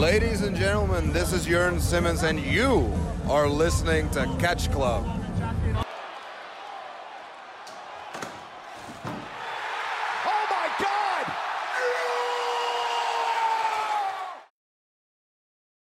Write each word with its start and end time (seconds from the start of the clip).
Ladies 0.00 0.40
and 0.40 0.56
gentlemen, 0.56 1.12
this 1.12 1.34
is 1.34 1.46
Jörn 1.46 1.78
Simmons, 1.78 2.22
and 2.22 2.40
you 2.40 2.90
are 3.28 3.46
listening 3.46 4.08
to 4.12 4.24
Catch 4.38 4.72
Club. 4.72 5.04
Oh 10.24 10.46
my 10.48 10.68
God! 10.78 11.26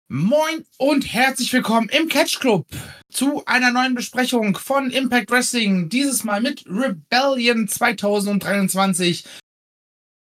Moin 0.08 0.66
und 0.78 1.14
herzlich 1.14 1.52
willkommen 1.52 1.90
im 1.90 2.08
Catch 2.08 2.40
Club 2.40 2.66
zu 3.12 3.44
einer 3.46 3.72
neuen 3.72 3.96
Besprechung 3.96 4.56
von 4.56 4.92
Impact 4.92 5.30
Wrestling. 5.30 5.90
Dieses 5.90 6.24
Mal 6.24 6.40
mit 6.40 6.64
Rebellion 6.68 7.68
2023. 7.68 9.26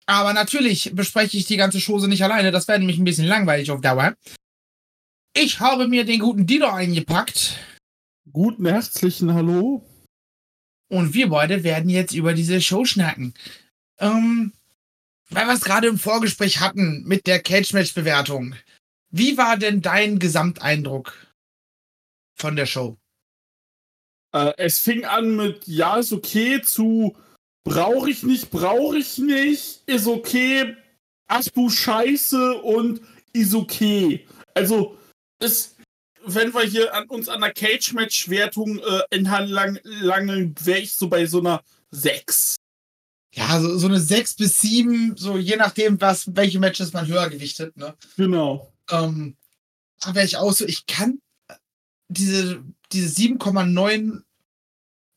Aber 0.08 0.34
natürlich 0.34 0.92
bespreche 0.94 1.38
ich 1.38 1.46
die 1.46 1.58
ganze 1.58 1.80
Chose 1.80 2.08
nicht 2.08 2.24
alleine. 2.24 2.52
Das 2.52 2.68
wäre 2.68 2.80
nämlich 2.80 2.98
ein 2.98 3.06
bisschen 3.06 3.28
langweilig 3.28 3.72
auf 3.72 3.82
Dauer. 3.82 4.16
Ich 5.34 5.60
habe 5.60 5.88
mir 5.88 6.06
den 6.06 6.20
guten 6.20 6.46
Dino 6.46 6.68
eingepackt 6.68 7.58
Guten 8.32 8.66
herzlichen 8.66 9.34
Hallo. 9.34 9.82
und 10.90 11.14
wir 11.14 11.30
beide 11.30 11.64
werden 11.64 11.90
jetzt 11.90 12.14
über 12.14 12.34
diese 12.34 12.60
Show 12.60 12.84
schnacken. 12.84 13.34
Ähm, 14.00 14.52
weil 15.30 15.46
wir 15.48 15.54
es 15.54 15.64
gerade 15.64 15.88
im 15.88 15.98
Vorgespräch 16.00 16.60
hatten 16.60 17.04
mit 17.06 17.28
der 17.28 17.42
Cage-Match-Bewertung. 17.42 18.56
Wie 19.10 19.38
war 19.38 19.58
denn 19.58 19.82
dein 19.82 20.20
Gesamteindruck 20.20 21.34
von 22.36 22.56
der 22.56 22.66
Show? 22.66 22.98
Äh, 24.34 24.54
es 24.58 24.80
fing 24.80 25.06
an 25.06 25.36
mit 25.36 25.66
Ja, 25.68 25.98
ist 25.98 26.12
okay 26.12 26.62
zu 26.62 27.16
Brauche 27.66 28.12
ich 28.12 28.22
nicht, 28.22 28.52
brauche 28.52 29.00
ich 29.00 29.18
nicht, 29.18 29.82
ist 29.88 30.06
okay, 30.06 30.78
ach 31.28 31.44
du 31.54 31.70
Scheiße 31.70 32.62
und 32.62 33.02
ist 33.34 33.56
okay. 33.56 34.28
Also, 34.54 34.98
es, 35.40 35.76
wenn 36.24 36.54
wir 36.54 36.62
hier 36.62 36.94
an 36.94 37.08
uns 37.08 37.28
an 37.28 37.42
der 37.42 37.54
Cage-Match-Wertung 37.54 38.78
äh, 38.80 39.02
entlangen, 39.10 39.80
wäre 40.64 40.80
ich 40.80 40.94
so 40.94 41.10
bei 41.10 41.26
so 41.26 41.40
einer 41.40 41.64
6. 41.90 42.56
Ja, 43.34 43.60
so, 43.60 43.78
so 43.80 43.88
eine 43.88 44.00
6 44.00 44.36
bis 44.36 44.60
7, 44.60 45.18
so 45.18 45.38
je 45.38 45.56
nachdem, 45.56 46.00
was, 46.00 46.36
welche 46.36 46.60
Matches 46.60 46.94
man 46.94 47.08
höher 47.08 47.30
gewichtet, 47.30 47.76
ne? 47.76 47.96
Genau. 48.16 48.72
Ähm, 48.92 49.36
da 50.02 50.14
wäre 50.14 50.26
ich 50.26 50.38
auch 50.38 50.54
so, 50.54 50.66
ich 50.66 50.86
kann 50.86 51.20
diese, 52.10 52.64
diese 52.92 53.22
7,9 53.22 54.22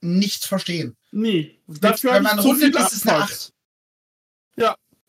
nicht 0.01 0.45
verstehen. 0.45 0.97
Nee, 1.11 1.59
dafür 1.67 2.15
Wenn 2.15 2.23
man 2.23 2.37
ich 2.37 2.43
zu 2.43 2.49
rundet, 2.49 2.75
viele 2.75 2.87
ist 2.87 2.93
es 2.93 3.07
eine 3.07 3.17
Abfucks. 3.17 3.47
8. 3.47 3.53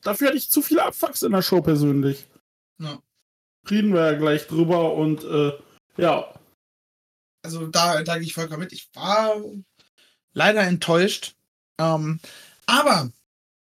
Dafür 0.01 0.27
hatte 0.27 0.37
ich 0.37 0.49
zu 0.49 0.61
viele 0.61 0.83
Abfucks 0.83 1.23
in 1.23 1.31
der 1.31 1.41
Show 1.41 1.61
persönlich. 1.61 2.25
Ja. 2.79 2.99
Reden 3.69 3.93
wir 3.93 4.11
ja 4.11 4.17
gleich 4.17 4.47
drüber 4.47 4.93
und 4.93 5.23
äh, 5.23 5.51
ja. 5.97 6.33
Also 7.43 7.67
da, 7.67 8.03
da 8.03 8.15
gehe 8.15 8.23
ich 8.23 8.33
vollkommen 8.33 8.61
mit. 8.61 8.73
Ich 8.73 8.89
war 8.93 9.35
leider 10.33 10.61
enttäuscht. 10.61 11.35
Ähm, 11.77 12.19
aber, 12.65 13.11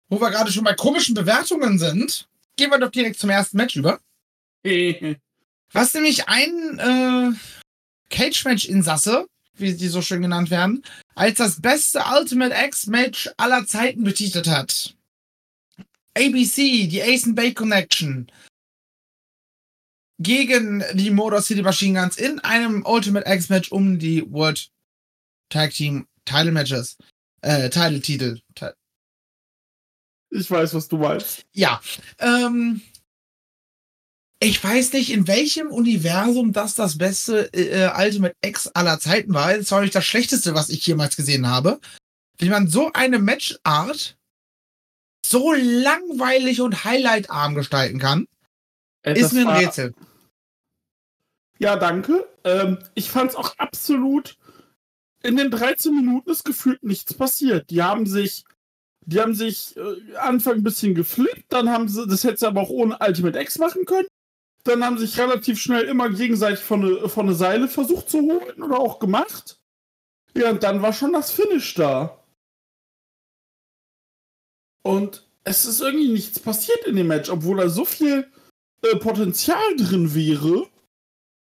wo 0.09 0.19
wir 0.19 0.31
gerade 0.31 0.51
schon 0.51 0.63
bei 0.63 0.73
komischen 0.73 1.15
Bewertungen 1.15 1.79
sind, 1.79 2.27
gehen 2.57 2.71
wir 2.71 2.79
doch 2.79 2.91
direkt 2.91 3.19
zum 3.19 3.29
ersten 3.29 3.57
Match 3.57 3.75
über. 3.75 3.99
Was 5.71 5.93
nämlich 5.93 6.27
ein 6.27 6.79
äh, 6.79 7.31
Cage-Match-Insasse, 8.09 9.27
wie 9.57 9.71
sie 9.71 9.87
so 9.87 10.01
schön 10.01 10.21
genannt 10.21 10.49
werden, 10.49 10.83
als 11.15 11.37
das 11.37 11.61
beste 11.61 12.03
Ultimate 12.17 12.55
X-Match 12.67 13.29
aller 13.37 13.65
Zeiten 13.65 14.03
betitelt 14.03 14.47
hat. 14.47 14.95
ABC, 16.17 16.87
die 16.87 17.01
Ace 17.01 17.25
and 17.25 17.35
Bay 17.35 17.53
Connection, 17.53 18.31
gegen 20.19 20.83
die 20.93 21.11
Motor 21.11 21.41
City 21.41 21.61
Machine 21.61 21.99
Guns 21.99 22.17
in 22.17 22.39
einem 22.39 22.85
Ultimate 22.85 23.29
X-Match 23.29 23.71
um 23.71 23.99
die 23.99 24.23
World 24.31 24.69
Tag 25.49 25.71
Team 25.71 26.07
Title 26.25 26.51
Matches. 26.51 26.97
Äh, 27.41 27.69
Title 27.69 28.01
Titel. 28.01 28.39
Ti- 28.55 28.69
ich 30.31 30.49
weiß, 30.49 30.73
was 30.73 30.87
du 30.87 30.97
meinst. 30.97 31.45
Ja. 31.51 31.81
Ähm, 32.19 32.81
ich 34.39 34.63
weiß 34.63 34.93
nicht, 34.93 35.11
in 35.11 35.27
welchem 35.27 35.67
Universum 35.71 36.51
das 36.51 36.75
das 36.75 36.97
beste 36.97 37.51
äh, 37.53 37.89
Ultimate 37.97 38.35
X 38.43 38.67
aller 38.67 38.99
Zeiten 38.99 39.33
war. 39.33 39.57
Das 39.57 39.71
war 39.71 39.81
nicht 39.81 39.95
das 39.95 40.05
schlechteste, 40.05 40.53
was 40.53 40.69
ich 40.69 40.85
jemals 40.85 41.15
gesehen 41.15 41.47
habe. 41.47 41.79
Wie 42.37 42.49
man 42.49 42.67
so 42.67 42.91
eine 42.93 43.19
Matchart 43.19 44.17
so 45.25 45.53
langweilig 45.53 46.61
und 46.61 46.83
highlightarm 46.83 47.55
gestalten 47.55 47.99
kann, 47.99 48.27
Äh, 49.03 49.19
ist 49.19 49.33
mir 49.33 49.47
ein 49.47 49.55
Rätsel. 49.55 49.93
Ja, 51.59 51.77
danke. 51.77 52.27
Ähm, 52.43 52.79
ich 52.93 53.09
fand 53.09 53.31
es 53.31 53.35
auch 53.35 53.55
absolut. 53.57 54.37
In 55.23 55.37
den 55.37 55.49
13 55.49 55.95
Minuten 55.95 56.29
ist 56.29 56.43
gefühlt 56.43 56.83
nichts 56.83 57.13
passiert. 57.13 57.69
Die 57.69 57.81
haben 57.81 58.05
sich, 58.05 58.43
die 59.05 59.19
haben 59.19 59.33
sich 59.33 59.75
äh, 59.77 60.15
Anfang 60.17 60.55
ein 60.55 60.63
bisschen 60.63 60.93
geflippt, 60.93 61.45
dann 61.49 61.69
haben 61.69 61.87
sie, 61.87 62.05
das 62.05 62.23
hätte 62.23 62.37
sie 62.37 62.47
aber 62.47 62.61
auch 62.61 62.69
ohne 62.69 62.97
Ultimate 62.99 63.39
X 63.39 63.57
machen 63.57 63.85
können. 63.85 64.07
Dann 64.65 64.83
haben 64.83 64.97
sich 64.97 65.17
relativ 65.17 65.59
schnell 65.59 65.83
immer 65.83 66.09
gegenseitig 66.09 66.59
von 66.59 66.83
eine 66.83 67.09
von 67.09 67.27
eine 67.27 67.35
Seile 67.35 67.67
versucht 67.67 68.09
zu 68.09 68.19
holen 68.19 68.61
oder 68.61 68.79
auch 68.79 68.99
gemacht. 68.99 69.59
Ja, 70.35 70.49
und 70.49 70.63
dann 70.63 70.81
war 70.81 70.91
schon 70.91 71.13
das 71.13 71.31
Finish 71.31 71.73
da. 71.75 72.21
Und 74.83 75.25
es 75.43 75.65
ist 75.65 75.81
irgendwie 75.81 76.09
nichts 76.09 76.39
passiert 76.39 76.85
in 76.85 76.95
dem 76.97 77.07
Match, 77.07 77.29
obwohl 77.29 77.57
da 77.57 77.69
so 77.69 77.85
viel 77.85 78.29
äh, 78.81 78.95
Potenzial 78.97 79.75
drin 79.77 80.13
wäre 80.13 80.67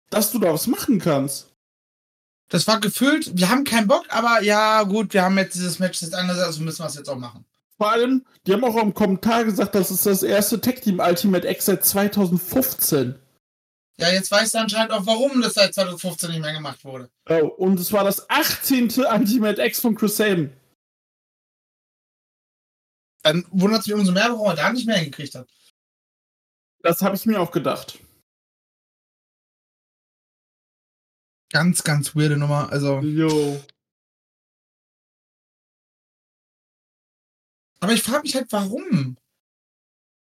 dass 0.10 0.32
du 0.32 0.40
da 0.40 0.54
was 0.54 0.68
machen 0.68 1.00
kannst. 1.00 1.52
Das 2.50 2.68
war 2.68 2.80
gefüllt, 2.80 3.38
wir 3.38 3.50
haben 3.50 3.64
keinen 3.64 3.88
Bock, 3.88 4.06
aber 4.10 4.42
ja, 4.44 4.84
gut, 4.84 5.14
wir 5.14 5.24
haben 5.24 5.38
jetzt 5.38 5.56
dieses 5.56 5.80
Match 5.80 6.02
jetzt 6.02 6.14
angesetzt, 6.14 6.46
also 6.46 6.64
müssen 6.64 6.84
wir 6.84 6.88
es 6.88 6.96
jetzt 6.96 7.10
auch 7.10 7.18
machen. 7.18 7.46
Vor 7.78 7.92
allem, 7.92 8.26
die 8.48 8.54
haben 8.54 8.64
auch 8.64 8.78
im 8.78 8.94
Kommentar 8.94 9.44
gesagt, 9.44 9.76
das 9.76 9.92
ist 9.92 10.06
das 10.06 10.24
erste 10.24 10.62
Tag 10.62 10.82
Team 10.82 11.00
Ultimate 11.00 11.48
X 11.48 11.66
seit 11.66 11.86
2015. 11.86 13.20
Ja, 13.98 14.10
jetzt 14.10 14.32
weißt 14.32 14.54
du 14.54 14.60
anscheinend 14.60 14.92
auch, 14.92 15.06
warum 15.06 15.42
das 15.42 15.54
seit 15.54 15.74
2015 15.74 16.32
nicht 16.32 16.42
mehr 16.42 16.54
gemacht 16.54 16.84
wurde. 16.84 17.10
Oh, 17.30 17.48
und 17.58 17.80
es 17.80 17.92
war 17.94 18.04
das 18.04 18.30
18. 18.30 18.92
Ultimate 18.98 19.62
X 19.62 19.80
von 19.80 19.96
Chris 19.96 20.18
Sabin. 20.18 20.54
Dann 23.24 23.46
wundert 23.50 23.82
es 23.82 23.88
mich 23.88 23.96
umso 23.96 24.12
mehr, 24.12 24.30
warum 24.30 24.48
er 24.50 24.56
da 24.56 24.72
nicht 24.72 24.86
mehr 24.86 24.98
hingekriegt 24.98 25.36
hat. 25.36 25.50
Das 26.82 27.02
habe 27.02 27.16
ich 27.16 27.26
mir 27.26 27.40
auch 27.40 27.52
gedacht. 27.52 28.00
Ganz, 31.52 31.84
ganz 31.84 32.16
weirde 32.16 32.38
Nummer. 32.38 32.70
Also, 32.72 33.00
Jo. 33.00 33.62
Aber 37.80 37.94
ich 37.94 38.04
frage 38.04 38.24
mich 38.24 38.36
halt, 38.36 38.48
warum? 38.52 39.18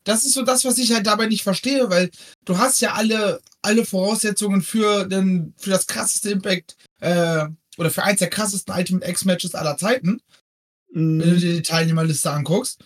Das 0.04 0.24
ist 0.24 0.34
so 0.34 0.44
das, 0.44 0.64
was 0.66 0.78
ich 0.78 0.94
halt 0.94 1.08
dabei 1.08 1.26
nicht 1.26 1.44
verstehe, 1.44 1.90
weil 1.90 2.12
du 2.46 2.58
hast 2.58 2.80
ja 2.80 2.94
alle, 2.94 3.42
alle 3.64 3.86
Voraussetzungen 3.86 4.62
für, 4.62 5.06
den, 5.08 5.54
für 5.58 5.72
das 5.72 5.88
krasseste 5.88 6.30
Impact 6.30 6.76
äh, 7.02 7.48
oder 7.78 7.90
für 7.90 8.04
eins 8.04 8.20
der 8.20 8.30
krassesten 8.30 8.74
Ultimate 8.74 9.10
X-Matches 9.10 9.56
aller 9.56 9.78
Zeiten, 9.78 10.22
wenn 10.92 11.20
du 11.20 11.26
Mhm. 11.26 11.40
dir 11.40 11.54
die 11.56 11.62
Teilnehmerliste 11.64 12.32
anguckst, 12.32 12.86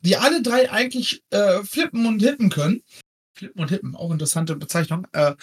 die 0.00 0.16
alle 0.16 0.40
drei 0.40 0.70
eigentlich 0.70 1.22
äh, 1.30 1.62
flippen 1.64 2.06
und 2.06 2.20
hippen 2.20 2.48
können. 2.48 2.82
Flippen 3.36 3.60
und 3.60 3.68
hippen, 3.68 3.96
auch 3.96 4.10
interessante 4.10 4.54
Bezeichnung. 4.56 5.06
Äh, 5.12 5.34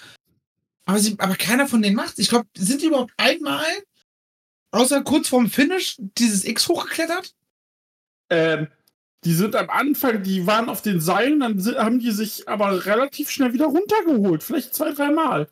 aber, 0.85 0.99
sie, 0.99 1.19
aber 1.19 1.35
keiner 1.35 1.67
von 1.67 1.81
denen 1.81 1.97
macht's. 1.97 2.17
Ich 2.17 2.29
glaube, 2.29 2.47
sind 2.57 2.81
die 2.81 2.87
überhaupt 2.87 3.13
einmal, 3.17 3.65
außer 4.71 5.03
kurz 5.03 5.27
vorm 5.27 5.49
Finish, 5.49 5.97
dieses 5.99 6.45
X 6.45 6.69
hochgeklettert? 6.69 7.33
Ähm, 8.29 8.67
die 9.23 9.33
sind 9.33 9.55
am 9.55 9.69
Anfang, 9.69 10.23
die 10.23 10.45
waren 10.47 10.69
auf 10.69 10.81
den 10.81 11.01
Seilen, 11.01 11.39
dann 11.39 11.63
haben 11.77 11.99
die 11.99 12.11
sich 12.11 12.47
aber 12.47 12.85
relativ 12.85 13.29
schnell 13.29 13.53
wieder 13.53 13.65
runtergeholt. 13.65 14.43
Vielleicht 14.43 14.75
zwei, 14.75 14.91
dreimal. 14.93 15.49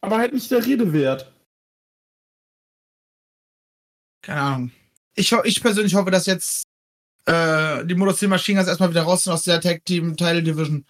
Aber 0.00 0.18
halt 0.18 0.32
nicht 0.32 0.50
der 0.50 0.64
Rede 0.64 0.92
wert. 0.92 1.32
Keine 4.22 4.40
Ahnung. 4.40 4.70
Ich, 5.14 5.32
ich 5.32 5.60
persönlich 5.60 5.94
hoffe, 5.94 6.10
dass 6.10 6.26
jetzt 6.26 6.64
äh, 7.26 7.84
die 7.84 7.94
Motor 7.94 8.14
City 8.14 8.28
Machine 8.28 8.58
Guns 8.58 8.68
erstmal 8.68 8.90
wieder 8.90 9.02
raus 9.02 9.24
sind 9.24 9.32
aus 9.32 9.44
der 9.44 9.60
Tag 9.60 9.84
Team 9.84 10.16
Title 10.16 10.42
Division. 10.42 10.86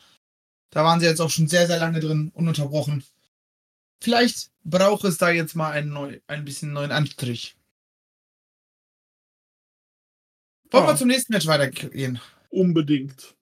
Da 0.70 0.85
waren 0.85 1.00
sie 1.00 1.06
jetzt 1.06 1.20
auch 1.20 1.31
schon 1.31 1.49
sehr, 1.49 1.67
sehr 1.67 1.79
lange 1.79 2.00
drin, 2.00 2.31
ununterbrochen. 2.35 3.05
Vielleicht 4.02 4.50
braucht 4.64 5.05
es 5.05 5.19
da 5.19 5.31
jetzt 5.31 5.55
mal 5.55 5.70
einen 5.70 5.93
neu, 5.93 6.20
ein 6.26 6.44
bisschen 6.44 6.73
neuen 6.73 6.93
Anstrich. 6.93 7.56
Wollen 10.72 10.86
wir 10.86 10.96
zum 10.96 11.08
nächsten 11.08 11.32
Match 11.32 11.46
weitergehen? 11.46 12.20
Unbedingt. 12.50 13.34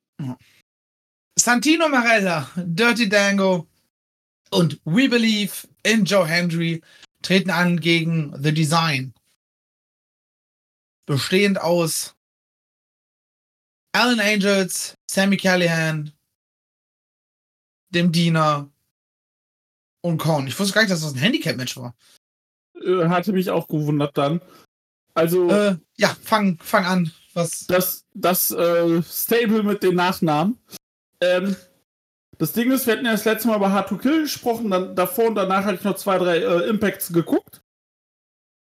Santino 1.38 1.88
Marella, 1.88 2.50
Dirty 2.56 3.08
Dango 3.08 3.66
und 4.50 4.80
We 4.84 5.08
Believe 5.08 5.68
in 5.82 6.04
Joe 6.04 6.26
Hendry 6.26 6.82
treten 7.22 7.50
an 7.50 7.80
gegen 7.80 8.34
The 8.42 8.52
Design. 8.52 9.14
Bestehend 11.06 11.60
aus 11.60 12.14
Alan 13.92 14.20
Angels, 14.20 14.94
Sammy 15.10 15.36
Callahan, 15.36 16.12
dem 17.90 18.12
Diener 18.12 18.70
und 20.02 20.18
Korn. 20.18 20.46
Ich 20.46 20.58
wusste 20.58 20.74
gar 20.74 20.82
nicht, 20.82 20.92
dass 20.92 21.00
das 21.02 21.12
ein 21.14 21.18
Handicap-Match 21.18 21.76
war. 21.76 21.94
Äh, 22.74 23.08
hatte 23.08 23.32
mich 23.32 23.50
auch 23.50 23.66
gewundert 23.66 24.16
dann. 24.16 24.40
Also, 25.14 25.50
Äh, 25.50 25.76
ja, 25.96 26.16
fang, 26.22 26.58
fang 26.58 26.84
an. 26.84 27.12
Was? 27.34 27.66
das, 27.66 28.04
das 28.14 28.50
äh, 28.50 29.02
Stable 29.02 29.62
mit 29.62 29.82
den 29.82 29.94
Nachnamen. 29.94 30.58
Ähm, 31.20 31.56
das 32.38 32.52
Ding 32.52 32.70
ist, 32.70 32.86
wir 32.86 32.94
hatten 32.94 33.04
ja 33.04 33.12
das 33.12 33.24
letzte 33.24 33.48
Mal 33.48 33.56
über 33.56 33.70
Hard 33.70 33.88
to 33.90 33.98
Kill 33.98 34.22
gesprochen, 34.22 34.70
dann 34.70 34.96
davor 34.96 35.26
und 35.26 35.34
danach 35.34 35.64
hatte 35.64 35.76
ich 35.76 35.84
noch 35.84 35.96
zwei, 35.96 36.18
drei 36.18 36.38
äh, 36.38 36.68
Impacts 36.68 37.12
geguckt. 37.12 37.60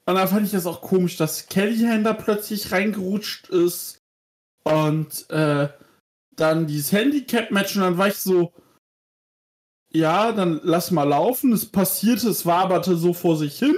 Und 0.07 0.15
dann 0.15 0.27
fand 0.27 0.45
ich 0.45 0.51
das 0.51 0.65
auch 0.65 0.81
komisch, 0.81 1.17
dass 1.17 1.47
Kellyhan 1.47 2.03
da 2.03 2.13
plötzlich 2.13 2.71
reingerutscht 2.71 3.49
ist. 3.49 3.99
Und 4.63 5.29
äh, 5.29 5.69
dann 6.35 6.67
dieses 6.67 6.91
Handicap-Match 6.91 7.75
und 7.75 7.81
dann 7.81 7.97
war 7.97 8.07
ich 8.07 8.17
so, 8.17 8.53
ja, 9.91 10.31
dann 10.31 10.59
lass 10.63 10.91
mal 10.91 11.03
laufen. 11.03 11.53
Es 11.53 11.65
passierte, 11.65 12.29
es 12.29 12.45
waberte 12.45 12.95
so 12.97 13.13
vor 13.13 13.37
sich 13.37 13.57
hin. 13.57 13.75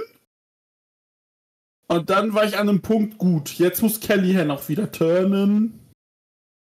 Und 1.88 2.10
dann 2.10 2.34
war 2.34 2.44
ich 2.44 2.58
an 2.58 2.68
einem 2.68 2.82
Punkt 2.82 3.18
gut. 3.18 3.58
Jetzt 3.58 3.82
muss 3.82 4.00
Kellyhan 4.00 4.50
auch 4.50 4.68
wieder 4.68 4.92
turnen. 4.92 5.80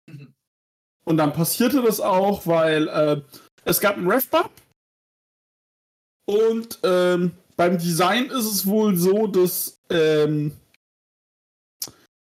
Mhm. 0.07 0.33
Und 1.05 1.17
dann 1.17 1.33
passierte 1.33 1.81
das 1.81 1.99
auch, 1.99 2.47
weil 2.47 2.87
äh, 2.87 3.21
es 3.65 3.79
gab 3.81 3.97
einen 3.97 4.09
Ref-Bump. 4.09 4.51
Und 6.25 6.79
ähm, 6.83 7.31
beim 7.57 7.77
Design 7.77 8.27
ist 8.27 8.45
es 8.45 8.65
wohl 8.65 8.95
so, 8.95 9.27
dass 9.27 9.79
ähm, 9.89 10.53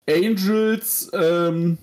Angels 0.09 1.09
ähm, 1.13 1.77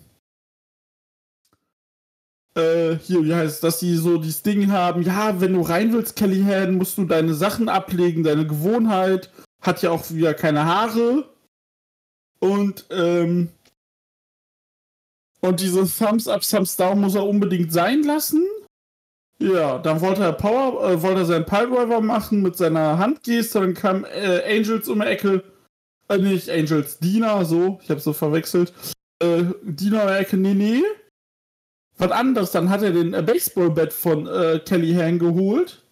äh, 2.54 2.96
hier, 2.96 3.24
wie 3.24 3.34
heißt 3.34 3.62
dass 3.62 3.80
sie 3.80 3.96
so 3.96 4.18
dieses 4.18 4.42
Ding 4.42 4.70
haben, 4.72 5.02
ja, 5.02 5.40
wenn 5.40 5.54
du 5.54 5.62
rein 5.62 5.92
willst, 5.92 6.16
Kellyhan, 6.16 6.74
musst 6.74 6.98
du 6.98 7.04
deine 7.04 7.34
Sachen 7.34 7.68
ablegen, 7.68 8.24
deine 8.24 8.46
Gewohnheit, 8.46 9.30
hat 9.60 9.82
ja 9.82 9.90
auch 9.90 10.10
wieder 10.10 10.34
keine 10.34 10.64
Haare. 10.64 11.28
Und, 12.38 12.86
ähm, 12.90 13.50
und 15.40 15.60
diese 15.60 15.86
Thumbs 15.86 16.26
up, 16.28 16.42
Thumbs 16.42 16.76
down 16.76 17.00
muss 17.00 17.14
er 17.14 17.26
unbedingt 17.26 17.72
sein 17.72 18.02
lassen. 18.02 18.46
Ja, 19.38 19.78
dann 19.78 20.02
wollte 20.02 20.22
er 20.22 20.34
Power, 20.34 20.90
äh, 20.90 21.02
wollte 21.02 21.20
er 21.20 21.26
seinen 21.26 21.46
Piledriver 21.46 22.02
machen 22.02 22.42
mit 22.42 22.58
seiner 22.58 22.98
Handgeste, 22.98 23.60
dann 23.60 23.72
kam 23.72 24.04
äh, 24.04 24.42
Angels 24.46 24.86
um 24.86 25.00
die 25.00 25.06
Ecke, 25.06 25.42
äh, 26.10 26.18
nicht 26.18 26.50
Angels, 26.50 26.98
Dina, 26.98 27.42
so, 27.46 27.80
ich 27.82 27.88
habe 27.88 28.00
so 28.00 28.12
verwechselt. 28.12 28.74
Äh, 29.22 29.44
Dina 29.62 30.02
um 30.02 30.08
die 30.08 30.14
Ecke, 30.14 30.36
nee, 30.36 30.52
nee. 30.52 30.82
Was 31.96 32.10
anderes, 32.10 32.50
dann 32.50 32.68
hat 32.68 32.82
er 32.82 32.92
den 32.92 33.14
äh, 33.14 33.22
Baseballbat 33.22 33.94
von 33.94 34.26
äh, 34.26 34.60
Kellyhan 34.64 35.18
geholt. 35.18 35.84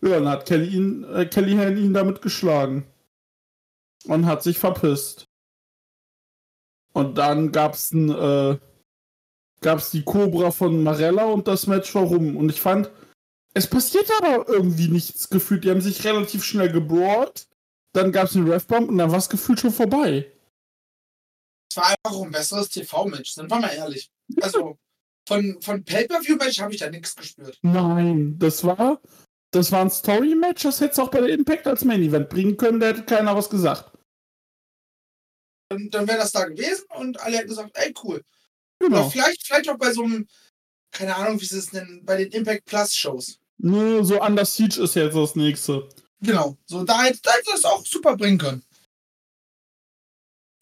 Ja, 0.00 0.10
dann 0.10 0.28
hat 0.28 0.46
Kelly 0.46 0.68
ihn, 0.68 1.04
äh, 1.04 1.26
Kellyhan 1.26 1.76
ihn 1.76 1.94
damit 1.94 2.20
geschlagen. 2.20 2.84
Und 4.04 4.26
hat 4.26 4.42
sich 4.42 4.58
verpisst. 4.58 5.26
Und 6.92 7.18
dann 7.18 7.52
gab's 7.52 7.92
ein, 7.92 8.10
äh, 8.10 8.58
gab's 9.60 9.90
die 9.90 10.02
Cobra 10.02 10.50
von 10.50 10.82
Marella 10.82 11.24
und 11.24 11.48
das 11.48 11.66
Match 11.66 11.94
war 11.94 12.04
rum. 12.04 12.36
Und 12.36 12.48
ich 12.50 12.60
fand, 12.60 12.90
es 13.54 13.66
passiert 13.66 14.08
aber 14.20 14.48
irgendwie 14.48 14.88
nichts 14.88 15.28
gefühlt. 15.30 15.64
Die 15.64 15.70
haben 15.70 15.80
sich 15.80 16.04
relativ 16.04 16.44
schnell 16.44 16.70
gebrawlt. 16.70 17.48
Dann 17.92 18.12
gab's 18.12 18.36
einen 18.36 18.48
Refbump 18.48 18.88
und 18.88 18.98
dann 18.98 19.10
war's 19.10 19.28
gefühlt 19.28 19.60
schon 19.60 19.72
vorbei. 19.72 20.32
Es 21.70 21.76
war 21.76 21.86
einfach 21.86 22.18
auch 22.18 22.24
ein 22.24 22.30
besseres 22.30 22.68
TV-Match, 22.68 23.32
sind 23.32 23.50
wir 23.50 23.58
mal 23.58 23.68
ehrlich. 23.68 24.10
Also, 24.40 24.78
von, 25.26 25.60
von 25.60 25.84
Pay-Per-View-Match 25.84 26.60
habe 26.60 26.72
ich 26.72 26.80
da 26.80 26.90
nichts 26.90 27.14
gespürt. 27.14 27.58
Nein, 27.62 28.38
das 28.38 28.64
war, 28.64 29.00
das 29.50 29.72
war 29.72 29.80
ein 29.80 29.90
Story-Match, 29.90 30.62
das 30.62 30.80
hätte 30.80 30.92
es 30.92 30.98
auch 30.98 31.10
bei 31.10 31.20
der 31.20 31.30
Impact 31.30 31.66
als 31.66 31.84
Main-Event 31.84 32.28
bringen 32.28 32.56
können, 32.56 32.80
da 32.80 32.88
hätte 32.88 33.04
keiner 33.04 33.34
was 33.34 33.48
gesagt. 33.48 33.96
Und 35.70 35.92
dann 35.94 36.08
wäre 36.08 36.18
das 36.18 36.32
da 36.32 36.44
gewesen 36.44 36.86
und 36.96 37.20
alle 37.20 37.38
hätten 37.38 37.48
gesagt, 37.48 37.70
ey, 37.74 37.94
cool. 38.02 38.24
Genau. 38.80 39.00
Oder 39.00 39.10
vielleicht, 39.10 39.46
vielleicht 39.46 39.68
auch 39.68 39.78
bei 39.78 39.92
so 39.92 40.04
einem, 40.04 40.26
keine 40.92 41.14
Ahnung, 41.16 41.40
wie 41.40 41.44
sie 41.44 41.58
es 41.58 41.72
nennen, 41.72 42.04
bei 42.04 42.16
den 42.16 42.32
Impact 42.32 42.64
Plus 42.64 42.94
Shows. 42.94 43.38
Nö, 43.58 44.02
so 44.04 44.22
Under 44.22 44.44
Siege 44.44 44.80
ist 44.82 44.94
jetzt 44.94 45.16
das 45.16 45.34
nächste. 45.34 45.88
Genau. 46.20 46.56
So, 46.66 46.84
da 46.84 47.02
hätte, 47.02 47.20
da 47.22 47.32
hätte 47.32 47.50
das 47.52 47.64
auch 47.64 47.84
super 47.84 48.16
bringen 48.16 48.38
können. 48.38 48.62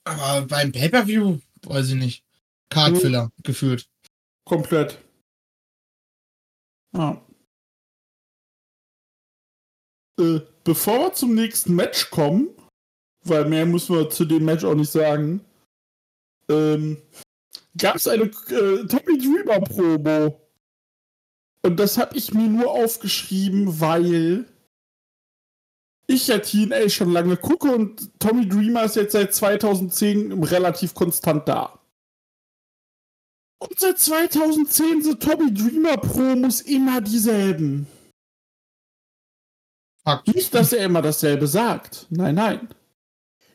Aber 0.04 0.46
beim 0.46 0.72
Pay-Per-View, 0.72 1.40
weiß 1.62 1.90
ich 1.90 1.94
nicht. 1.94 2.24
Cardfiller, 2.70 3.30
gefühlt. 3.42 3.88
Komplett. 4.44 4.98
Ja. 6.94 7.25
Äh, 10.18 10.40
bevor 10.64 10.98
wir 11.00 11.12
zum 11.12 11.34
nächsten 11.34 11.74
Match 11.74 12.10
kommen, 12.10 12.48
weil 13.24 13.44
mehr 13.46 13.66
müssen 13.66 13.96
wir 13.96 14.08
zu 14.10 14.24
dem 14.24 14.44
Match 14.44 14.64
auch 14.64 14.74
nicht 14.74 14.90
sagen, 14.90 15.44
ähm, 16.48 16.98
gab 17.76 17.96
es 17.96 18.08
eine 18.08 18.24
äh, 18.24 18.86
Tommy 18.86 19.18
Dreamer 19.18 19.60
Promo. 19.60 20.40
Und 21.62 21.80
das 21.80 21.98
habe 21.98 22.16
ich 22.16 22.32
mir 22.32 22.48
nur 22.48 22.70
aufgeschrieben, 22.70 23.80
weil 23.80 24.46
ich 26.06 26.28
ja 26.28 26.38
TNA 26.38 26.88
schon 26.88 27.12
lange 27.12 27.36
gucke 27.36 27.74
und 27.74 28.18
Tommy 28.20 28.48
Dreamer 28.48 28.84
ist 28.84 28.96
jetzt 28.96 29.12
seit 29.12 29.34
2010 29.34 30.44
relativ 30.44 30.94
konstant 30.94 31.48
da. 31.48 31.80
Und 33.58 33.78
seit 33.78 33.98
2010 33.98 35.02
sind 35.02 35.22
Tommy 35.22 35.52
Dreamer 35.52 35.96
Promos 35.96 36.60
immer 36.60 37.00
dieselben. 37.00 37.86
Fakt. 40.06 40.32
Nicht, 40.32 40.54
dass 40.54 40.72
er 40.72 40.84
immer 40.84 41.02
dasselbe 41.02 41.48
sagt. 41.48 42.06
Nein, 42.10 42.36
nein. 42.36 42.68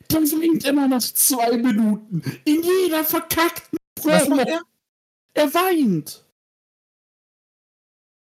Dann 0.08 0.30
winkt 0.30 0.66
immer 0.66 0.86
nach 0.86 1.00
zwei 1.00 1.56
Minuten. 1.56 2.22
In 2.44 2.62
jeder 2.62 3.04
verkackten 3.04 3.78
macht 4.04 4.48
er? 4.48 4.60
Er 5.32 5.54
weint. 5.54 6.26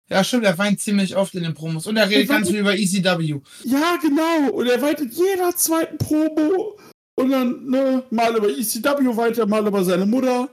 Ja, 0.08 0.24
stimmt, 0.24 0.46
er 0.46 0.56
weint 0.56 0.80
ziemlich 0.80 1.16
oft 1.16 1.34
in 1.34 1.42
den 1.42 1.56
Promos. 1.56 1.88
Und 1.88 1.98
er 1.98 2.08
redet 2.10 2.30
Er 2.30 2.36
ganz 2.36 2.50
viel 2.50 2.60
über 2.60 2.76
ECW. 2.76 3.40
Ja, 3.64 3.96
genau. 4.00 4.52
Und 4.52 4.68
er 4.68 4.80
weint 4.84 5.00
in 5.00 5.10
jeder 5.10 5.56
zweiten 5.56 5.98
Promo. 5.98 6.78
Und 7.16 7.32
dann, 7.32 7.66
ne, 7.66 8.04
mal 8.12 8.36
über 8.38 8.50
ECW 8.50 9.18
weiter, 9.18 9.48
mal 9.48 9.66
über 9.66 9.84
seine 9.84 10.06
Mutter. 10.06 10.48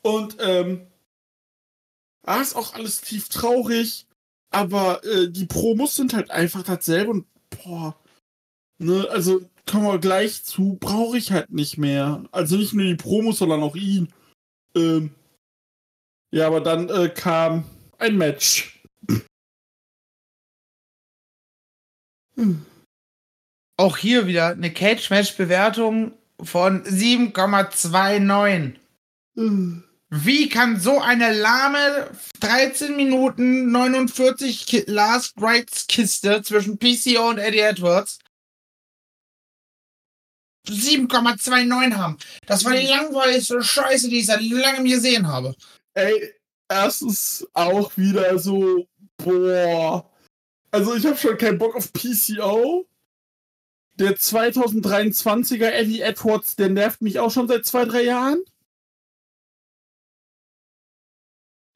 Und, 0.00 0.38
ähm, 0.40 0.86
ah, 2.24 2.40
ist 2.40 2.56
auch 2.56 2.72
alles 2.72 3.02
tief 3.02 3.28
traurig. 3.28 4.06
Aber 4.50 5.02
äh, 5.04 5.30
die 5.30 5.46
Promos 5.46 5.94
sind 5.94 6.12
halt 6.12 6.30
einfach 6.30 6.62
dasselbe 6.62 7.10
und, 7.10 7.26
boah, 7.50 7.96
ne, 8.78 9.06
also 9.10 9.42
kommen 9.66 9.86
wir 9.86 9.98
gleich 9.98 10.44
zu, 10.44 10.76
brauche 10.80 11.16
ich 11.16 11.30
halt 11.32 11.50
nicht 11.50 11.78
mehr. 11.78 12.24
Also 12.32 12.56
nicht 12.56 12.74
nur 12.74 12.84
die 12.84 12.96
Promos, 12.96 13.38
sondern 13.38 13.62
auch 13.62 13.76
ihn. 13.76 14.12
Ähm, 14.74 15.14
ja, 16.32 16.46
aber 16.46 16.60
dann 16.60 16.88
äh, 16.88 17.08
kam 17.08 17.64
ein 17.98 18.16
Match. 18.16 18.82
Auch 23.76 23.96
hier 23.96 24.26
wieder 24.26 24.48
eine 24.48 24.72
Cage-Match-Bewertung 24.72 26.12
von 26.42 26.82
7,29. 26.84 28.76
Wie 30.12 30.48
kann 30.48 30.80
so 30.80 31.00
eine 31.00 31.32
lahme 31.32 32.10
13 32.40 32.96
Minuten 32.96 33.70
49 33.70 34.66
Ki 34.66 34.84
Last 34.88 35.34
Rights 35.40 35.86
Kiste 35.86 36.42
zwischen 36.42 36.78
PCO 36.78 37.28
und 37.28 37.38
Eddie 37.38 37.60
Edwards 37.60 38.18
7,29 40.68 41.94
haben? 41.94 42.18
Das 42.44 42.64
war 42.64 42.72
die 42.74 42.88
langweiligste 42.88 43.62
Scheiße, 43.62 44.08
die 44.08 44.18
ich 44.18 44.26
seit 44.26 44.42
langem 44.42 44.84
gesehen 44.84 45.28
habe. 45.28 45.54
Ey, 45.94 46.34
erstens 46.68 47.46
auch 47.52 47.96
wieder 47.96 48.36
so, 48.40 48.88
boah. 49.16 50.10
Also 50.72 50.96
ich 50.96 51.06
habe 51.06 51.16
schon 51.16 51.38
keinen 51.38 51.58
Bock 51.58 51.76
auf 51.76 51.92
PCO. 51.92 52.84
Der 53.94 54.16
2023er 54.16 55.70
Eddie 55.70 56.00
Edwards, 56.00 56.56
der 56.56 56.70
nervt 56.70 57.00
mich 57.00 57.20
auch 57.20 57.30
schon 57.30 57.46
seit 57.46 57.64
zwei, 57.64 57.84
drei 57.84 58.02
Jahren. 58.02 58.42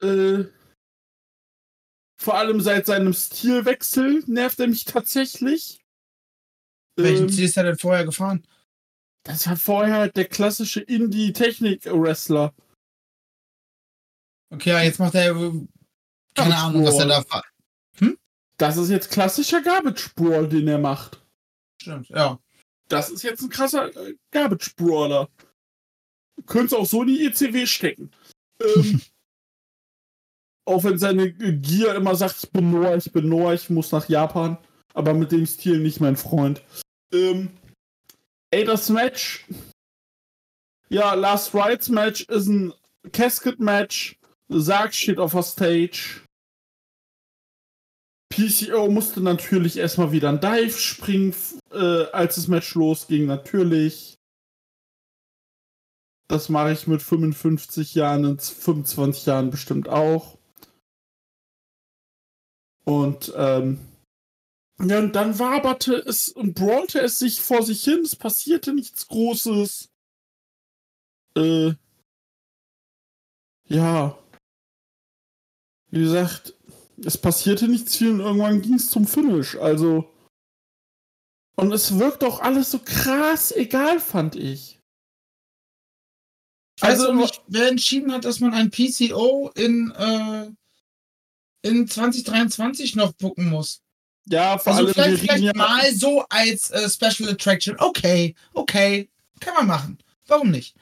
Äh, 0.01 0.45
vor 2.17 2.35
allem 2.35 2.61
seit 2.61 2.85
seinem 2.85 3.13
Stilwechsel 3.13 4.23
nervt 4.27 4.59
er 4.59 4.67
mich 4.67 4.85
tatsächlich. 4.85 5.79
Welchen 6.97 7.23
Ähm, 7.23 7.29
Ziel 7.29 7.45
ist 7.45 7.57
er 7.57 7.63
denn 7.63 7.77
vorher 7.77 8.05
gefahren? 8.05 8.45
das 9.23 9.47
war 9.47 9.57
vorher 9.57 9.95
halt 9.95 10.15
der 10.17 10.25
klassische 10.25 10.81
Indie-Technik-Wrestler. 10.81 12.53
Okay, 14.51 14.69
ja, 14.69 14.81
jetzt 14.83 14.99
macht 14.99 15.15
er 15.15 15.35
äh, 15.35 15.67
keine 16.35 16.55
Ahnung, 16.55 16.85
was 16.85 16.99
er 16.99 17.07
da 17.07 17.21
fährt. 17.23 17.45
Das 18.57 18.77
ist 18.77 18.89
jetzt 18.89 19.11
klassischer 19.11 19.61
Garbage-Brawl, 19.61 20.47
den 20.47 20.67
er 20.67 20.77
macht. 20.77 21.21
Stimmt, 21.81 22.07
ja. 22.09 22.39
Das 22.87 23.09
ist 23.09 23.23
jetzt 23.23 23.41
ein 23.41 23.49
krasser 23.49 23.93
äh, 23.97 24.15
Garbage-Brawler. 24.31 25.27
Könnt's 26.45 26.73
auch 26.73 26.85
so 26.85 27.01
in 27.01 27.07
die 27.09 27.25
ECW 27.25 27.65
stecken. 27.65 28.11
Ähm, 28.61 29.01
Auch 30.65 30.83
wenn 30.83 30.97
seine 30.97 31.31
Gier 31.31 31.93
immer 31.95 32.15
sagt, 32.15 32.43
ich 32.43 32.51
bin 32.51 32.71
Noah, 32.71 32.95
ich 32.95 33.11
bin 33.11 33.29
Noah, 33.29 33.53
ich 33.53 33.69
muss 33.69 33.91
nach 33.91 34.09
Japan. 34.09 34.57
Aber 34.93 35.13
mit 35.13 35.31
dem 35.31 35.45
Stil 35.45 35.79
nicht 35.79 35.99
mein 35.99 36.17
Freund. 36.17 36.61
Ähm, 37.13 37.51
ey, 38.51 38.65
das 38.65 38.89
Match. 38.89 39.45
Ja, 40.89 41.13
Last 41.13 41.53
Rights 41.53 41.89
Match 41.89 42.21
ist 42.23 42.47
ein 42.47 42.73
Casket 43.11 43.59
Match. 43.59 44.17
Sarg 44.47 44.93
steht 44.93 45.19
auf 45.19 45.33
der 45.33 45.43
Stage. 45.43 46.21
PCO 48.29 48.89
musste 48.89 49.21
natürlich 49.21 49.77
erstmal 49.77 50.11
wieder 50.11 50.29
ein 50.29 50.41
Dive 50.41 50.77
springen, 50.77 51.33
äh, 51.71 52.05
als 52.11 52.35
das 52.35 52.47
Match 52.47 52.75
losging, 52.75 53.25
natürlich. 53.25 54.15
Das 56.27 56.49
mache 56.49 56.73
ich 56.73 56.87
mit 56.87 57.01
55 57.01 57.95
Jahren 57.95 58.25
und 58.25 58.41
25 58.41 59.25
Jahren 59.25 59.51
bestimmt 59.51 59.87
auch. 59.89 60.37
Und 62.85 63.33
ähm, 63.35 63.79
ja, 64.79 64.99
und 64.99 65.13
dann 65.13 65.39
waberte 65.39 65.95
es 65.95 66.29
und 66.29 66.53
brawlte 66.53 66.99
es 66.99 67.19
sich 67.19 67.41
vor 67.41 67.63
sich 67.63 67.83
hin. 67.83 68.01
Es 68.03 68.15
passierte 68.15 68.73
nichts 68.73 69.07
Großes. 69.07 69.89
Äh, 71.37 71.73
ja. 73.67 74.17
Wie 75.89 75.99
gesagt, 75.99 76.55
es 77.03 77.17
passierte 77.17 77.67
nichts 77.67 77.95
viel 77.95 78.11
und 78.11 78.19
irgendwann 78.19 78.61
ging 78.61 78.75
es 78.75 78.89
zum 78.89 79.07
Finish. 79.07 79.55
Also. 79.55 80.11
Und 81.55 81.71
es 81.71 81.97
wirkt 81.97 82.23
auch 82.23 82.41
alles 82.41 82.71
so 82.71 82.79
krass 82.79 83.51
egal, 83.53 83.99
fand 83.99 84.35
ich. 84.35 84.79
Weiß 86.81 86.99
also, 86.99 87.13
nicht, 87.13 87.41
wer 87.47 87.69
entschieden 87.69 88.11
hat, 88.11 88.25
dass 88.25 88.41
man 88.41 88.53
ein 88.53 88.69
PCO 88.69 89.49
in, 89.55 89.91
äh, 89.91 90.51
in 91.65 91.87
2023 91.87 92.95
noch 92.95 93.13
bucken 93.13 93.49
muss. 93.49 93.81
Ja, 94.27 94.57
vor 94.57 94.73
also 94.73 94.85
allem 94.85 94.93
vielleicht, 94.93 95.19
vielleicht 95.19 95.43
ja 95.43 95.53
mal 95.55 95.93
so 95.93 96.25
als 96.29 96.69
äh, 96.71 96.89
Special 96.89 97.29
Attraction. 97.29 97.75
Okay, 97.79 98.35
okay, 98.53 99.09
kann 99.39 99.53
man 99.55 99.67
machen. 99.67 99.97
Warum 100.27 100.51
nicht? 100.51 100.75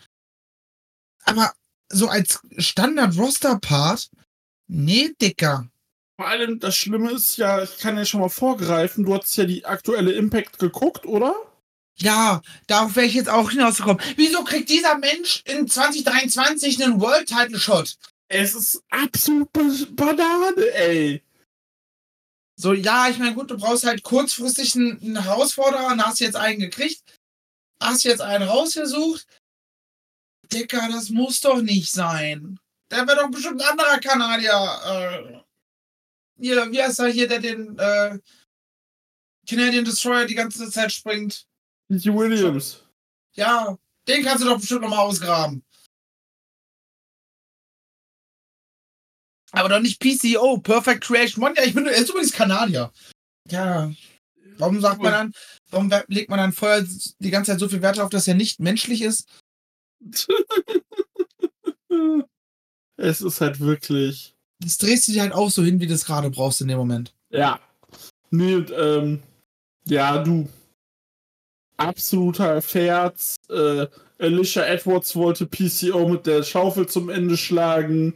Aber 1.25 1.53
so 1.89 2.07
als 2.07 2.39
Standard-Roster-Part, 2.57 4.09
nee, 4.67 5.11
Dicker. 5.21 5.67
Vor 6.17 6.27
allem, 6.27 6.59
das 6.59 6.75
Schlimme 6.75 7.11
ist 7.11 7.37
ja, 7.37 7.63
ich 7.63 7.77
kann 7.79 7.97
ja 7.97 8.05
schon 8.05 8.21
mal 8.21 8.29
vorgreifen, 8.29 9.05
du 9.05 9.15
hast 9.15 9.35
ja 9.35 9.45
die 9.45 9.65
aktuelle 9.65 10.11
Impact 10.11 10.59
geguckt, 10.59 11.05
oder? 11.05 11.35
Ja, 11.95 12.41
darauf 12.67 12.95
wäre 12.95 13.05
ich 13.05 13.13
jetzt 13.13 13.29
auch 13.29 13.51
hinausgekommen. 13.51 14.01
Wieso 14.15 14.43
kriegt 14.43 14.69
dieser 14.69 14.97
Mensch 14.97 15.43
in 15.45 15.67
2023 15.67 16.83
einen 16.83 16.99
World 16.99 17.27
Title 17.27 17.59
Shot? 17.59 17.97
Es 18.27 18.55
ist 18.55 18.83
absolut 18.89 19.51
Banane, 19.51 20.65
ey. 20.73 21.23
So, 22.55 22.73
ja, 22.73 23.09
ich 23.09 23.17
meine, 23.17 23.33
gut, 23.35 23.51
du 23.51 23.57
brauchst 23.57 23.83
halt 23.83 24.03
kurzfristig 24.03 24.75
einen, 24.75 25.01
einen 25.01 25.23
Herausforderer 25.23 25.87
und 25.87 26.05
hast 26.05 26.19
jetzt 26.19 26.35
einen 26.35 26.59
gekriegt. 26.59 27.03
Hast 27.79 28.03
jetzt 28.03 28.21
einen 28.21 28.47
rausgesucht. 28.47 29.27
Dicker, 30.51 30.87
das 30.89 31.09
muss 31.09 31.41
doch 31.41 31.61
nicht 31.61 31.91
sein. 31.91 32.59
Da 32.89 33.07
wäre 33.07 33.17
doch 33.17 33.31
bestimmt 33.31 33.61
ein 33.61 33.69
anderer 33.69 33.99
Kanadier. 33.99 34.53
Äh, 34.85 35.39
hier, 36.39 36.71
wie 36.71 36.81
heißt 36.81 36.99
er 36.99 37.07
hier, 37.07 37.27
der 37.27 37.39
den 37.39 37.77
äh, 37.77 38.19
Canadian 39.47 39.85
Destroyer 39.85 40.25
die 40.25 40.35
ganze 40.35 40.69
Zeit 40.69 40.91
springt? 40.91 41.47
Williams. 41.89 42.83
Ja, 43.33 43.77
den 44.07 44.23
kannst 44.23 44.43
du 44.43 44.47
doch 44.47 44.59
bestimmt 44.59 44.81
nochmal 44.81 44.99
ausgraben. 44.99 45.63
Aber 49.53 49.69
doch 49.69 49.79
nicht 49.79 49.99
PCO, 49.99 50.57
Perfect 50.57 51.03
Creation 51.03 51.43
One. 51.43 51.53
Ja, 51.55 51.63
ich 51.63 51.75
bin, 51.75 51.85
er 51.85 51.95
ist 51.95 52.09
übrigens 52.09 52.33
Kanadier. 52.33 52.91
Ja. 53.49 53.91
Warum 54.57 54.81
sagt 54.81 55.01
man 55.01 55.11
dann, 55.11 55.33
warum 55.69 55.91
legt 56.07 56.29
man 56.29 56.39
dann 56.39 56.53
vorher 56.53 56.85
die 57.19 57.29
ganze 57.29 57.51
Zeit 57.51 57.59
so 57.59 57.69
viel 57.69 57.81
Wert 57.81 57.97
darauf, 57.97 58.09
dass 58.09 58.27
er 58.27 58.35
nicht 58.35 58.59
menschlich 58.59 59.01
ist? 59.01 59.27
es 62.97 63.21
ist 63.21 63.41
halt 63.41 63.59
wirklich. 63.59 64.35
Das 64.59 64.77
drehst 64.77 65.07
du 65.07 65.11
dir 65.11 65.21
halt 65.21 65.33
auch 65.33 65.49
so 65.49 65.63
hin, 65.63 65.79
wie 65.79 65.87
du 65.87 65.93
es 65.93 66.05
gerade 66.05 66.29
brauchst 66.29 66.61
in 66.61 66.67
dem 66.67 66.77
Moment. 66.77 67.13
Ja. 67.29 67.59
Nee, 68.31 68.55
und, 68.55 68.73
ähm, 68.75 69.21
ja, 69.85 70.23
du. 70.23 70.49
Absoluter 71.77 72.61
Ferz. 72.61 73.35
Äh, 73.49 73.87
Alicia 74.17 74.65
Edwards 74.65 75.15
wollte 75.15 75.45
PCO 75.45 76.07
mit 76.07 76.25
der 76.25 76.43
Schaufel 76.43 76.87
zum 76.87 77.09
Ende 77.09 77.37
schlagen. 77.37 78.15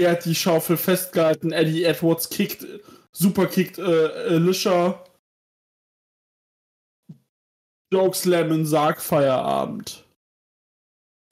Er 0.00 0.12
hat 0.12 0.24
die 0.24 0.34
Schaufel 0.34 0.78
festgehalten. 0.78 1.52
Eddie 1.52 1.84
Edwards 1.84 2.30
kickt, 2.30 2.66
super 3.12 3.46
kickt 3.46 3.78
äh, 3.78 3.82
Alicia. 3.82 5.04
Joke 7.92 8.16
Slam 8.16 8.50
in 8.50 8.64
Sarg 8.64 9.02
Feierabend. 9.02 10.06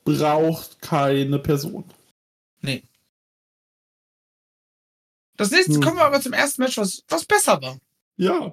Braucht 0.04 0.82
keine 0.82 1.38
Person. 1.38 1.84
Nee. 2.60 2.82
Das 5.38 5.50
nächste 5.50 5.74
hm. 5.74 5.80
kommen 5.80 5.96
wir 5.96 6.04
aber 6.04 6.20
zum 6.20 6.34
ersten 6.34 6.60
Match, 6.60 6.76
was, 6.76 7.04
was 7.08 7.24
besser 7.24 7.62
war. 7.62 7.78
Ja. 8.16 8.52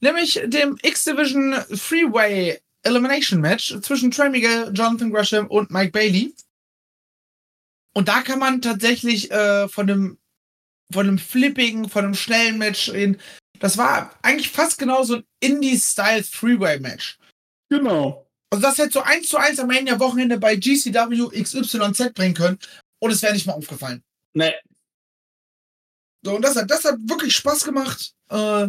Nämlich 0.00 0.42
dem 0.44 0.76
X-Division 0.82 1.54
Freeway 1.74 2.60
Elimination 2.82 3.40
Match 3.40 3.74
zwischen 3.80 4.10
Trey 4.10 4.28
Miguel, 4.28 4.70
Jonathan 4.74 5.10
Gresham 5.10 5.46
und 5.46 5.70
Mike 5.70 5.92
Bailey. 5.92 6.34
Und 7.94 8.08
da 8.08 8.22
kann 8.22 8.38
man 8.38 8.60
tatsächlich 8.60 9.30
äh, 9.30 9.68
von 9.68 9.88
einem 9.88 10.18
von 10.92 11.08
einem 11.08 11.18
flippigen, 11.18 11.88
von 11.88 12.04
einem 12.04 12.14
schnellen 12.14 12.58
Match 12.58 12.90
reden. 12.90 13.18
Das 13.58 13.78
war 13.78 14.14
eigentlich 14.22 14.50
fast 14.50 14.78
genauso 14.78 15.16
ein 15.16 15.24
Indie-Style 15.40 16.22
Freeway-Match. 16.22 17.18
Genau. 17.70 18.28
Also 18.50 18.62
das 18.62 18.78
hätte 18.78 18.92
so 18.92 19.00
eins 19.00 19.28
zu 19.28 19.36
eins 19.36 19.58
am 19.58 19.70
Ende 19.70 19.92
der 19.92 20.00
Wochenende 20.00 20.38
bei 20.38 20.56
GCW 20.56 21.42
XYZ 21.42 22.12
bringen 22.14 22.34
können 22.34 22.58
und 23.00 23.10
es 23.10 23.22
wäre 23.22 23.32
nicht 23.32 23.46
mal 23.46 23.54
aufgefallen. 23.54 24.02
Nee. 24.34 24.54
So, 26.22 26.36
und 26.36 26.42
das 26.42 26.56
hat, 26.56 26.70
das 26.70 26.84
hat 26.84 26.96
wirklich 27.02 27.34
Spaß 27.36 27.64
gemacht. 27.64 28.14
Äh, 28.30 28.68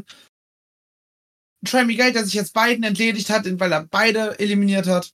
Trey 1.66 1.86
Miguel, 1.86 2.12
der 2.14 2.26
sich 2.26 2.34
jetzt 2.34 2.54
beiden 2.54 2.84
entledigt 2.84 3.30
hat, 3.30 3.46
weil 3.60 3.72
er 3.72 3.86
beide 3.86 4.40
eliminiert 4.40 4.88
hat. 4.88 5.12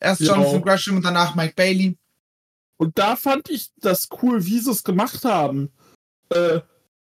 Erst 0.00 0.20
Jonathan 0.20 0.62
Gresham 0.62 0.96
und 0.96 1.04
danach 1.04 1.34
Mike 1.34 1.54
Bailey. 1.54 1.96
Und 2.82 2.98
da 2.98 3.14
fand 3.14 3.48
ich 3.48 3.70
das 3.76 4.08
cool, 4.20 4.44
wie 4.44 4.58
sie 4.58 4.72
es 4.72 4.82
gemacht 4.82 5.24
haben. 5.24 5.70
Äh, 6.30 6.62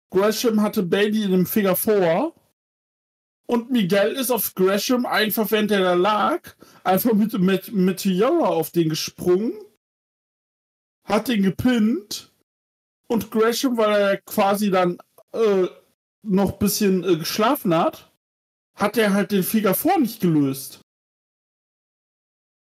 Gresham 0.09 0.61
hatte 0.61 0.83
Bailey 0.83 1.23
in 1.23 1.31
dem 1.31 1.45
Finger 1.45 1.75
vor. 1.75 2.33
Und 3.45 3.71
Miguel 3.71 4.13
ist 4.13 4.31
auf 4.31 4.55
Gresham 4.55 5.05
einfach, 5.05 5.51
während 5.51 5.71
er 5.71 5.81
da 5.81 5.93
lag, 5.93 6.55
einfach 6.85 7.11
mit, 7.11 7.37
mit 7.39 7.73
Meteora 7.73 8.47
auf 8.47 8.71
den 8.71 8.87
gesprungen. 8.87 9.51
Hat 11.03 11.27
den 11.27 11.43
gepinnt. 11.43 12.31
Und 13.07 13.29
Gresham, 13.29 13.75
weil 13.75 13.99
er 13.99 14.17
quasi 14.21 14.71
dann 14.71 14.97
äh, 15.33 15.67
noch 16.21 16.53
ein 16.53 16.59
bisschen 16.59 17.03
äh, 17.03 17.17
geschlafen 17.17 17.75
hat, 17.75 18.13
hat 18.75 18.95
er 18.95 19.13
halt 19.13 19.33
den 19.33 19.43
Finger 19.43 19.73
vor 19.73 19.99
nicht 19.99 20.21
gelöst. 20.21 20.84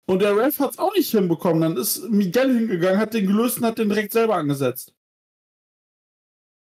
Und 0.07 0.21
der 0.21 0.37
Ref 0.37 0.59
hat 0.59 0.73
es 0.73 0.79
auch 0.79 0.95
nicht 0.95 1.11
hinbekommen. 1.11 1.63
Dann 1.63 1.77
ist 1.77 2.09
Miguel 2.11 2.55
hingegangen, 2.55 2.99
hat 2.99 3.15
den 3.15 3.27
gelöst 3.27 3.59
und 3.59 3.65
hat 3.65 3.79
den 3.79 3.89
direkt 3.89 4.13
selber 4.13 4.37
angesetzt. 4.37 4.93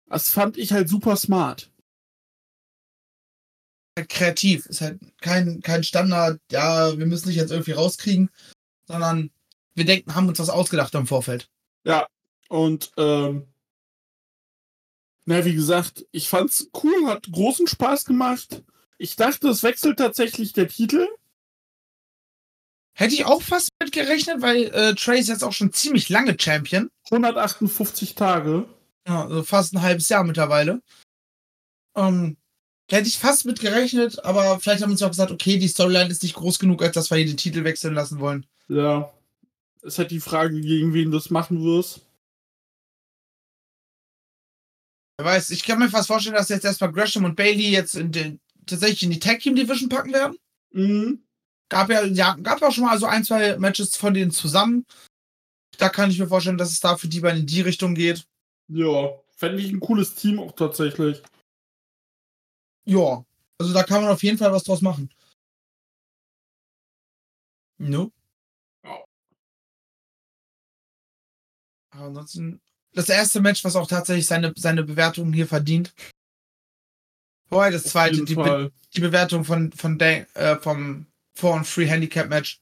Das 0.07 0.31
fand 0.31 0.57
ich 0.57 0.73
halt 0.73 0.89
super 0.89 1.17
smart. 1.17 1.71
Kreativ. 4.09 4.67
Ist 4.67 4.81
halt 4.81 5.01
kein, 5.21 5.61
kein 5.61 5.85
Standard, 5.85 6.41
ja, 6.51 6.97
wir 6.99 7.07
müssen 7.07 7.29
dich 7.29 7.37
jetzt 7.37 7.51
irgendwie 7.51 7.73
rauskriegen, 7.73 8.31
sondern 8.87 9.31
wir 9.75 9.85
denken, 9.85 10.15
haben 10.15 10.29
uns 10.29 10.39
was 10.39 10.51
ausgedacht 10.51 10.95
im 10.95 11.07
Vorfeld. 11.07 11.49
Ja, 11.85 12.07
und 12.49 12.93
ähm, 12.97 13.47
na, 15.25 15.45
wie 15.45 15.55
gesagt, 15.55 16.07
ich 16.11 16.29
fand's 16.29 16.71
cool, 16.83 17.07
hat 17.07 17.31
großen 17.31 17.67
Spaß 17.67 18.07
gemacht. 18.07 18.65
Ich 18.97 19.15
dachte, 19.15 19.49
es 19.49 19.63
wechselt 19.63 19.99
tatsächlich 19.99 20.55
der 20.55 20.69
Titel. 20.69 21.07
Hätte 22.99 23.15
ich 23.15 23.27
auch 23.27 23.43
fast 23.43 23.69
mit 23.81 23.93
gerechnet, 23.93 24.43
weil 24.43 24.65
äh, 24.75 24.93
Trey 24.93 25.21
ist 25.21 25.29
jetzt 25.29 25.45
auch 25.45 25.53
schon 25.53 25.73
ziemlich 25.73 26.09
lange 26.09 26.37
Champion. 26.37 26.91
158 27.13 28.17
Tage. 28.17 28.69
Ja, 29.07 29.23
also 29.23 29.45
fast 29.45 29.73
ein 29.73 29.83
halbes 29.83 30.09
Jahr 30.09 30.25
mittlerweile. 30.25 30.83
Ähm, 31.95 32.37
hätte 32.91 33.07
ich 33.07 33.17
fast 33.17 33.45
mit 33.45 33.61
gerechnet, 33.61 34.25
aber 34.25 34.59
vielleicht 34.59 34.83
haben 34.83 34.91
uns 34.91 35.01
auch 35.01 35.11
gesagt, 35.11 35.31
okay, 35.31 35.59
die 35.59 35.69
Storyline 35.69 36.11
ist 36.11 36.25
nicht 36.25 36.35
groß 36.35 36.59
genug, 36.59 36.83
als 36.83 36.95
dass 36.95 37.09
wir 37.09 37.19
hier 37.19 37.27
den 37.27 37.37
Titel 37.37 37.63
wechseln 37.63 37.95
lassen 37.95 38.19
wollen. 38.19 38.47
Ja. 38.67 39.13
Es 39.83 39.93
ist 39.93 39.99
halt 40.01 40.11
die 40.11 40.19
Frage, 40.19 40.61
gegen 40.61 40.93
wen 40.93 41.13
du 41.13 41.19
das 41.19 41.31
machen 41.31 41.63
wirst. 41.63 42.01
Wer 45.19 45.27
weiß, 45.27 45.51
ich 45.51 45.63
kann 45.63 45.79
mir 45.79 45.89
fast 45.89 46.09
vorstellen, 46.09 46.35
dass 46.35 46.49
jetzt 46.49 46.65
erstmal 46.65 46.91
Gresham 46.91 47.27
und 47.27 47.37
Bailey 47.37 47.71
jetzt 47.71 47.95
in 47.95 48.11
den, 48.11 48.41
tatsächlich 48.67 49.05
in 49.05 49.11
die 49.11 49.21
Tag 49.21 49.39
Team 49.39 49.55
Division 49.55 49.89
packen 49.89 50.13
werden. 50.13 50.37
Mhm 50.73 51.23
gab 51.69 51.91
ja, 51.91 52.05
ja, 52.05 52.35
gab 52.43 52.63
auch 52.63 52.73
schon 52.73 52.85
mal 52.85 52.99
so 52.99 53.07
ein, 53.07 53.25
zwei 53.25 53.59
Matches 53.59 53.97
von 53.97 54.15
denen 54.15 54.31
zusammen. 54.31 54.87
Da 55.79 55.89
kann 55.89 56.11
ich 56.11 56.19
mir 56.19 56.29
vorstellen, 56.29 56.59
dass 56.59 56.73
es 56.73 56.81
da 56.81 56.97
für 56.97 57.09
die 57.09 57.21
beiden 57.21 57.41
in 57.41 57.47
die 57.47 57.61
Richtung 57.61 57.95
geht. 57.95 58.27
Ja, 58.69 59.11
Fände 59.39 59.63
ich 59.63 59.71
ein 59.71 59.79
cooles 59.79 60.17
Team 60.17 60.41
auch 60.41 60.51
tatsächlich. 60.51 61.23
Ja, 62.85 63.25
also 63.59 63.73
da 63.73 63.85
kann 63.85 64.03
man 64.03 64.11
auf 64.11 64.25
jeden 64.25 64.37
Fall 64.37 64.53
was 64.53 64.65
draus 64.65 64.83
machen. 64.83 65.15
No? 67.79 68.11
Ja. 68.83 69.05
Aber 71.91 72.07
ansonsten, 72.07 72.61
das 72.95 73.09
erste 73.09 73.41
Match, 73.41 73.63
was 73.63 73.77
auch 73.77 73.87
tatsächlich 73.87 74.27
seine, 74.27 74.53
seine 74.57 74.83
Bewertung 74.83 75.33
hier 75.33 75.47
verdient. 75.47 75.95
Wobei 77.49 77.71
das 77.71 77.85
zweite, 77.85 78.23
Auf 78.23 78.27
die, 78.27 78.35
Be 78.35 78.73
die 78.95 79.01
Bewertung 79.01 79.45
von, 79.45 79.71
von 79.71 80.01
äh, 80.01 80.57
vom 80.59 81.07
4 81.39 81.51
und 81.51 81.77
3 81.77 81.87
Handicap 81.87 82.29
Match, 82.29 82.61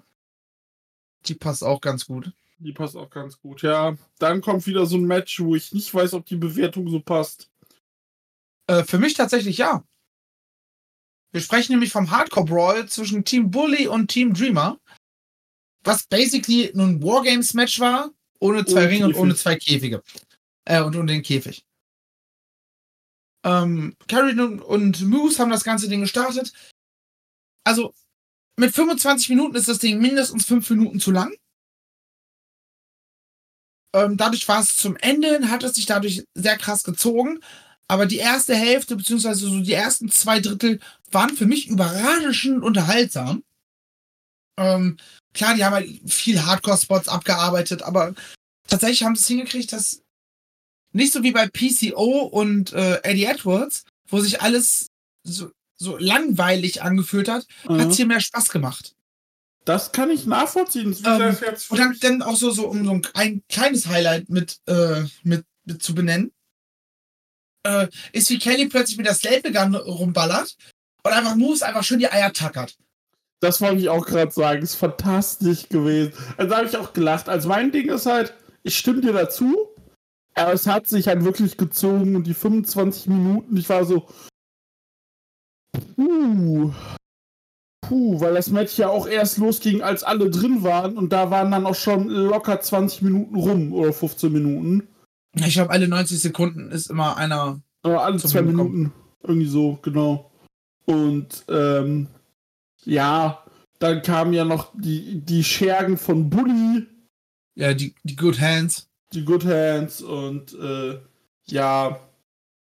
die 1.26 1.34
passt 1.34 1.64
auch 1.64 1.80
ganz 1.80 2.06
gut. 2.06 2.32
Die 2.58 2.72
passt 2.72 2.96
auch 2.96 3.10
ganz 3.10 3.38
gut. 3.38 3.62
Ja, 3.62 3.96
dann 4.18 4.40
kommt 4.40 4.66
wieder 4.66 4.86
so 4.86 4.96
ein 4.96 5.04
Match, 5.06 5.40
wo 5.40 5.54
ich 5.54 5.72
nicht 5.72 5.92
weiß, 5.92 6.14
ob 6.14 6.24
die 6.26 6.36
Bewertung 6.36 6.88
so 6.88 7.00
passt. 7.00 7.50
Äh, 8.66 8.84
für 8.84 8.98
mich 8.98 9.14
tatsächlich 9.14 9.58
ja. 9.58 9.84
Wir 11.32 11.40
sprechen 11.40 11.72
nämlich 11.72 11.92
vom 11.92 12.10
Hardcore 12.10 12.46
Brawl 12.46 12.88
zwischen 12.88 13.24
Team 13.24 13.50
Bully 13.50 13.88
und 13.88 14.08
Team 14.08 14.32
Dreamer. 14.32 14.78
Was 15.84 16.06
basically 16.06 16.70
nur 16.74 16.86
ein 16.86 17.02
Wargames-Match 17.02 17.78
war, 17.78 18.10
ohne 18.40 18.64
zwei 18.64 18.80
Ohne 18.84 18.88
Ringe 18.88 19.04
und 19.06 19.12
Käfig. 19.12 19.22
ohne 19.22 19.34
zwei 19.36 19.56
Käfige. 19.56 20.02
Äh, 20.64 20.82
und 20.82 20.96
ohne 20.96 21.12
den 21.12 21.22
Käfig. 21.22 21.64
Ähm, 23.44 23.96
Carrion 24.08 24.40
und, 24.40 24.62
und 24.62 25.02
Moose 25.02 25.38
haben 25.38 25.50
das 25.50 25.62
ganze 25.62 25.88
Ding 25.88 26.00
gestartet. 26.00 26.52
Also, 27.64 27.94
mit 28.56 28.74
25 28.74 29.28
Minuten 29.30 29.54
ist 29.56 29.68
das 29.68 29.78
Ding 29.78 30.00
mindestens 30.00 30.46
5 30.46 30.68
Minuten 30.70 31.00
zu 31.00 31.10
lang. 31.10 31.34
Ähm, 33.94 34.16
dadurch 34.16 34.46
war 34.48 34.60
es 34.60 34.76
zum 34.76 34.96
Ende, 34.96 35.50
hat 35.50 35.62
es 35.62 35.74
sich 35.74 35.86
dadurch 35.86 36.24
sehr 36.34 36.58
krass 36.58 36.84
gezogen. 36.84 37.40
Aber 37.88 38.06
die 38.06 38.16
erste 38.16 38.54
Hälfte, 38.54 38.96
beziehungsweise 38.96 39.46
so 39.46 39.60
die 39.60 39.72
ersten 39.72 40.10
zwei 40.10 40.40
Drittel, 40.40 40.80
waren 41.10 41.36
für 41.36 41.46
mich 41.46 41.68
überraschend 41.68 42.62
unterhaltsam. 42.62 43.44
Ähm, 44.58 44.96
klar, 45.32 45.54
die 45.54 45.64
haben 45.64 45.74
halt 45.74 46.10
viel 46.10 46.44
Hardcore-Spots 46.44 47.08
abgearbeitet, 47.08 47.82
aber 47.82 48.14
tatsächlich 48.66 49.04
haben 49.04 49.14
sie 49.14 49.20
es 49.20 49.28
hingekriegt, 49.28 49.72
dass 49.72 50.02
nicht 50.92 51.12
so 51.12 51.22
wie 51.22 51.32
bei 51.32 51.46
PCO 51.46 52.22
und 52.22 52.72
äh, 52.72 53.00
Eddie 53.02 53.26
Edwards, 53.26 53.84
wo 54.08 54.20
sich 54.20 54.40
alles 54.40 54.88
so, 55.24 55.50
so 55.76 55.96
langweilig 55.98 56.82
angefühlt 56.82 57.28
hat, 57.28 57.46
hat 57.68 57.90
es 57.90 57.96
hier 57.96 58.06
mehr 58.06 58.20
Spaß 58.20 58.48
gemacht. 58.48 58.94
Das 59.64 59.92
kann 59.92 60.10
ich 60.10 60.26
nachvollziehen. 60.26 60.96
Ähm, 61.04 61.36
Und 61.68 61.78
dann, 61.78 61.96
dann 62.00 62.22
auch 62.22 62.36
so, 62.36 62.50
so 62.50 62.68
um 62.68 62.84
so 62.84 62.92
ein, 62.92 63.06
ein 63.14 63.42
kleines 63.48 63.88
Highlight 63.88 64.28
mit, 64.28 64.58
äh, 64.66 65.02
mit, 65.24 65.44
mit 65.64 65.82
zu 65.82 65.94
benennen, 65.94 66.32
äh, 67.64 67.88
ist 68.12 68.30
wie 68.30 68.38
Kelly 68.38 68.68
plötzlich 68.68 68.96
mit 68.96 69.06
der 69.06 69.14
Slave 69.14 69.52
Gun 69.52 69.74
rumballert 69.74 70.56
und 71.02 71.12
einfach 71.12 71.34
Moose 71.34 71.66
einfach 71.66 71.82
schön 71.82 71.98
die 71.98 72.10
Eier 72.10 72.32
tackert. 72.32 72.76
Das 73.40 73.60
wollte 73.60 73.80
ich 73.80 73.88
auch 73.88 74.06
gerade 74.06 74.30
sagen. 74.30 74.62
Ist 74.62 74.76
fantastisch 74.76 75.68
gewesen. 75.68 76.12
Also 76.36 76.50
da 76.50 76.58
habe 76.58 76.68
ich 76.68 76.76
auch 76.76 76.92
gelacht. 76.92 77.28
Also 77.28 77.48
mein 77.48 77.72
Ding 77.72 77.88
ist 77.90 78.06
halt, 78.06 78.34
ich 78.62 78.78
stimme 78.78 79.00
dir 79.00 79.12
dazu, 79.12 79.68
aber 80.34 80.52
es 80.52 80.66
hat 80.66 80.86
sich 80.86 81.08
halt 81.08 81.24
wirklich 81.24 81.56
gezogen 81.56 82.14
und 82.16 82.24
die 82.24 82.34
25 82.34 83.08
Minuten, 83.08 83.56
ich 83.56 83.68
war 83.68 83.84
so. 83.84 84.08
Puh. 85.96 86.72
Puh, 87.82 88.20
weil 88.20 88.34
das 88.34 88.50
Match 88.50 88.78
ja 88.78 88.88
auch 88.88 89.06
erst 89.06 89.38
losging, 89.38 89.80
als 89.82 90.02
alle 90.02 90.28
drin 90.30 90.62
waren 90.64 90.96
und 90.98 91.12
da 91.12 91.30
waren 91.30 91.50
dann 91.52 91.66
auch 91.66 91.74
schon 91.74 92.08
locker 92.08 92.60
20 92.60 93.02
Minuten 93.02 93.36
rum 93.36 93.72
oder 93.72 93.92
15 93.92 94.32
Minuten. 94.32 94.88
Ich 95.36 95.54
glaube, 95.54 95.70
alle 95.70 95.86
90 95.86 96.18
Sekunden 96.18 96.70
ist 96.70 96.90
immer 96.90 97.16
einer. 97.16 97.60
Äh, 97.84 97.90
alle 97.90 98.16
zwei 98.18 98.40
Hinkommen. 98.42 98.72
Minuten. 98.72 98.92
Irgendwie 99.22 99.46
so, 99.48 99.78
genau. 99.82 100.30
Und 100.86 101.44
ähm, 101.48 102.08
ja, 102.84 103.44
dann 103.78 104.02
kamen 104.02 104.32
ja 104.32 104.44
noch 104.44 104.72
die, 104.74 105.20
die 105.20 105.44
Schergen 105.44 105.96
von 105.98 106.28
Bully, 106.30 106.86
Ja, 107.54 107.74
die, 107.74 107.94
die 108.02 108.16
Good 108.16 108.40
Hands. 108.40 108.88
die 109.12 109.24
Good 109.24 109.44
Hands 109.44 110.02
und 110.02 110.54
äh, 110.54 110.98
ja, 111.46 112.00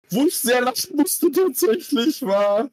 wo 0.10 0.26
ich 0.26 0.38
sehr 0.38 0.62
lachen 0.62 0.96
musste 0.96 1.32
tatsächlich 1.32 2.22
war, 2.24 2.70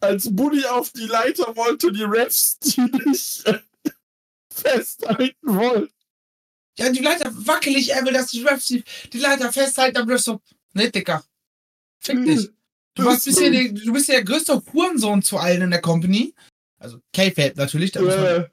als 0.00 0.34
Bully 0.34 0.64
auf 0.64 0.90
die 0.92 1.06
Leiter 1.06 1.54
wollte, 1.56 1.92
die 1.92 2.04
Refs, 2.04 2.58
die 2.58 2.80
nicht 2.80 3.46
äh, 3.46 3.58
festhalten 4.52 5.34
wollten. 5.42 5.92
Ja, 6.78 6.90
die 6.90 7.02
Leiter 7.02 7.30
wackelig, 7.46 7.90
er 7.90 8.04
will, 8.04 8.12
dass 8.12 8.30
die 8.30 8.42
Refs 8.42 8.66
die, 8.66 8.82
die 9.12 9.18
Leiter 9.18 9.52
festhalten, 9.52 9.94
dann 9.94 10.08
wirst 10.08 10.26
du. 10.26 10.40
Ne, 10.72 10.90
Dicker. 10.90 11.24
Fick 11.98 12.24
dich. 12.24 12.48
Du, 12.94 13.04
warst 13.04 13.24
bisher 13.24 13.50
der, 13.50 13.68
du 13.68 13.92
bist 13.92 14.08
ja 14.08 14.14
der 14.14 14.24
größte 14.24 14.62
Hurensohn 14.72 15.22
zu 15.22 15.38
allen 15.38 15.62
in 15.62 15.70
der 15.70 15.80
Company. 15.80 16.34
Also 16.78 17.00
K-Fab 17.12 17.56
natürlich, 17.56 17.92
da 17.92 18.00
muss 18.00 18.16
man 18.16 18.24
Äh, 18.24 18.48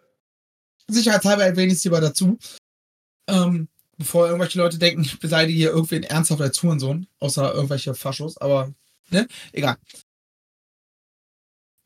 sicherheitshalber 0.87 1.45
erwähne 1.45 1.71
ich 1.71 1.79
es 1.79 1.83
lieber 1.83 2.01
dazu. 2.01 2.37
Ähm, 3.27 3.67
bevor 3.97 4.27
irgendwelche 4.27 4.59
Leute 4.59 4.77
denken, 4.77 5.01
ich 5.01 5.19
beleidige 5.19 5.57
hier 5.57 5.69
irgendwen 5.71 6.03
ernsthaft 6.03 6.41
als 6.41 6.61
Hurensohn, 6.61 7.07
außer 7.19 7.53
irgendwelche 7.53 7.93
Faschos, 7.93 8.37
aber, 8.37 8.73
ne, 9.09 9.27
egal. 9.53 9.77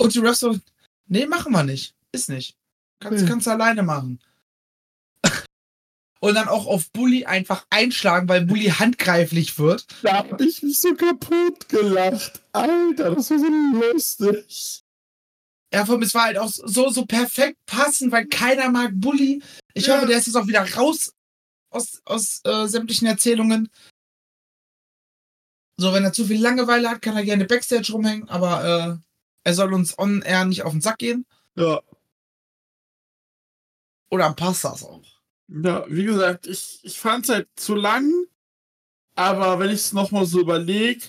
Und 0.01 0.13
die 0.15 0.19
Refs 0.19 0.39
so, 0.39 0.57
nee, 1.07 1.25
machen 1.27 1.51
wir 1.51 1.63
nicht. 1.63 1.93
Ist 2.11 2.29
nicht. 2.29 2.55
Kannst, 2.99 3.21
Hm. 3.21 3.27
kannst 3.29 3.47
du 3.47 3.51
alleine 3.51 3.83
machen. 3.83 4.19
Und 6.19 6.35
dann 6.35 6.47
auch 6.47 6.67
auf 6.67 6.91
Bully 6.91 7.25
einfach 7.25 7.65
einschlagen, 7.71 8.29
weil 8.29 8.45
Bully 8.45 8.65
handgreiflich 8.69 9.57
wird. 9.57 9.87
da 10.03 10.17
hab 10.19 10.39
ich 10.39 10.61
mich 10.61 10.79
so 10.79 10.93
kaputt 10.93 11.67
gelacht. 11.67 12.41
Alter, 12.51 13.15
das 13.15 13.31
war 13.31 13.39
so 13.39 13.47
lustig. 13.47 14.83
Ja, 15.73 15.85
vor 15.85 15.95
allem, 15.95 16.03
es 16.03 16.13
war 16.13 16.25
halt 16.25 16.37
auch 16.37 16.49
so, 16.51 16.89
so 16.89 17.05
perfekt 17.05 17.57
passend, 17.65 18.11
weil 18.11 18.27
keiner 18.27 18.69
mag 18.69 18.91
Bully. 18.93 19.41
Ich 19.73 19.87
Ja. 19.87 19.95
hoffe, 19.97 20.05
der 20.07 20.17
ist 20.19 20.27
jetzt 20.27 20.35
auch 20.35 20.45
wieder 20.47 20.69
raus 20.75 21.13
aus, 21.71 22.01
aus 22.05 22.41
äh, 22.43 22.67
sämtlichen 22.67 23.07
Erzählungen. 23.07 23.69
So, 25.77 25.93
wenn 25.93 26.03
er 26.03 26.13
zu 26.13 26.25
viel 26.25 26.41
Langeweile 26.41 26.89
hat, 26.89 27.01
kann 27.01 27.15
er 27.15 27.23
gerne 27.23 27.45
Backstage 27.45 27.91
rumhängen, 27.93 28.29
aber 28.29 28.99
äh, 28.99 29.10
er 29.43 29.53
soll 29.53 29.73
uns 29.73 29.97
on 29.97 30.21
air 30.21 30.45
nicht 30.45 30.63
auf 30.63 30.71
den 30.71 30.81
Sack 30.81 30.99
gehen. 30.99 31.25
Ja. 31.55 31.81
Oder 34.09 34.33
passt 34.33 34.63
das 34.63 34.83
auch? 34.83 35.03
Ja, 35.47 35.85
wie 35.89 36.03
gesagt, 36.03 36.47
ich, 36.47 36.79
ich 36.83 36.99
fand 36.99 37.25
es 37.25 37.31
halt 37.31 37.49
zu 37.55 37.75
lang, 37.75 38.09
aber 39.15 39.59
wenn 39.59 39.69
ich 39.69 39.79
es 39.79 39.93
nochmal 39.93 40.25
so 40.25 40.39
überlege, 40.39 41.07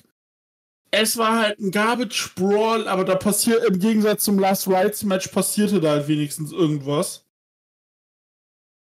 es 0.91 1.17
war 1.17 1.41
halt 1.41 1.59
ein 1.59 1.71
Garbage 1.71 2.35
Brawl, 2.35 2.87
aber 2.87 3.05
da 3.05 3.15
passiert 3.15 3.65
im 3.65 3.79
Gegensatz 3.79 4.25
zum 4.25 4.39
Last 4.39 4.69
Rights 4.69 5.05
Match 5.05 5.29
passierte 5.29 5.81
da 5.81 5.93
halt 5.93 6.09
wenigstens 6.09 6.53
irgendwas. 6.53 7.25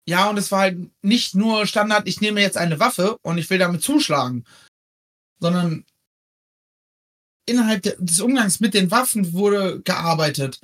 Ja, 0.08 0.30
und 0.30 0.38
es 0.38 0.52
war 0.52 0.62
halt 0.62 0.92
nicht 1.02 1.36
nur 1.36 1.66
Standard, 1.66 2.08
ich 2.08 2.20
nehme 2.20 2.42
jetzt 2.42 2.58
eine 2.58 2.80
Waffe 2.80 3.18
und 3.22 3.38
ich 3.38 3.50
will 3.50 3.60
damit 3.60 3.84
zuschlagen, 3.84 4.46
sondern 5.40 5.86
innerhalb 7.46 7.82
de- 7.84 7.96
des 8.00 8.20
Umgangs 8.20 8.60
mit 8.60 8.74
den 8.74 8.92
Waffen 8.92 9.34
wurde 9.34 9.82
gearbeitet. 9.82 10.60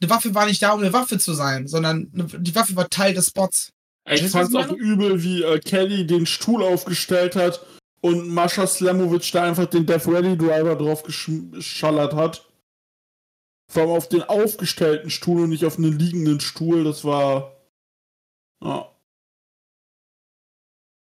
Eine 0.00 0.10
Waffe 0.10 0.34
war 0.34 0.46
nicht 0.46 0.62
da, 0.62 0.72
um 0.72 0.80
eine 0.80 0.92
Waffe 0.92 1.18
zu 1.18 1.32
sein, 1.34 1.66
sondern 1.66 2.08
die 2.12 2.54
Waffe 2.54 2.76
war 2.76 2.88
Teil 2.88 3.14
des 3.14 3.28
Spots. 3.28 3.72
Ich 4.08 4.28
fand 4.28 4.48
es 4.48 4.54
auch 4.54 4.72
übel, 4.72 5.22
wie 5.22 5.42
äh, 5.42 5.58
Kelly 5.58 6.06
den 6.06 6.24
Stuhl 6.24 6.62
aufgestellt 6.62 7.36
hat 7.36 7.64
und 8.00 8.28
Mascha 8.28 8.66
Slamovic 8.66 9.30
da 9.32 9.42
einfach 9.42 9.66
den 9.66 9.84
Death 9.86 10.06
Ready 10.06 10.36
Driver 10.38 10.76
drauf 10.76 11.02
geschallert 11.02 12.14
hat. 12.14 12.48
Vor 13.70 13.82
allem 13.82 13.90
auf 13.90 14.08
den 14.08 14.22
aufgestellten 14.22 15.10
Stuhl 15.10 15.42
und 15.42 15.50
nicht 15.50 15.64
auf 15.66 15.76
einen 15.76 15.98
liegenden 15.98 16.40
Stuhl. 16.40 16.84
Das 16.84 17.04
war. 17.04 17.56
Ja. 18.64 18.90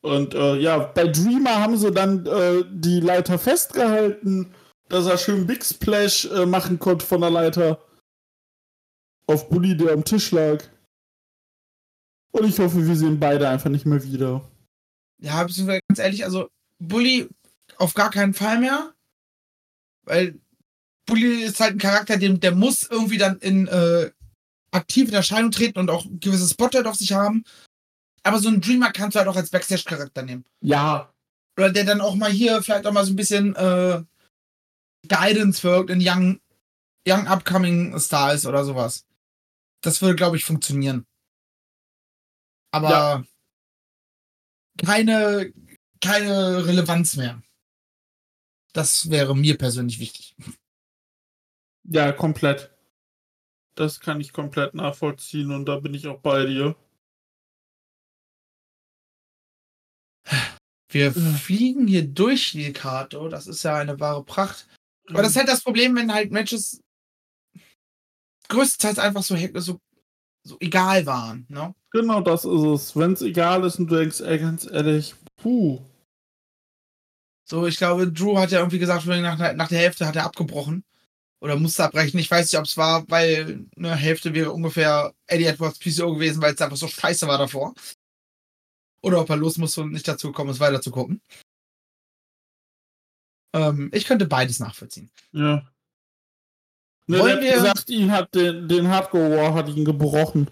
Und 0.04 0.36
äh, 0.36 0.58
ja, 0.58 0.78
bei 0.80 1.08
Dreamer 1.08 1.62
haben 1.62 1.78
sie 1.78 1.92
dann 1.92 2.26
äh, 2.26 2.64
die 2.70 3.00
Leiter 3.00 3.40
festgehalten, 3.40 4.54
dass 4.94 5.08
er 5.08 5.18
schön 5.18 5.48
Big 5.48 5.66
Splash 5.66 6.26
äh, 6.26 6.46
machen 6.46 6.78
konnte 6.78 7.04
von 7.04 7.20
der 7.20 7.32
Leiter. 7.32 7.82
Auf 9.26 9.50
Bully, 9.50 9.76
der 9.76 9.94
am 9.94 10.06
Tisch 10.06 10.30
lag. 10.30 10.64
Und 12.32 12.46
ich 12.46 12.60
hoffe, 12.60 12.86
wir 12.86 12.96
sehen 12.96 13.20
beide 13.20 13.50
einfach 13.50 13.72
nicht 13.72 13.88
mehr 13.88 14.04
wieder. 14.04 14.48
Ja, 15.20 15.44
beziehungsweise 15.44 15.82
ganz 15.88 15.98
ehrlich, 15.98 16.24
also 16.24 16.48
Bully 16.78 17.28
auf 17.78 17.96
gar 17.96 18.12
keinen 18.12 18.36
Fall 18.36 18.60
mehr. 18.60 18.94
Weil 20.04 20.40
Bully 21.08 21.44
ist 21.44 21.60
halt 21.60 21.74
ein 21.74 21.80
Charakter, 21.80 22.18
dem, 22.18 22.40
der 22.40 22.54
muss 22.54 22.84
irgendwie 22.84 23.18
dann 23.18 23.40
in 23.40 23.68
äh, 23.68 24.12
aktiv 24.70 25.08
in 25.08 25.16
Erscheinung 25.16 25.50
treten 25.50 25.80
und 25.80 25.90
auch 25.90 26.06
ein 26.06 26.20
gewisses 26.20 26.52
Spotlight 26.52 26.86
auf 26.86 26.98
sich 26.98 27.14
haben. 27.14 27.46
Aber 28.22 28.38
so 28.38 28.48
einen 28.48 28.62
Dreamer 28.62 28.92
kannst 28.92 29.16
du 29.16 29.20
halt 29.20 29.28
auch 29.28 29.36
als 29.36 29.50
Backstage-Charakter 29.50 30.22
nehmen. 30.22 30.46
Ja. 30.62 31.12
Oder 31.58 31.72
der 31.72 31.84
dann 31.84 32.02
auch 32.02 32.14
mal 32.14 32.32
hier 32.32 32.62
vielleicht 32.62 32.86
auch 32.86 32.94
mal 32.94 33.06
so 33.06 33.12
ein 33.14 33.16
bisschen 33.16 33.56
äh, 33.56 34.04
Guidance 35.08 35.64
wirkt 35.64 35.90
in 35.90 36.00
Young, 36.02 36.40
Young 37.08 37.28
Upcoming 37.28 38.00
Stars 38.00 38.46
oder 38.46 38.64
sowas. 38.64 39.06
Das 39.82 40.02
würde, 40.02 40.16
glaube 40.16 40.38
ich, 40.38 40.46
funktionieren. 40.46 41.06
Aber 42.72 42.90
Ja. 42.90 43.24
keine, 44.84 45.54
keine 46.02 46.66
Relevanz 46.66 47.16
mehr. 47.18 47.42
Das 48.74 49.10
wäre 49.10 49.36
mir 49.36 49.58
persönlich 49.58 50.00
wichtig. 50.00 50.36
Ja, 51.84 52.12
komplett. 52.12 52.72
Das 53.76 54.00
kann 54.00 54.22
ich 54.22 54.34
komplett 54.34 54.74
nachvollziehen 54.74 55.52
und 55.52 55.66
da 55.66 55.80
bin 55.80 55.94
ich 55.94 56.08
auch 56.08 56.20
bei 56.22 56.46
dir. 56.46 56.76
Wir 60.90 61.12
fliegen 61.12 61.88
hier 61.88 62.08
durch 62.08 62.52
die 62.52 62.72
Karte. 62.72 63.28
Das 63.30 63.48
ist 63.48 63.64
ja 63.64 63.76
eine 63.76 64.00
wahre 64.00 64.24
Pracht. 64.24 64.68
Aber 65.10 65.22
das 65.22 65.32
ist 65.32 65.38
halt 65.38 65.50
das 65.50 65.62
Problem, 65.62 65.96
wenn 65.96 66.14
halt 66.14 66.32
Matches 66.32 66.82
größtenteils 68.50 69.00
einfach 69.00 69.24
so, 69.24 69.36
so, 69.56 69.80
so 70.44 70.58
egal 70.60 71.06
waren. 71.06 71.46
Ne? 71.50 71.74
Genau 71.92 72.22
das 72.22 72.46
ist 72.46 72.62
es. 72.62 72.96
Wenn 72.96 73.14
es 73.14 73.22
egal 73.22 73.64
ist 73.66 73.80
und 73.80 73.88
du 73.88 73.98
denkst, 73.98 74.22
ey, 74.22 74.40
ganz 74.40 74.66
ehrlich, 74.66 75.16
puh. 75.38 75.80
So, 77.46 77.68
ich 77.68 77.78
glaube, 77.78 78.12
Drew 78.12 78.38
hat 78.38 78.52
ja 78.52 78.60
irgendwie 78.60 78.80
gesagt, 78.80 79.06
nach, 79.06 79.54
nach 79.54 79.68
der 79.68 79.80
Hälfte 79.80 80.08
hat 80.08 80.16
er 80.16 80.26
abgebrochen. 80.26 80.84
Oder 81.42 81.58
musste 81.58 81.84
abbrechen. 81.84 82.20
Ich 82.20 82.32
weiß 82.32 82.50
nicht, 82.52 82.58
ob 82.58 82.66
es 82.66 82.78
war, 82.78 83.04
weil 83.10 83.66
eine 83.76 83.96
Hälfte 83.98 84.34
wäre 84.34 84.54
ungefähr 84.54 85.14
Eddie 85.28 85.46
Edwards 85.46 85.78
PCO 85.78 86.14
gewesen, 86.14 86.42
weil 86.42 86.54
es 86.54 86.62
einfach 86.62 86.78
so 86.78 86.88
scheiße 86.88 87.28
war 87.28 87.38
davor. 87.38 87.74
Oder 89.02 89.20
ob 89.20 89.30
er 89.30 89.36
los 89.36 89.58
musste 89.58 89.82
und 89.82 89.92
nicht 89.92 90.08
dazu 90.08 90.28
gekommen 90.28 90.52
ist, 90.52 90.62
weiter 90.62 90.82
zu 90.82 90.92
gucken. 90.92 91.22
Ähm, 93.54 93.90
ich 93.94 94.06
könnte 94.06 94.26
beides 94.26 94.60
nachvollziehen. 94.60 95.10
Ja. 95.32 95.68
Ne, 97.08 97.20
Wollen 97.20 97.26
der 97.28 97.36
hat 97.36 97.42
wir- 97.44 97.54
gesagt, 97.72 97.90
ihn 97.90 98.12
hat 98.12 98.34
den, 98.34 98.68
den 98.68 98.88
Hardcore 98.88 99.38
War 99.38 99.54
hat 99.54 99.68
ihn 99.70 99.86
gebrochen. 99.86 100.50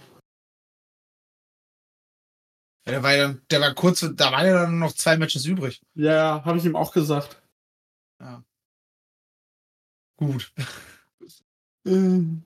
Ja, 2.85 2.91
Der 2.93 3.03
war, 3.03 3.15
ja, 3.15 3.35
der 3.49 3.61
war 3.61 3.73
kurz, 3.73 3.99
da 4.15 4.31
waren 4.31 4.45
ja 4.47 4.53
dann 4.53 4.79
noch 4.79 4.91
zwei 4.93 5.15
Matches 5.17 5.45
übrig. 5.45 5.81
Ja, 5.95 6.43
habe 6.43 6.57
ich 6.57 6.65
ihm 6.65 6.75
auch 6.75 6.91
gesagt. 6.93 7.41
Gut. 10.17 10.51
Ähm, 11.83 12.43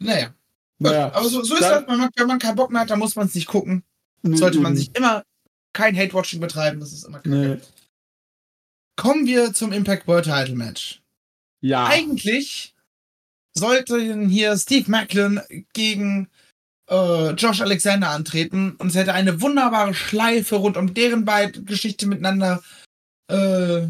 Naja. 0.00 0.34
naja. 0.80 1.12
Aber 1.12 1.28
so, 1.28 1.44
so 1.44 1.54
ist 1.54 1.62
Dann- 1.62 1.84
das, 1.84 1.88
wenn 1.92 1.98
man, 2.00 2.10
wenn 2.16 2.26
man 2.26 2.38
keinen 2.40 2.56
Bock 2.56 2.72
mehr 2.72 2.80
hat, 2.80 2.90
dann 2.90 2.98
muss 2.98 3.14
man 3.14 3.26
es 3.28 3.34
nicht 3.36 3.46
gucken. 3.46 3.84
Nee, 4.22 4.34
Sollte 4.36 4.58
man 4.58 4.72
eben. 4.72 4.78
sich 4.80 4.92
immer 4.96 5.22
kein 5.72 5.96
Hate-Watching 5.96 6.40
betreiben, 6.40 6.80
das 6.80 6.92
ist 6.92 7.04
immer 7.04 7.18
kacke. 7.18 7.28
Nee. 7.28 7.60
Kommen 8.98 9.26
wir 9.26 9.54
zum 9.54 9.72
Impact 9.72 10.08
World 10.08 10.24
Title 10.24 10.56
Match. 10.56 11.00
Ja. 11.60 11.86
Eigentlich 11.86 12.74
sollten 13.56 14.28
hier 14.28 14.58
Steve 14.58 14.90
Macklin 14.90 15.40
gegen 15.72 16.28
äh, 16.90 17.30
Josh 17.30 17.60
Alexander 17.60 18.10
antreten 18.10 18.74
und 18.76 18.88
es 18.88 18.96
hätte 18.96 19.14
eine 19.14 19.40
wunderbare 19.40 19.94
Schleife 19.94 20.56
rund 20.56 20.76
um 20.76 20.94
deren 20.94 21.24
beide 21.24 21.62
Geschichte 21.62 22.08
miteinander 22.08 22.60
äh, 23.28 23.86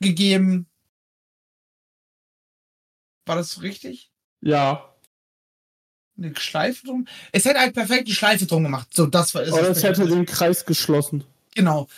gegeben. 0.00 0.66
War 3.26 3.36
das 3.36 3.60
richtig? 3.60 4.10
Ja. 4.40 4.90
Eine 6.16 6.34
Schleife 6.34 6.86
drum? 6.86 7.06
Es 7.30 7.44
hätte 7.44 7.60
halt 7.60 7.74
perfekt 7.74 8.08
die 8.08 8.14
Schleife 8.14 8.46
drum 8.46 8.62
gemacht. 8.62 8.88
So, 8.94 9.04
das 9.04 9.34
war 9.34 9.42
es. 9.42 9.52
Aber 9.52 9.68
es 9.68 9.82
hätte 9.82 10.06
den 10.06 10.24
Kreis 10.24 10.64
geschlossen. 10.64 11.24
Genau. 11.54 11.88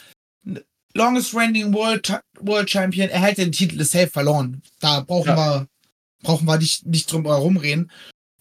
Longest 0.94 1.34
Reigning 1.34 1.72
World, 1.74 2.20
World 2.40 2.70
Champion, 2.70 3.08
er 3.10 3.20
hätte 3.20 3.42
den 3.42 3.52
Titel 3.52 3.82
safe 3.84 4.08
verloren. 4.08 4.62
Da 4.80 5.00
brauchen 5.00 5.28
Ja. 5.28 5.36
wir, 5.36 5.66
brauchen 6.22 6.46
wir 6.46 6.58
nicht, 6.58 6.86
nicht 6.86 7.10
drum 7.12 7.24
herum 7.26 7.56
reden. 7.56 7.90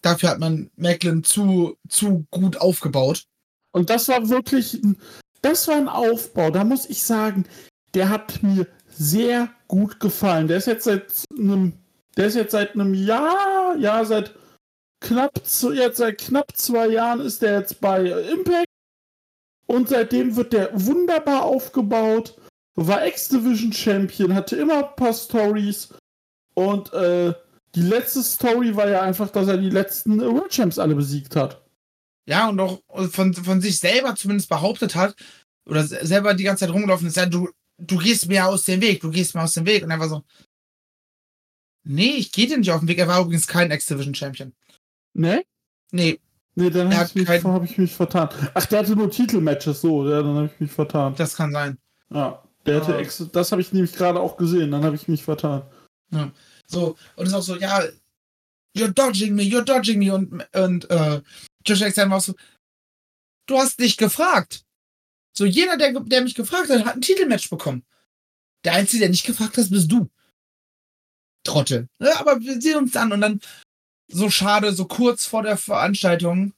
Dafür 0.02 0.30
hat 0.30 0.38
man 0.38 0.70
Macklin 0.76 1.24
zu, 1.24 1.76
zu 1.88 2.24
gut 2.30 2.56
aufgebaut. 2.56 3.24
Und 3.72 3.90
das 3.90 4.08
war 4.08 4.28
wirklich, 4.28 4.74
ein- 4.74 4.96
das 5.42 5.68
war 5.68 5.76
ein 5.76 5.88
Aufbau. 5.88 6.50
Da 6.50 6.64
muss 6.64 6.86
ich 6.86 7.02
sagen, 7.02 7.44
der 7.94 8.08
hat 8.08 8.42
mir 8.42 8.66
sehr 8.90 9.50
gut 9.68 10.00
gefallen. 10.00 10.48
Der 10.48 10.56
ist 10.58 10.66
jetzt 10.66 10.84
seit 10.84 11.24
einem, 11.38 11.74
der 12.16 12.26
ist 12.26 12.34
jetzt 12.34 12.52
seit 12.52 12.74
einem 12.74 12.94
Jahr, 12.94 13.76
ja, 13.78 14.04
seit 14.04 14.34
knapp, 15.00 15.44
zu- 15.44 15.72
jetzt 15.72 15.98
seit 15.98 16.18
knapp 16.18 16.56
zwei 16.56 16.88
Jahren 16.88 17.20
ist 17.20 17.42
der 17.42 17.60
jetzt 17.60 17.80
bei 17.80 18.08
Impact. 18.08 18.67
Und 19.70 19.88
seitdem 19.90 20.34
wird 20.34 20.52
der 20.52 20.70
wunderbar 20.72 21.44
aufgebaut. 21.44 22.40
War 22.74 23.06
X-Division 23.06 23.72
Champion, 23.72 24.34
hatte 24.34 24.56
immer 24.56 24.88
ein 24.88 24.96
paar 24.96 25.12
Stories. 25.12 25.94
Und 26.54 26.92
äh, 26.92 27.34
die 27.74 27.82
letzte 27.82 28.22
Story 28.22 28.74
war 28.74 28.88
ja 28.88 29.02
einfach, 29.02 29.30
dass 29.30 29.48
er 29.48 29.58
die 29.58 29.70
letzten 29.70 30.20
World 30.20 30.50
Champs 30.50 30.78
alle 30.78 30.94
besiegt 30.94 31.36
hat. 31.36 31.62
Ja, 32.26 32.48
und 32.48 32.60
auch 32.60 32.80
von, 33.10 33.34
von 33.34 33.60
sich 33.60 33.78
selber 33.78 34.14
zumindest 34.14 34.48
behauptet 34.48 34.94
hat, 34.94 35.16
oder 35.68 35.84
se- 35.84 36.06
selber 36.06 36.34
die 36.34 36.44
ganze 36.44 36.64
Zeit 36.64 36.74
rumgelaufen 36.74 37.08
ist, 37.08 37.16
ja, 37.16 37.26
du, 37.26 37.48
du 37.78 37.98
gehst 37.98 38.28
mir 38.28 38.46
aus 38.46 38.64
dem 38.64 38.80
Weg, 38.80 39.00
du 39.00 39.10
gehst 39.10 39.34
mir 39.34 39.42
aus 39.42 39.54
dem 39.54 39.66
Weg. 39.66 39.82
Und 39.82 39.90
er 39.90 39.98
war 39.98 40.08
so, 40.08 40.24
nee, 41.84 42.16
ich 42.16 42.32
gehe 42.32 42.46
dir 42.46 42.58
nicht 42.58 42.70
auf 42.70 42.80
den 42.80 42.88
Weg. 42.88 42.98
Er 42.98 43.08
war 43.08 43.20
übrigens 43.20 43.46
kein 43.46 43.70
X-Division 43.70 44.14
Champion. 44.14 44.54
Ne? 45.14 45.44
Nee, 45.90 46.20
Nee, 46.58 46.70
dann 46.70 46.92
habe 46.94 47.06
ich, 47.06 47.14
mich- 47.14 47.26
kein- 47.26 47.44
hab 47.44 47.64
ich 47.64 47.78
mich 47.78 47.94
vertan. 47.94 48.28
Ach, 48.54 48.66
der 48.66 48.80
hatte 48.80 48.96
nur 48.96 49.10
Titelmatches, 49.10 49.80
so, 49.80 50.08
ja, 50.08 50.22
dann 50.22 50.34
habe 50.36 50.50
ich 50.52 50.60
mich 50.60 50.72
vertan. 50.72 51.14
das 51.16 51.36
kann 51.36 51.52
sein. 51.52 51.78
Ja, 52.10 52.42
der 52.66 52.80
hatte 52.80 52.94
Ah. 52.96 52.98
ex 52.98 53.24
das 53.32 53.52
habe 53.52 53.60
ich 53.62 53.72
nämlich 53.72 53.92
gerade 53.92 54.18
auch 54.20 54.36
gesehen, 54.36 54.70
dann 54.72 54.82
habe 54.84 54.96
ich 54.96 55.06
mich 55.08 55.22
vertan. 55.22 55.62
So, 56.66 56.96
und 57.16 57.24
es 57.26 57.28
ist 57.28 57.34
auch 57.34 57.42
so, 57.42 57.56
ja, 57.56 57.82
you're 58.76 58.92
dodging 58.92 59.34
me, 59.34 59.42
you're 59.42 59.62
dodging 59.62 59.98
me. 59.98 60.12
Und, 60.14 60.44
und 60.54 60.90
äh, 60.90 61.20
Josh 61.66 61.82
Alexander 61.82 62.12
war 62.14 62.20
so, 62.20 62.34
du 63.46 63.56
hast 63.58 63.78
nicht 63.78 63.98
gefragt. 63.98 64.64
So, 65.36 65.44
jeder, 65.44 65.76
der, 65.76 65.92
der 66.00 66.22
mich 66.22 66.34
gefragt 66.34 66.70
hat, 66.70 66.84
hat 66.84 66.94
ein 66.96 67.00
Titelmatch 67.02 67.48
bekommen. 67.50 67.84
Der 68.64 68.72
Einzige, 68.72 69.00
der 69.02 69.10
nicht 69.10 69.24
gefragt 69.24 69.56
hat, 69.56 69.70
bist 69.70 69.90
du. 69.92 70.08
Trottel. 71.44 71.88
Ja, 72.00 72.18
aber 72.20 72.40
wir 72.40 72.60
sehen 72.60 72.76
uns 72.78 72.96
an 72.96 73.12
und 73.12 73.20
dann 73.20 73.40
so 74.08 74.30
schade, 74.30 74.72
so 74.72 74.86
kurz 74.86 75.26
vor 75.26 75.42
der 75.42 75.56
Veranstaltung 75.56 76.54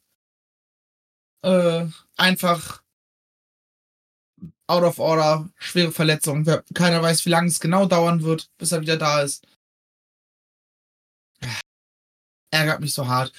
äh, 1.42 1.86
einfach 2.16 2.82
out 4.66 4.84
of 4.84 4.98
order, 4.98 5.50
schwere 5.56 5.90
Verletzung. 5.90 6.44
Keiner 6.74 7.02
weiß, 7.02 7.26
wie 7.26 7.30
lange 7.30 7.48
es 7.48 7.58
genau 7.60 7.86
dauern 7.86 8.22
wird, 8.22 8.50
bis 8.56 8.72
er 8.72 8.80
wieder 8.80 8.96
da 8.96 9.22
ist. 9.22 9.44
Ärgert 12.52 12.80
mich 12.80 12.94
so 12.94 13.08
hart. 13.08 13.32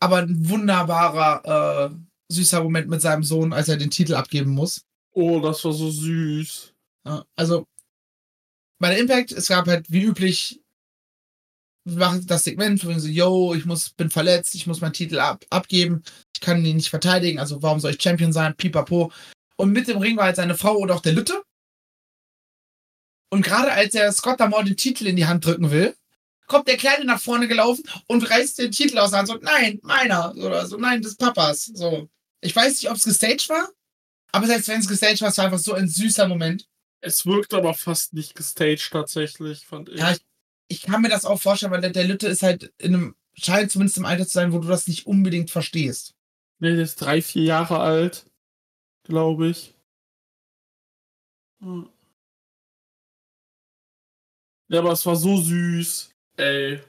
Aber 0.00 0.18
ein 0.18 0.48
wunderbarer, 0.48 1.90
äh, 1.90 1.94
süßer 2.32 2.62
Moment 2.62 2.88
mit 2.88 3.02
seinem 3.02 3.22
Sohn, 3.22 3.52
als 3.52 3.68
er 3.68 3.76
den 3.76 3.90
Titel 3.90 4.14
abgeben 4.14 4.50
muss. 4.50 4.84
Oh, 5.12 5.40
das 5.40 5.64
war 5.64 5.72
so 5.72 5.90
süß. 5.90 6.74
Also 7.36 7.66
bei 8.78 8.90
der 8.90 8.98
Impact, 8.98 9.32
es 9.32 9.48
gab 9.48 9.66
halt 9.66 9.90
wie 9.90 10.02
üblich 10.02 10.60
machen 11.96 12.26
das 12.26 12.44
Segment, 12.44 12.84
wo 12.84 12.98
so, 12.98 13.08
yo, 13.08 13.54
ich 13.54 13.64
muss, 13.64 13.90
bin 13.90 14.10
verletzt, 14.10 14.54
ich 14.54 14.66
muss 14.66 14.80
meinen 14.80 14.92
Titel 14.92 15.18
ab, 15.18 15.44
abgeben, 15.50 16.02
ich 16.34 16.40
kann 16.40 16.64
ihn 16.64 16.76
nicht 16.76 16.90
verteidigen, 16.90 17.38
also 17.38 17.62
warum 17.62 17.80
soll 17.80 17.92
ich 17.92 18.02
Champion 18.02 18.32
sein, 18.32 18.54
pipapo. 18.56 19.12
Und 19.56 19.72
mit 19.72 19.88
dem 19.88 19.98
Ring 19.98 20.16
war 20.16 20.24
halt 20.24 20.36
seine 20.36 20.56
Frau 20.56 20.76
oder 20.76 20.94
auch 20.94 21.00
der 21.00 21.12
Lütte. 21.12 21.42
Und 23.30 23.42
gerade 23.42 23.72
als 23.72 23.94
er 23.94 24.10
Scott 24.12 24.40
D'Amore 24.40 24.64
den 24.64 24.76
Titel 24.76 25.06
in 25.06 25.16
die 25.16 25.26
Hand 25.26 25.44
drücken 25.44 25.70
will, 25.70 25.94
kommt 26.46 26.66
der 26.66 26.76
Kleine 26.76 27.04
nach 27.04 27.20
vorne 27.20 27.46
gelaufen 27.46 27.84
und 28.06 28.28
reißt 28.28 28.58
den 28.58 28.72
Titel 28.72 28.98
aus 28.98 29.10
der 29.10 29.20
Hand 29.20 29.30
und 29.30 29.42
sagt, 29.42 29.44
nein, 29.44 29.78
meiner. 29.82 30.34
Oder 30.36 30.66
so, 30.66 30.76
nein, 30.76 31.02
des 31.02 31.16
Papas. 31.16 31.66
So. 31.74 32.08
Ich 32.40 32.56
weiß 32.56 32.72
nicht, 32.74 32.90
ob 32.90 32.96
es 32.96 33.04
gestaged 33.04 33.48
war, 33.48 33.68
aber 34.32 34.46
selbst 34.46 34.68
wenn 34.68 34.80
es 34.80 34.88
gestaged 34.88 35.20
war, 35.20 35.28
es 35.28 35.38
war 35.38 35.44
einfach 35.44 35.58
so 35.58 35.74
ein 35.74 35.88
süßer 35.88 36.26
Moment. 36.26 36.66
Es 37.00 37.26
wirkt 37.26 37.54
aber 37.54 37.74
fast 37.74 38.12
nicht 38.14 38.34
gestaged 38.34 38.90
tatsächlich, 38.90 39.66
fand 39.66 39.88
ich. 39.88 39.98
Ja, 39.98 40.12
ich, 40.12 40.20
ich 40.68 40.82
kann 40.82 41.02
mir 41.02 41.08
das 41.08 41.24
auch 41.24 41.40
vorstellen, 41.40 41.72
weil 41.72 41.80
der, 41.80 41.90
der 41.90 42.04
Lütte 42.04 42.28
ist 42.28 42.42
halt 42.42 42.72
in 42.78 42.94
einem, 42.94 43.16
scheint 43.34 43.70
zumindest 43.70 43.98
im 43.98 44.04
Alter 44.04 44.26
zu 44.26 44.32
sein, 44.32 44.52
wo 44.52 44.58
du 44.58 44.68
das 44.68 44.86
nicht 44.86 45.06
unbedingt 45.06 45.50
verstehst. 45.50 46.14
Nee, 46.60 46.74
der 46.74 46.84
ist 46.84 46.96
drei, 46.96 47.22
vier 47.22 47.44
Jahre 47.44 47.80
alt, 47.80 48.26
glaube 49.04 49.48
ich. 49.48 49.74
Hm. 51.60 51.88
Ja, 54.68 54.80
aber 54.80 54.92
es 54.92 55.06
war 55.06 55.16
so 55.16 55.38
süß. 55.38 56.10
Ey. 56.36 56.82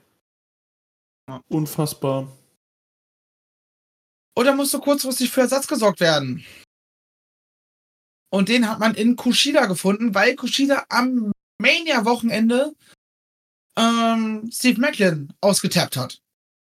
Unfassbar. 1.48 2.28
Oder 4.36 4.56
musste 4.56 4.80
kurzfristig 4.80 5.30
für 5.30 5.42
Ersatz 5.42 5.68
gesorgt 5.68 6.00
werden. 6.00 6.46
Und 8.32 8.50
den 8.50 8.70
hat 8.70 8.80
man 8.80 8.96
in 8.96 9.15
Kushida 9.15 9.65
gefunden, 9.65 10.13
weil 10.13 10.36
Kushida 10.36 10.86
am 10.89 11.32
Mania-Wochenende 11.60 12.74
ähm, 13.77 14.49
Steve 14.51 14.79
Macklin 14.79 15.34
ausgetappt 15.41 15.97
hat. 15.97 16.21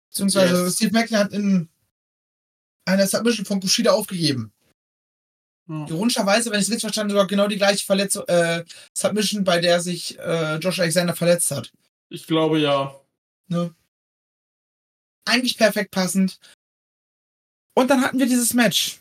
Beziehungsweise 0.10 0.64
Yes. 0.64 0.76
Steve 0.76 0.92
Macklin 0.92 1.18
hat 1.20 1.32
in 1.34 1.70
einer 2.86 3.08
Submission 3.08 3.46
von 3.46 3.60
Kushida 3.60 3.92
aufgegeben. 3.92 4.52
Ja. 5.70 5.88
Ironischerweise, 5.88 6.52
wenn 6.52 6.60
ich 6.60 6.66
es 6.66 6.70
richtig 6.70 6.82
verstanden 6.82 7.16
habe, 7.18 7.28
genau 7.28 7.48
die 7.48 7.58
gleiche 7.58 7.86
Verletzung, 7.86 8.28
äh, 8.28 8.66
Submission, 8.98 9.44
bei 9.44 9.60
der 9.60 9.80
sich 9.80 10.18
äh, 10.20 10.56
Josh 10.58 10.80
Alexander 10.80 11.16
verletzt 11.16 11.52
hat. 11.52 11.72
Ich 12.10 12.28
glaube 12.28 12.60
ja. 12.60 13.00
Ne? 13.48 13.74
Eigentlich 15.26 15.58
perfekt 15.58 15.92
passend. 15.92 16.40
Und 17.74 17.90
dann 17.90 18.02
hatten 18.02 18.20
wir 18.20 18.26
dieses 18.26 18.54
Match. 18.54 18.98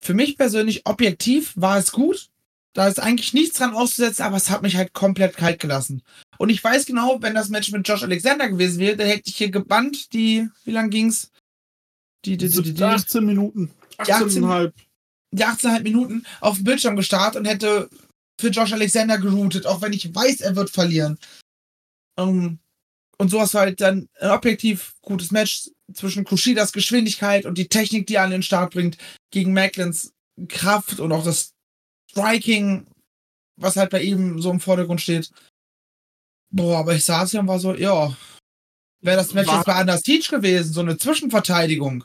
für 0.00 0.14
mich 0.14 0.36
persönlich 0.36 0.86
objektiv 0.86 1.52
war 1.56 1.78
es 1.78 1.90
gut. 1.90 2.30
Da 2.76 2.86
ist 2.88 3.00
eigentlich 3.00 3.32
nichts 3.32 3.56
dran 3.56 3.74
auszusetzen, 3.74 4.22
aber 4.22 4.36
es 4.36 4.50
hat 4.50 4.60
mich 4.60 4.76
halt 4.76 4.92
komplett 4.92 5.38
kalt 5.38 5.60
gelassen. 5.60 6.02
Und 6.36 6.50
ich 6.50 6.62
weiß 6.62 6.84
genau, 6.84 7.22
wenn 7.22 7.34
das 7.34 7.48
Match 7.48 7.72
mit 7.72 7.88
Josh 7.88 8.02
Alexander 8.02 8.50
gewesen 8.50 8.78
wäre, 8.78 8.98
dann 8.98 9.06
hätte 9.06 9.30
ich 9.30 9.36
hier 9.36 9.50
gebannt, 9.50 10.12
die, 10.12 10.46
wie 10.64 10.72
lang 10.72 10.90
ging's? 10.90 11.30
Die, 12.26 12.36
die, 12.36 12.50
die, 12.50 12.62
die, 12.62 12.74
die 12.74 12.84
18 12.84 13.24
Minuten. 13.24 13.70
18,5. 13.96 14.74
Die 15.32 15.42
18,5 15.42 15.82
Minuten 15.84 16.26
auf 16.40 16.56
dem 16.56 16.64
Bildschirm 16.64 16.96
gestartet 16.96 17.40
und 17.40 17.46
hätte 17.46 17.88
für 18.38 18.48
Josh 18.48 18.74
Alexander 18.74 19.16
geroutet, 19.16 19.64
auch 19.64 19.80
wenn 19.80 19.94
ich 19.94 20.14
weiß, 20.14 20.42
er 20.42 20.54
wird 20.54 20.68
verlieren. 20.68 21.18
Um, 22.18 22.58
und 23.16 23.30
sowas 23.30 23.54
war 23.54 23.62
halt 23.62 23.80
dann 23.80 24.10
ein 24.20 24.30
objektiv 24.32 24.96
gutes 25.00 25.30
Match 25.30 25.70
zwischen 25.94 26.24
Kushidas 26.24 26.74
Geschwindigkeit 26.74 27.46
und 27.46 27.56
die 27.56 27.68
Technik, 27.68 28.06
die 28.06 28.16
er 28.16 28.24
an 28.24 28.32
den 28.32 28.42
Start 28.42 28.74
bringt, 28.74 28.98
gegen 29.30 29.54
Macklins 29.54 30.12
Kraft 30.48 31.00
und 31.00 31.12
auch 31.12 31.24
das 31.24 31.55
Striking, 32.16 32.86
was 33.56 33.76
halt 33.76 33.90
bei 33.90 34.02
ihm 34.02 34.40
so 34.40 34.50
im 34.50 34.60
Vordergrund 34.60 35.00
steht. 35.00 35.30
Boah, 36.50 36.78
aber 36.78 36.94
ich 36.94 37.04
saß 37.04 37.32
hier 37.32 37.40
und 37.40 37.48
war 37.48 37.58
so, 37.58 37.74
ja, 37.74 38.16
wäre 39.00 39.16
das 39.16 39.34
Match 39.34 39.48
war 39.48 39.56
jetzt 39.56 39.66
bei 39.66 39.74
Anders 39.74 40.02
Teach 40.02 40.28
gewesen, 40.28 40.72
so 40.72 40.80
eine 40.80 40.96
Zwischenverteidigung, 40.96 42.04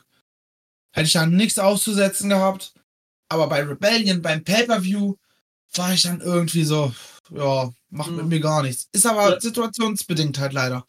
hätte 0.94 1.06
ich 1.06 1.12
da 1.12 1.26
nichts 1.26 1.58
auszusetzen 1.58 2.28
gehabt. 2.28 2.74
Aber 3.30 3.48
bei 3.48 3.62
Rebellion, 3.62 4.20
beim 4.20 4.44
Pay-Per-View, 4.44 5.14
war 5.74 5.94
ich 5.94 6.02
dann 6.02 6.20
irgendwie 6.20 6.64
so, 6.64 6.92
ja, 7.30 7.72
macht 7.88 8.10
mhm. 8.10 8.16
mit 8.16 8.26
mir 8.26 8.40
gar 8.40 8.62
nichts. 8.62 8.88
Ist 8.92 9.06
aber 9.06 9.30
ja. 9.30 9.40
situationsbedingt 9.40 10.38
halt 10.38 10.52
leider. 10.52 10.84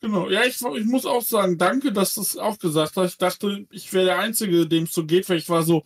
Genau, 0.00 0.30
ja, 0.30 0.44
ich, 0.44 0.60
ich 0.60 0.84
muss 0.84 1.04
auch 1.04 1.22
sagen, 1.22 1.58
danke, 1.58 1.92
dass 1.92 2.14
du 2.14 2.22
es 2.22 2.36
auch 2.36 2.58
gesagt 2.58 2.96
hast. 2.96 3.12
Ich 3.12 3.18
dachte, 3.18 3.66
ich 3.70 3.92
wäre 3.92 4.06
der 4.06 4.18
Einzige, 4.18 4.66
dem 4.66 4.84
es 4.84 4.92
so 4.92 5.04
geht, 5.04 5.28
weil 5.28 5.38
ich 5.38 5.48
war 5.48 5.62
so, 5.62 5.84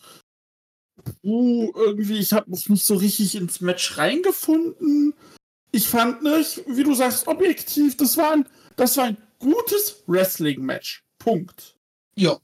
uh, 1.25 1.73
irgendwie, 1.75 2.19
ich 2.19 2.33
habe 2.33 2.51
mich 2.51 2.69
nicht 2.69 2.85
so 2.85 2.97
richtig 2.97 3.35
ins 3.35 3.61
Match 3.61 3.99
reingefunden. 3.99 5.15
Ich 5.71 5.87
fand 5.87 6.23
nicht, 6.23 6.63
wie 6.67 6.85
du 6.85 6.95
sagst, 6.95 7.27
objektiv, 7.27 7.97
das 7.97 8.17
war 8.17 8.33
ein, 8.33 8.49
das 8.77 8.97
war 8.97 9.05
ein 9.05 9.17
gutes 9.39 10.03
Wrestling-Match. 10.07 11.05
Punkt. 11.19 11.77
Ja. 12.15 12.39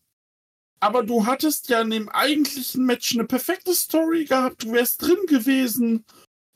Aber 0.81 1.03
du 1.03 1.25
hattest 1.25 1.69
ja 1.69 1.81
in 1.81 1.90
dem 1.90 2.09
eigentlichen 2.11 2.85
Match 2.85 3.14
eine 3.14 3.25
perfekte 3.25 3.75
Story 3.75 4.27
gehabt, 4.27 4.64
du 4.64 4.73
wärst 4.73 5.03
drin 5.03 5.27
gewesen. 5.27 6.05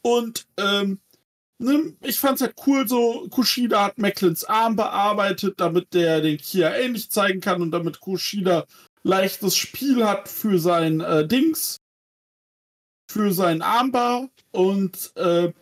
Und 0.02 0.46
ähm, 0.58 1.00
ne, 1.58 1.96
ich 2.02 2.18
fand's 2.18 2.42
halt 2.42 2.54
cool, 2.66 2.86
so 2.86 3.26
Kushida 3.30 3.84
hat 3.84 3.98
Macklins 3.98 4.44
Arm 4.44 4.76
bearbeitet, 4.76 5.60
damit 5.60 5.94
der 5.94 6.20
den 6.20 6.38
Kia 6.38 6.74
ähnlich 6.74 7.10
zeigen 7.10 7.40
kann 7.40 7.62
und 7.62 7.70
damit 7.70 8.00
Kushida 8.00 8.66
leichtes 9.02 9.56
Spiel 9.56 10.04
hat 10.04 10.28
für 10.28 10.58
sein 10.58 11.00
äh, 11.00 11.26
Dings 11.26 11.78
für 13.10 13.32
sein 13.32 13.62
Armbar 13.62 14.28
und 14.52 15.12
äh, 15.16 15.52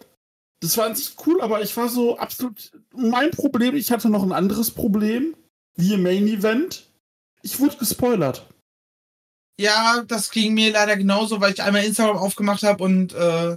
das 0.61 0.77
war 0.77 0.87
an 0.87 0.95
sich 0.95 1.15
cool, 1.27 1.41
aber 1.41 1.63
ich 1.63 1.77
war 1.77 1.89
so 1.89 2.19
absolut. 2.19 2.73
Mein 2.95 3.31
Problem, 3.31 3.75
ich 3.75 3.91
hatte 3.91 4.09
noch 4.09 4.23
ein 4.23 4.33
anderes 4.33 4.71
Problem, 4.71 5.37
wie 5.77 5.95
im 5.95 6.03
Main 6.03 6.27
Event. 6.27 6.89
Ich 7.43 7.61
wurde 7.61 7.77
gespoilert. 7.77 8.49
Ja, 9.59 10.03
das 10.07 10.31
ging 10.31 10.55
mir 10.55 10.73
leider 10.73 10.97
genauso, 10.97 11.41
weil 11.41 11.53
ich 11.53 11.63
einmal 11.63 11.85
Instagram 11.85 12.17
aufgemacht 12.17 12.63
habe 12.63 12.83
und 12.83 13.15
äh, 13.15 13.57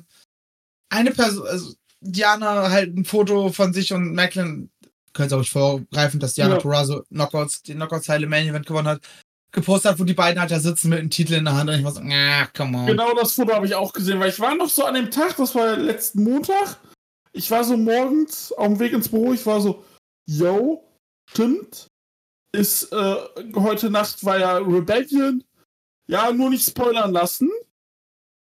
eine 0.90 1.12
Person, 1.12 1.48
also 1.48 1.74
Diana 2.02 2.70
halt 2.70 2.96
ein 2.96 3.06
Foto 3.06 3.52
von 3.52 3.74
sich 3.74 3.92
und 3.92 4.14
Macklin, 4.14 4.70
könnt 5.14 5.32
ihr 5.32 5.38
euch 5.38 5.50
vorgreifen, 5.50 6.20
dass 6.20 6.36
Diana 6.36 6.56
ja. 6.56 6.62
Purrazzo 6.62 7.04
Knockouts, 7.10 7.64
den 7.64 7.78
Knockouts-Teile 7.78 8.28
Main 8.28 8.48
Event 8.48 8.66
gewonnen 8.66 8.88
hat 8.88 9.02
gepostet 9.52 9.92
hat, 9.92 10.00
wo 10.00 10.04
die 10.04 10.14
beiden 10.14 10.40
halt 10.40 10.52
da 10.52 10.60
sitzen 10.60 10.90
mit 10.90 11.00
einem 11.00 11.10
Titel 11.10 11.34
in 11.34 11.46
der 11.46 11.56
Hand 11.56 11.70
und 11.70 11.78
ich 11.78 11.84
war 11.84 11.92
so, 11.92 12.02
ah, 12.02 12.48
come 12.56 12.78
on. 12.78 12.86
Genau 12.88 13.14
das 13.16 13.34
Foto 13.34 13.54
habe 13.54 13.66
ich 13.66 13.76
auch 13.76 13.94
gesehen, 13.94 14.20
weil 14.20 14.30
ich 14.30 14.40
war 14.40 14.56
noch 14.56 14.70
so 14.70 14.86
an 14.86 14.94
dem 14.94 15.12
Tag, 15.12 15.38
das 15.38 15.56
war 15.56 15.76
letzten 15.76 16.24
Montag, 16.24 16.80
ich 17.32 17.50
war 17.50 17.64
so 17.64 17.78
morgens 17.78 18.52
auf 18.52 18.68
dem 18.68 18.80
Weg 18.80 18.94
ins 18.94 19.10
Büro, 19.10 19.34
ich 19.34 19.46
war 19.46 19.62
so, 19.62 19.84
yo, 20.28 20.84
stimmt, 21.32 21.88
ist, 22.52 22.92
äh, 22.92 23.16
heute 23.56 23.90
Nacht 23.90 24.24
war 24.24 24.40
ja 24.40 24.58
Rebellion, 24.58 25.44
ja, 26.08 26.32
nur 26.32 26.50
nicht 26.50 26.68
spoilern 26.68 27.12
lassen. 27.12 27.50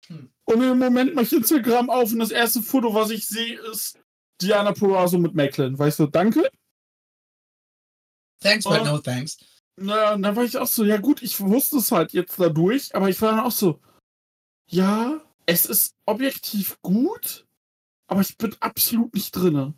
Hm. 0.07 0.31
Und 0.45 0.63
im 0.63 0.79
Moment 0.79 1.15
mache 1.15 1.27
ich 1.27 1.33
Instagram 1.33 1.91
auf 1.91 2.13
und 2.13 2.19
das 2.19 2.31
erste 2.31 2.63
Foto, 2.63 2.95
was 2.95 3.11
ich 3.11 3.29
sehe, 3.29 3.61
ist 3.71 3.99
Diana 4.41 4.73
Purrazzo 4.73 5.19
mit 5.19 5.35
Macklin. 5.35 5.79
Weißt 5.79 5.99
du, 5.99 6.07
danke. 6.07 6.51
Thanks, 8.41 8.65
but 8.65 8.85
no 8.85 8.99
thanks. 8.99 9.37
Und 9.81 9.89
dann 9.89 10.37
war 10.37 10.45
ich 10.45 10.57
auch 10.59 10.67
so, 10.67 10.85
ja 10.85 10.97
gut, 10.97 11.23
ich 11.23 11.41
wusste 11.41 11.79
es 11.79 11.93
halt 11.93 12.13
jetzt 12.13 12.39
dadurch, 12.39 12.95
aber 12.95 13.09
ich 13.09 13.21
war 13.23 13.33
dann 13.33 13.41
auch 13.41 13.53
so, 13.53 13.81
ja, 14.69 15.21
es 15.47 15.67
ist 15.67 15.95
objektiv 16.05 16.79
gut, 16.83 17.47
aber 18.09 18.21
ich 18.21 18.37
bin 18.37 18.57
absolut 18.61 19.15
nicht 19.15 19.33
drinne. 19.33 19.75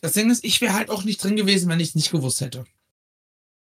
Das 0.00 0.12
Ding 0.12 0.30
ist, 0.30 0.44
ich 0.44 0.60
wäre 0.60 0.74
halt 0.74 0.90
auch 0.90 1.04
nicht 1.04 1.22
drin 1.22 1.36
gewesen, 1.36 1.68
wenn 1.68 1.80
ich 1.80 1.90
es 1.90 1.94
nicht 1.94 2.10
gewusst 2.10 2.40
hätte. 2.40 2.64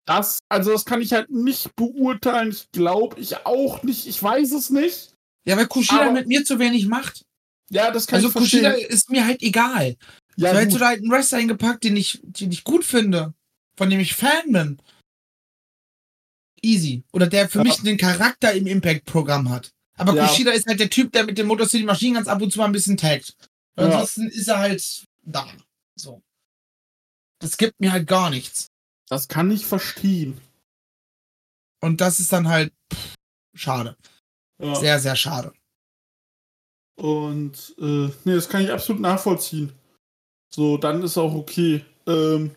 Das, 0.07 0.39
also 0.49 0.73
das 0.73 0.85
kann 0.85 1.03
ich 1.03 1.13
halt 1.13 1.31
nicht 1.31 1.75
beurteilen. 1.77 2.51
Ich 2.51 2.71
glaube, 2.71 3.21
ich 3.21 3.45
auch 3.45 3.83
nicht. 3.83 4.07
Ich 4.07 4.23
weiß 4.23 4.53
es 4.53 4.71
nicht. 4.71 5.15
Ja, 5.47 5.57
weil 5.57 5.67
Kushida 5.67 6.03
aber, 6.03 6.13
mit 6.13 6.27
mir 6.27 6.45
zu 6.45 6.59
wenig 6.59 6.87
macht. 6.87 7.25
Ja, 7.71 7.91
das 7.91 8.07
kann 8.07 8.17
also 8.17 8.29
ich 8.29 8.33
verstehen. 8.33 8.65
Also 8.65 8.77
Kushida 8.79 8.95
ist 8.95 9.11
mir 9.11 9.27
halt 9.27 9.43
egal. 9.43 9.97
Ja, 10.37 10.53
so 10.53 10.59
hättest 10.59 10.77
du 10.77 10.81
da 10.81 10.87
halt 10.89 11.01
einen 11.01 11.11
Wrestler 11.11 11.39
eingepackt, 11.39 11.85
den 11.85 11.97
ich, 11.97 12.21
den 12.23 12.53
ich 12.53 12.65
gut 12.65 12.85
finde 12.85 13.35
von 13.79 13.89
dem 13.89 14.01
ich 14.01 14.15
Fan 14.15 14.53
bin. 14.53 14.79
Easy. 16.61 17.05
Oder 17.13 17.29
der 17.29 17.49
für 17.49 17.59
ja. 17.59 17.65
mich 17.65 17.81
den 17.81 17.97
Charakter 17.97 18.53
im 18.53 18.67
Impact-Programm 18.67 19.49
hat. 19.49 19.71
Aber 19.97 20.15
ja. 20.15 20.27
Kushida 20.27 20.51
ist 20.51 20.67
halt 20.67 20.81
der 20.81 20.91
Typ, 20.91 21.13
der 21.13 21.25
mit 21.25 21.39
dem 21.39 21.47
Motor 21.47 21.69
City 21.69 21.85
Machine 21.85 22.15
ganz 22.15 22.27
ab 22.27 22.43
und 22.43 22.53
zu 22.53 22.59
mal 22.59 22.67
ein 22.67 22.73
bisschen 22.73 22.97
taggt. 22.97 23.37
Ja. 23.79 23.87
Ansonsten 23.87 24.29
ist 24.29 24.49
er 24.49 24.59
halt 24.59 25.05
da. 25.23 25.49
So. 25.95 26.21
Das 27.41 27.57
gibt 27.57 27.79
mir 27.79 27.93
halt 27.93 28.09
gar 28.09 28.31
nichts. 28.31 28.67
Das 29.09 29.29
kann 29.29 29.51
ich 29.51 29.65
verstehen. 29.65 30.41
Und 31.81 32.01
das 32.01 32.19
ist 32.19 32.33
dann 32.33 32.49
halt 32.49 32.73
pff, 32.93 33.15
schade. 33.55 33.97
Ja. 34.61 34.75
Sehr, 34.75 34.99
sehr 34.99 35.15
schade. 35.15 35.53
Und 36.97 37.77
äh, 37.79 38.11
nee, 38.25 38.35
das 38.35 38.49
kann 38.49 38.65
ich 38.65 38.73
absolut 38.73 39.01
nachvollziehen. 39.01 39.73
So, 40.53 40.77
dann 40.79 41.03
ist 41.03 41.17
auch 41.17 41.35
okay. 41.35 41.85
Ähm, 42.09 42.57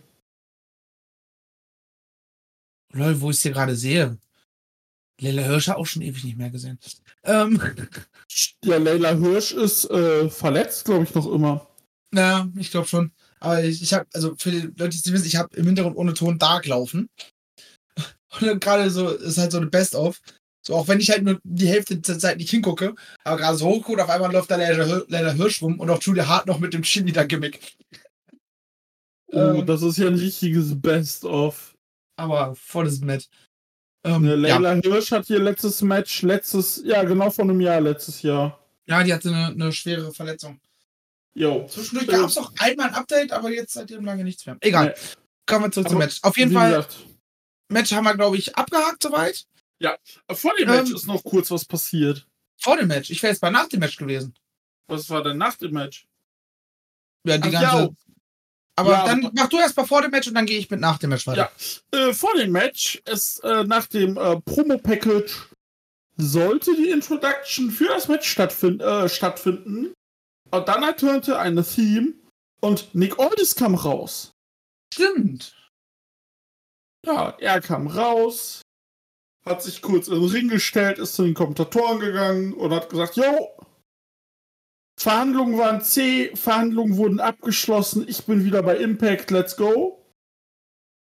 Lol, 2.93 3.21
wo 3.21 3.29
ich 3.29 3.39
sie 3.39 3.51
gerade 3.51 3.75
sehe. 3.75 4.17
Leila 5.21 5.43
Hirsch 5.43 5.67
hat 5.67 5.77
auch 5.77 5.85
schon 5.85 6.01
ewig 6.01 6.23
nicht 6.23 6.37
mehr 6.37 6.49
gesehen. 6.49 6.79
Ähm. 7.23 7.61
Ja, 8.63 8.77
Leila 8.77 9.13
Hirsch 9.13 9.51
ist 9.51 9.89
äh, 9.91 10.29
verletzt, 10.29 10.85
glaube 10.85 11.03
ich, 11.03 11.13
noch 11.13 11.27
immer. 11.29 11.67
Ja, 12.13 12.47
ich 12.57 12.71
glaube 12.71 12.87
schon. 12.87 13.11
Aber 13.41 13.61
ich, 13.61 13.81
ich 13.81 13.93
habe, 13.93 14.05
also 14.13 14.35
für 14.37 14.51
die 14.51 14.71
Leute, 14.77 14.97
die 15.01 15.11
wissen, 15.11 15.27
ich 15.27 15.35
habe 15.35 15.53
im 15.57 15.65
Hintergrund 15.65 15.97
ohne 15.97 16.13
Ton 16.13 16.39
Dark 16.39 16.65
laufen. 16.65 17.09
Und 17.97 18.47
dann 18.47 18.59
gerade 18.61 18.89
so, 18.89 19.09
ist 19.09 19.37
halt 19.37 19.51
so 19.51 19.57
eine 19.57 19.67
Best-of. 19.67 20.21
So, 20.65 20.75
auch 20.75 20.87
wenn 20.87 21.01
ich 21.01 21.09
halt 21.09 21.23
nur 21.23 21.41
die 21.43 21.67
Hälfte 21.67 21.97
der 21.97 22.19
Zeit 22.19 22.37
nicht 22.37 22.51
hingucke, 22.51 22.95
aber 23.25 23.37
gerade 23.37 23.57
so 23.57 23.67
hochgucke, 23.67 24.01
auf 24.01 24.09
einmal 24.09 24.31
läuft 24.31 24.49
da 24.49 24.55
Leila 24.55 25.31
Hirsch 25.31 25.61
rum 25.61 25.77
und 25.79 25.89
auch 25.89 26.01
Julia 26.01 26.27
Hart 26.27 26.45
noch 26.45 26.59
mit 26.59 26.73
dem 26.73 26.83
Chili 26.83 27.11
da 27.11 27.25
Gimmick. 27.25 27.59
Oh, 29.33 29.37
ähm, 29.37 29.65
das 29.65 29.81
ist 29.81 29.97
ja 29.97 30.07
ein 30.07 30.15
richtiges 30.15 30.79
Best-of 30.79 31.70
aber 32.21 32.55
volles 32.55 33.01
Match. 33.01 33.27
Ähm, 34.03 34.25
ja, 34.25 34.35
Leila 34.35 34.73
ja. 34.75 34.81
Hirsch 34.81 35.11
hat 35.11 35.27
hier 35.27 35.39
letztes 35.39 35.81
Match, 35.81 36.23
letztes, 36.23 36.81
ja, 36.83 37.03
genau 37.03 37.29
vor 37.29 37.43
einem 37.43 37.61
Jahr, 37.61 37.79
letztes 37.81 38.21
Jahr. 38.21 38.59
Ja, 38.85 39.03
die 39.03 39.13
hatte 39.13 39.29
eine, 39.29 39.47
eine 39.47 39.71
schwere 39.71 40.11
Verletzung. 40.11 40.59
Jo. 41.33 41.67
Zwischendurch 41.67 42.07
gab 42.07 42.27
es 42.27 42.37
auch 42.37 42.51
einmal 42.59 42.89
ein 42.89 42.95
Update, 42.95 43.31
aber 43.31 43.51
jetzt 43.51 43.73
seitdem 43.73 44.03
lange 44.03 44.23
nichts 44.23 44.45
mehr. 44.45 44.57
Egal. 44.59 44.87
Nee. 44.87 44.93
Kommen 45.45 45.65
wir 45.65 45.71
zurück 45.71 45.89
zum 45.89 45.97
Match. 45.99 46.19
Auf 46.23 46.37
jeden 46.37 46.51
Fall, 46.51 46.71
gesagt. 46.71 47.05
Match 47.69 47.93
haben 47.93 48.03
wir, 48.03 48.15
glaube 48.15 48.37
ich, 48.37 48.55
abgehakt 48.55 49.03
soweit. 49.03 49.45
Ja, 49.79 49.97
vor 50.31 50.53
dem 50.57 50.67
Match 50.67 50.89
ähm, 50.89 50.95
ist 50.95 51.07
noch 51.07 51.23
kurz 51.23 51.49
was 51.49 51.65
passiert. 51.65 52.27
Vor 52.57 52.77
dem 52.77 52.87
Match? 52.87 53.09
Ich 53.09 53.23
wäre 53.23 53.31
jetzt 53.31 53.39
bei 53.39 53.49
nach 53.49 53.67
dem 53.67 53.79
Match 53.79 53.97
gewesen. 53.97 54.35
Was 54.87 55.09
war 55.09 55.23
denn 55.23 55.37
nach 55.37 55.55
dem 55.55 55.71
Match? 55.71 56.07
Ja, 57.25 57.37
die 57.37 57.55
Ach, 57.55 57.61
ganze. 57.61 57.77
Ja, 57.77 57.89
aber 58.75 58.91
ja, 58.91 59.05
dann 59.05 59.29
mach 59.33 59.49
du 59.49 59.57
erst 59.57 59.75
mal 59.77 59.85
vor 59.85 60.01
dem 60.01 60.11
Match 60.11 60.27
und 60.27 60.33
dann 60.33 60.45
gehe 60.45 60.57
ich 60.57 60.69
mit 60.69 60.79
nach 60.79 60.97
dem 60.97 61.09
Match 61.09 61.27
weiter. 61.27 61.51
Ja, 61.93 61.99
äh, 61.99 62.13
vor 62.13 62.33
dem 62.35 62.51
Match 62.51 63.01
ist 63.09 63.43
äh, 63.43 63.63
nach 63.63 63.87
dem 63.87 64.17
äh, 64.17 64.39
Promo-Package 64.41 65.49
sollte 66.17 66.75
die 66.75 66.89
Introduction 66.89 67.71
für 67.71 67.87
das 67.87 68.07
Match 68.07 68.29
stattfind 68.29 68.81
äh, 68.81 69.09
stattfinden. 69.09 69.93
Und 70.51 70.67
dann 70.67 70.83
ertönte 70.83 71.39
eine 71.39 71.63
Theme 71.63 72.13
und 72.59 72.93
Nick 72.93 73.19
Aldis 73.19 73.55
kam 73.55 73.75
raus. 73.75 74.31
Stimmt. 74.93 75.55
Ja, 77.05 77.35
er 77.39 77.61
kam 77.61 77.87
raus, 77.87 78.61
hat 79.45 79.63
sich 79.63 79.81
kurz 79.81 80.07
in 80.07 80.15
den 80.15 80.29
Ring 80.29 80.49
gestellt, 80.49 80.99
ist 80.99 81.15
zu 81.15 81.23
den 81.23 81.33
Kommentatoren 81.33 81.99
gegangen 81.99 82.53
und 82.53 82.71
hat 82.73 82.89
gesagt, 82.89 83.15
yo, 83.15 83.49
Verhandlungen 85.01 85.57
waren 85.57 85.81
zäh, 85.81 86.35
Verhandlungen 86.35 86.95
wurden 86.95 87.19
abgeschlossen. 87.19 88.07
Ich 88.07 88.23
bin 88.25 88.45
wieder 88.45 88.61
bei 88.61 88.77
Impact, 88.77 89.31
let's 89.31 89.57
go. 89.57 90.05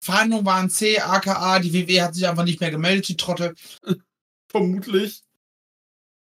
Verhandlungen 0.03 0.45
waren 0.45 0.69
zäh, 0.69 0.99
aka 0.99 1.59
die 1.59 1.73
WWE 1.73 2.03
hat 2.03 2.13
sich 2.13 2.27
einfach 2.27 2.43
nicht 2.43 2.59
mehr 2.59 2.71
gemeldet, 2.71 3.07
die 3.07 3.15
Trottel. 3.15 3.55
Vermutlich. 4.51 5.23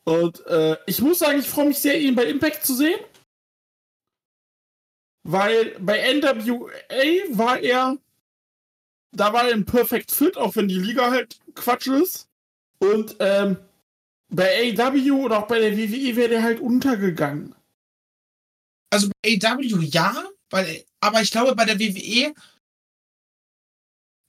Und 0.03 0.45
äh, 0.45 0.77
ich 0.86 1.01
muss 1.01 1.17
sagen, 1.17 1.39
ich 1.39 1.49
freue 1.49 1.69
mich 1.69 1.79
sehr, 1.79 1.99
ihn 1.99 2.13
bei 2.13 2.25
Impact 2.25 2.63
zu 2.63 2.75
sehen. 2.75 2.99
Weil 5.23 5.75
bei 5.79 6.13
NWA 6.13 6.69
war 7.31 7.59
er, 7.59 7.97
da 9.13 9.33
war 9.33 9.47
er 9.47 9.53
ein 9.55 9.65
Perfect 9.65 10.12
Fit, 10.12 10.38
auch 10.38 10.55
wenn 10.55 10.67
die 10.67 10.77
Liga 10.77 11.09
halt 11.09 11.39
Quatsch 11.55 11.88
ist. 11.88 12.29
Und 12.77 13.15
ähm, 13.19 13.57
bei 14.29 14.75
AW 14.77 15.12
oder 15.12 15.39
auch 15.39 15.47
bei 15.47 15.59
der 15.59 15.75
WWE 15.75 16.15
wäre 16.15 16.29
der 16.29 16.43
halt 16.43 16.59
untergegangen. 16.59 17.55
Also 18.93 19.10
bei 19.21 19.39
AW 19.41 19.82
ja, 19.86 20.23
weil, 20.49 20.84
aber 21.01 21.21
ich 21.21 21.32
glaube, 21.32 21.56
bei 21.56 21.65
der 21.65 21.79
WWE 21.79 22.34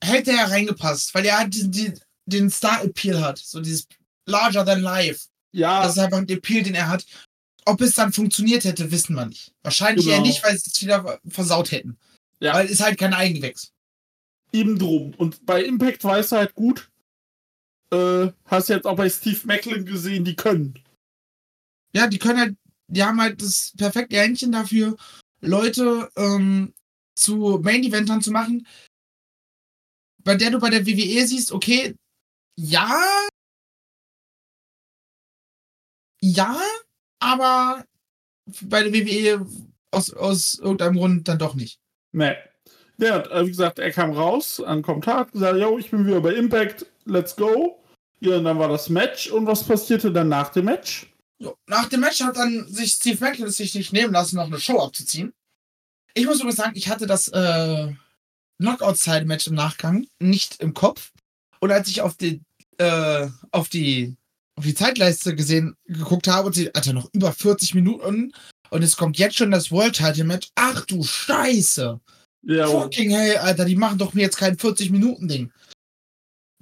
hätte 0.03 0.33
er 0.33 0.50
reingepasst, 0.50 1.14
weil 1.14 1.27
er 1.27 1.38
halt 1.38 1.55
die, 1.55 1.92
den 2.27 2.50
Star-Appeal 2.50 3.20
hat. 3.22 3.38
So 3.38 3.61
dieses 3.61 3.87
larger 4.27 4.64
than 4.64 4.81
life. 4.81 5.29
Ja, 5.53 5.83
Das 5.83 5.92
ist 5.92 5.98
einfach 5.98 6.18
ein 6.18 6.29
Appeal, 6.29 6.62
den 6.62 6.74
er 6.74 6.88
hat. 6.88 7.05
Ob 7.66 7.81
es 7.81 7.94
dann 7.94 8.12
funktioniert 8.12 8.64
hätte, 8.64 8.90
wissen 8.90 9.14
wir 9.14 9.27
nicht. 9.27 9.53
Wahrscheinlich 9.62 10.07
eher 10.07 10.16
Genau. 10.16 10.27
nicht, 10.27 10.42
weil 10.44 10.59
sie 10.59 10.70
es 10.70 10.83
wieder 10.83 11.18
versaut 11.29 11.70
hätten. 11.70 11.96
Ja. 12.40 12.55
Weil 12.55 12.66
es 12.70 12.81
halt 12.81 12.98
kein 12.98 13.14
Eigengewächs. 13.14 13.70
eben 14.53 14.79
drum. 14.79 15.14
Und 15.14 15.44
bei 15.46 15.64
Impact 15.64 16.05
weiß 16.05 16.33
er 16.33 16.38
halt 16.38 16.55
gut. 16.55 16.88
Äh, 17.90 18.29
hast 18.46 18.68
jetzt 18.68 18.87
auch 18.87 18.96
bei 18.96 19.09
Steve 19.11 19.40
Macklin 19.46 19.85
gesehen, 19.85 20.24
die 20.24 20.37
können. 20.37 20.79
Ja, 21.92 22.07
die 22.07 22.18
können 22.18 22.38
halt, 22.38 22.57
die 22.88 23.03
haben 23.03 23.20
halt 23.20 23.40
das 23.42 23.73
perfekte 23.77 24.18
Händchen 24.18 24.53
dafür, 24.53 24.97
Leute 25.40 26.11
ähm, 26.16 26.75
zu 27.14 27.61
Main-Eventern 27.62 28.23
zu 28.23 28.31
machen, 28.31 28.66
bei 30.18 30.35
der 30.37 30.51
du 30.51 30.59
bei 30.59 30.70
der 30.70 30.87
WWE 30.87 31.27
siehst, 31.27 31.53
okay, 31.53 31.94
ja, 32.57 33.01
ja, 36.20 36.59
aber 37.20 37.85
bei 38.62 38.83
der 38.83 38.92
WWE 38.92 39.47
aus, 39.90 40.12
aus 40.12 40.55
irgendeinem 40.59 40.97
Grund 40.97 41.29
dann 41.29 41.38
doch 41.38 41.55
nicht. 41.55 41.79
Nee. 42.12 42.35
Und, 42.99 43.09
äh, 43.09 43.44
wie 43.44 43.51
gesagt, 43.51 43.79
er 43.79 43.90
kam 43.90 44.12
raus 44.12 44.61
an 44.61 44.83
Kommentar, 44.83 45.20
hat 45.20 45.33
gesagt, 45.33 45.59
yo, 45.59 45.79
ich 45.79 45.90
bin 45.90 46.07
wieder 46.07 46.20
bei 46.20 46.35
Impact, 46.35 46.87
let's 47.05 47.35
go. 47.37 47.79
Ja, 48.20 48.38
und 48.38 48.44
dann 48.44 48.59
war 48.59 48.68
das 48.68 48.88
Match. 48.88 49.31
Und 49.31 49.47
was 49.47 49.64
passierte 49.64 50.12
dann 50.12 50.29
nach 50.29 50.51
dem 50.51 50.66
Match? 50.66 51.12
So, 51.44 51.59
nach 51.66 51.90
dem 51.90 52.00
Match 52.00 52.22
hat 52.22 52.38
dann 52.38 52.66
sich 52.72 52.92
Steve 52.92 53.18
Macklin 53.20 53.46
es 53.46 53.57
sich 53.57 53.74
nicht 53.74 53.92
nehmen 53.92 54.14
lassen, 54.14 54.37
noch 54.37 54.46
eine 54.46 54.59
Show 54.59 54.80
abzuziehen. 54.80 55.35
Ich 56.14 56.24
muss 56.24 56.37
übrigens 56.37 56.57
sagen, 56.57 56.72
ich 56.74 56.88
hatte 56.88 57.07
das 57.07 57.28
äh, 57.28 57.92
Knockout-Side-Match 58.59 59.48
im 59.48 59.54
Nachgang 59.54 60.07
nicht 60.18 60.62
im 60.62 60.72
Kopf. 60.72 61.12
Und 61.61 61.70
als 61.70 61.88
ich 61.88 62.00
auf 62.00 62.16
die, 62.16 62.40
äh, 62.78 63.28
auf 63.50 63.68
die, 63.68 64.16
auf 64.57 64.64
die 64.64 64.74
Zeitleiste 64.74 65.35
gesehen, 65.35 65.76
geguckt 65.85 66.28
habe 66.28 66.46
und 66.46 66.54
sie, 66.54 66.74
Alter, 66.74 66.94
noch 66.94 67.12
über 67.12 67.30
40 67.30 67.74
Minuten 67.74 68.33
und 68.70 68.83
es 68.83 68.96
kommt 68.96 69.18
jetzt 69.18 69.37
schon 69.37 69.50
das 69.50 69.70
World-Title-Match. 69.70 70.48
Ach 70.54 70.87
du 70.87 71.02
Scheiße! 71.02 72.00
Ja, 72.46 72.66
und 72.68 72.83
Fucking 72.85 73.11
hell, 73.11 73.37
Alter, 73.37 73.66
die 73.66 73.76
machen 73.76 73.98
doch 73.98 74.14
mir 74.14 74.22
jetzt 74.22 74.38
kein 74.38 74.57
40-Minuten-Ding. 74.57 75.52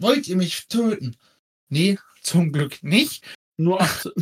Wollt 0.01 0.27
ihr 0.27 0.37
mich 0.37 0.66
töten? 0.66 1.16
Nee, 1.68 1.99
zum 2.23 2.51
Glück 2.51 2.83
nicht. 2.83 3.25
Nur 3.62 3.81
18. 3.81 4.12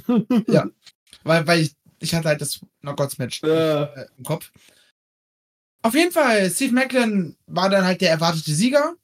Ja. 0.49 0.67
Weil, 1.23 1.47
weil 1.47 1.61
ich, 1.61 1.75
ich 1.99 2.15
hatte 2.15 2.29
halt 2.29 2.41
das 2.41 2.61
Knockouts-Match 2.81 3.43
äh, 3.43 4.07
im 4.17 4.25
Kopf. 4.25 4.51
Auf 5.83 5.95
jeden 5.95 6.13
Fall, 6.13 6.51
Steve 6.51 6.73
Macklin 6.73 7.37
war 7.47 7.69
dann 7.69 7.85
halt 7.85 8.01
der 8.01 8.11
erwartete 8.11 8.53
Sieger, 8.53 8.95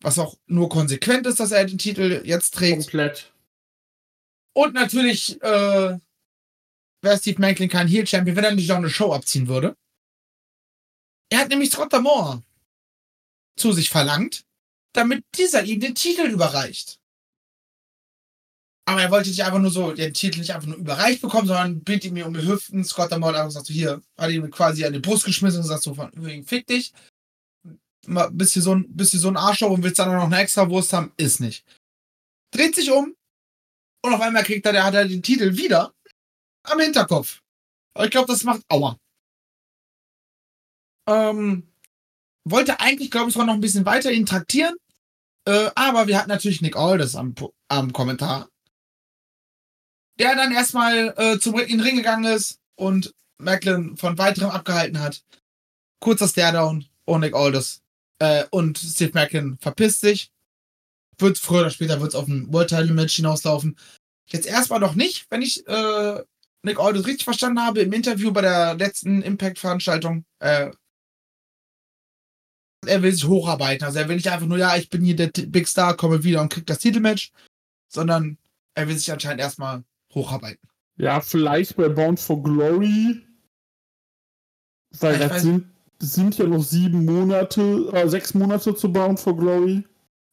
was 0.00 0.18
auch 0.20 0.36
nur 0.46 0.68
konsequent 0.68 1.26
ist, 1.26 1.40
dass 1.40 1.50
er 1.50 1.64
den 1.64 1.78
Titel 1.78 2.22
jetzt 2.24 2.54
trägt. 2.54 2.82
komplett. 2.82 3.32
Und 4.52 4.74
natürlich 4.74 5.42
äh, 5.42 5.98
wäre 7.02 7.18
Steve 7.18 7.40
Macklin 7.40 7.68
kein 7.68 7.88
Heel-Champion, 7.88 8.36
wenn 8.36 8.44
er 8.44 8.54
nicht 8.54 8.70
auch 8.70 8.76
eine 8.76 8.90
Show 8.90 9.12
abziehen 9.12 9.48
würde. 9.48 9.76
Er 11.30 11.40
hat 11.40 11.48
nämlich 11.48 11.70
Scott 11.70 11.92
Moore 12.00 12.42
zu 13.56 13.72
sich 13.72 13.90
verlangt, 13.90 14.44
damit 14.92 15.24
dieser 15.36 15.64
ihm 15.64 15.80
den 15.80 15.94
Titel 15.94 16.26
überreicht. 16.26 17.00
Aber 18.88 19.02
er 19.02 19.10
wollte 19.10 19.28
nicht 19.28 19.42
einfach 19.42 19.58
nur 19.58 19.70
so 19.70 19.92
den 19.92 20.14
Titel 20.14 20.38
nicht 20.38 20.54
einfach 20.54 20.68
nur 20.68 20.76
überreicht 20.76 21.20
bekommen, 21.20 21.48
sondern 21.48 21.80
bittet 21.82 22.04
ihm 22.04 22.24
um 22.24 22.34
die 22.34 22.46
Hüften. 22.46 22.84
Scott 22.84 23.10
hat 23.10 23.14
einfach 23.14 23.46
gesagt, 23.46 23.66
so 23.66 23.74
hier, 23.74 24.00
hat 24.16 24.30
ihm 24.30 24.48
quasi 24.50 24.84
an 24.84 24.92
die 24.92 25.00
Brust 25.00 25.24
geschmissen 25.24 25.58
und 25.58 25.64
gesagt 25.64 25.82
so 25.82 25.94
von 25.94 26.10
wegen, 26.14 26.46
fick 26.46 26.66
dich. 26.68 26.92
Bist 28.30 28.52
hier 28.52 28.62
so 28.62 28.76
ein, 28.76 28.86
bist 28.88 29.10
hier 29.10 29.18
so 29.18 29.28
ein 29.28 29.36
Arschloch 29.36 29.70
und 29.70 29.82
willst 29.82 29.98
dann 29.98 30.08
auch 30.10 30.14
noch 30.14 30.26
eine 30.26 30.38
extra 30.38 30.70
Wurst 30.70 30.92
haben, 30.92 31.12
ist 31.16 31.40
nicht. 31.40 31.64
Dreht 32.52 32.76
sich 32.76 32.92
um 32.92 33.16
und 34.04 34.14
auf 34.14 34.20
einmal 34.20 34.44
kriegt 34.44 34.64
er, 34.64 34.72
der 34.72 34.84
hat 34.84 34.94
er 34.94 35.08
den 35.08 35.22
Titel 35.22 35.56
wieder 35.56 35.92
am 36.62 36.78
Hinterkopf. 36.78 37.42
Aber 37.94 38.04
ich 38.04 38.12
glaube, 38.12 38.28
das 38.28 38.44
macht 38.44 38.62
Aua. 38.68 38.96
Ähm, 41.08 41.66
wollte 42.44 42.78
eigentlich, 42.78 43.10
glaube 43.10 43.28
ich, 43.28 43.32
sogar 43.32 43.46
noch 43.46 43.54
ein 43.54 43.60
bisschen 43.60 43.84
weiter 43.84 44.12
ihn 44.12 44.26
traktieren. 44.26 44.76
Äh, 45.44 45.70
aber 45.74 46.06
wir 46.06 46.18
hatten 46.18 46.28
natürlich 46.28 46.60
Nick 46.60 46.76
Aldis 46.76 47.16
am, 47.16 47.34
am 47.68 47.92
Kommentar. 47.92 48.48
Der 50.18 50.34
dann 50.34 50.52
erstmal 50.52 51.14
äh, 51.16 51.38
zum 51.38 51.58
in 51.58 51.68
den 51.68 51.80
Ring 51.80 51.96
gegangen 51.96 52.24
ist 52.24 52.58
und 52.76 53.14
Macklin 53.38 53.96
von 53.96 54.16
weiterem 54.18 54.50
abgehalten 54.50 55.00
hat. 55.00 55.22
Kurzer 56.00 56.28
Staredown 56.28 56.86
und 57.04 57.20
Nick 57.20 57.34
Aldis. 57.34 57.82
Äh, 58.18 58.44
und 58.50 58.78
Steve 58.78 59.12
Macklin 59.14 59.58
verpisst 59.60 60.00
sich. 60.00 60.30
Wird 61.18 61.38
früher 61.38 61.60
oder 61.60 61.70
später 61.70 62.00
wird's 62.00 62.14
auf 62.14 62.28
ein 62.28 62.52
World 62.52 62.70
Title 62.70 62.92
Match 62.92 63.16
hinauslaufen. 63.16 63.78
Jetzt 64.28 64.46
erstmal 64.46 64.80
noch 64.80 64.94
nicht, 64.94 65.26
wenn 65.30 65.42
ich 65.42 65.66
äh, 65.66 66.22
Nick 66.62 66.78
Aldis 66.78 67.06
richtig 67.06 67.24
verstanden 67.24 67.60
habe 67.60 67.80
im 67.80 67.92
Interview 67.92 68.32
bei 68.32 68.40
der 68.40 68.74
letzten 68.74 69.22
Impact-Veranstaltung. 69.22 70.24
Äh, 70.40 70.70
er 72.86 73.02
will 73.02 73.12
sich 73.12 73.26
hocharbeiten. 73.26 73.84
Also 73.84 73.98
er 73.98 74.08
will 74.08 74.16
nicht 74.16 74.28
einfach 74.28 74.46
nur, 74.46 74.58
ja, 74.58 74.76
ich 74.76 74.88
bin 74.90 75.02
hier 75.02 75.16
der 75.16 75.28
Big 75.28 75.68
Star, 75.68 75.96
komme 75.96 76.24
wieder 76.24 76.40
und 76.40 76.52
krieg 76.52 76.66
das 76.66 76.78
Titelmatch, 76.78 77.32
sondern 77.88 78.38
er 78.74 78.88
will 78.88 78.96
sich 78.96 79.10
anscheinend 79.10 79.40
erstmal 79.40 79.84
hocharbeiten. 80.16 80.68
Ja, 80.96 81.20
vielleicht 81.20 81.76
bei 81.76 81.88
Bound 81.88 82.18
for 82.18 82.42
Glory. 82.42 83.22
Weil 84.98 85.18
das 85.18 85.42
sind, 85.42 85.66
sind 85.98 86.38
ja 86.38 86.46
noch 86.46 86.64
sieben 86.64 87.04
Monate, 87.04 87.90
äh, 87.92 88.08
sechs 88.08 88.34
Monate 88.34 88.74
zu 88.74 88.92
Bound 88.92 89.20
for 89.20 89.36
Glory. 89.36 89.84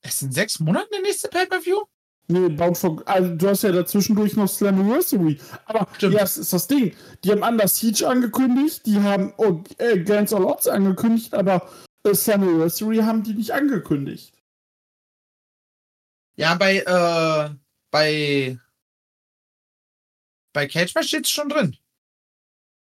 Es 0.02 0.20
sind 0.20 0.34
sechs 0.34 0.60
Monate 0.60 0.88
der 0.92 1.02
nächste 1.02 1.28
Pay-Per-View? 1.28 1.82
Nee, 2.28 2.50
Bound 2.50 2.78
for, 2.78 3.04
also 3.06 3.36
du 3.36 3.50
hast 3.50 3.64
ja 3.64 3.72
dazwischendurch 3.72 4.36
noch 4.36 4.48
Slammiversary. 4.48 5.40
Aber 5.66 5.88
Stimmt. 5.96 6.14
ja, 6.14 6.20
das 6.22 6.38
ist 6.38 6.54
das 6.54 6.68
Ding. 6.68 6.96
Die 7.24 7.32
haben 7.32 7.44
Under 7.44 7.68
Siege 7.68 8.08
angekündigt, 8.08 8.86
die 8.86 9.00
haben 9.00 9.34
oh, 9.38 9.62
äh, 9.78 10.00
Against 10.00 10.34
All 10.34 10.46
Odds 10.46 10.68
angekündigt, 10.68 11.34
aber 11.34 11.70
äh, 12.06 12.14
Slammiversary 12.14 12.98
haben 12.98 13.24
die 13.24 13.34
nicht 13.34 13.52
angekündigt. 13.52 14.34
Ja, 16.36 16.56
bei, 16.56 16.78
äh, 16.78 17.56
bei, 17.92 18.58
bei 20.54 20.68
Cage 20.68 20.94
Match 20.96 21.08
steht's 21.08 21.30
schon 21.30 21.50
drin. 21.50 21.76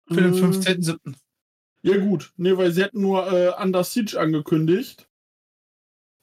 Für 0.07 0.21
den 0.21 0.33
Äh, 0.33 0.37
15.07. 0.37 1.15
Ja, 1.83 1.97
gut. 1.97 2.33
Nee, 2.37 2.57
weil 2.57 2.71
sie 2.71 2.83
hätten 2.83 3.01
nur 3.01 3.31
äh, 3.31 3.51
Under 3.61 3.83
Siege 3.83 4.19
angekündigt. 4.19 5.07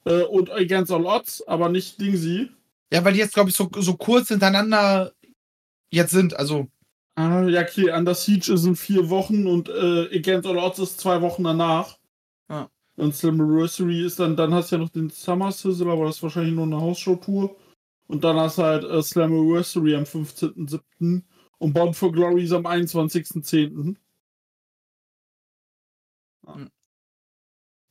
Äh, 0.05 0.23
und 0.23 0.51
Against 0.51 0.91
All 0.91 1.05
Odds, 1.05 1.47
aber 1.47 1.69
nicht 1.69 1.99
Dingsy. 1.99 2.49
Ja, 2.91 3.03
weil 3.03 3.13
die 3.13 3.19
jetzt, 3.19 3.33
glaube 3.33 3.49
ich, 3.49 3.55
so, 3.55 3.69
so 3.77 3.95
kurz 3.95 4.27
hintereinander 4.27 5.13
jetzt 5.91 6.11
sind. 6.11 6.35
Also, 6.35 6.67
Ah, 7.17 7.43
ja, 7.47 7.61
okay. 7.61 7.91
Under 7.91 8.13
Siege 8.13 8.51
ist 8.53 8.65
in 8.65 8.75
vier 8.75 9.09
Wochen 9.09 9.47
und 9.47 9.69
äh, 9.69 10.17
Against 10.17 10.47
All 10.47 10.57
Odds 10.57 10.79
ist 10.79 10.99
zwei 10.99 11.21
Wochen 11.21 11.45
danach. 11.45 11.97
Ja. 12.49 12.69
Und 12.97 13.15
Slammiversary 13.15 14.05
ist 14.05 14.19
dann, 14.19 14.35
dann 14.35 14.53
hast 14.53 14.71
du 14.71 14.75
ja 14.75 14.81
noch 14.81 14.89
den 14.89 15.09
Summer 15.09 15.51
Sizzle, 15.51 15.89
aber 15.91 16.05
das 16.05 16.17
ist 16.17 16.23
wahrscheinlich 16.23 16.53
nur 16.53 16.65
eine 16.65 16.79
Hausshow-Tour. 16.79 17.55
Und 18.07 18.23
dann 18.23 18.35
hast 18.37 18.57
du 18.57 18.63
halt 18.63 18.83
äh, 18.83 19.01
Slammiversary 19.01 19.95
am 19.95 20.03
15.07. 20.03 21.23
und 21.57 21.73
Bound 21.73 21.95
for 21.95 22.11
Glory 22.11 22.43
ist 22.43 22.51
am 22.51 22.65
21.10. 22.65 23.95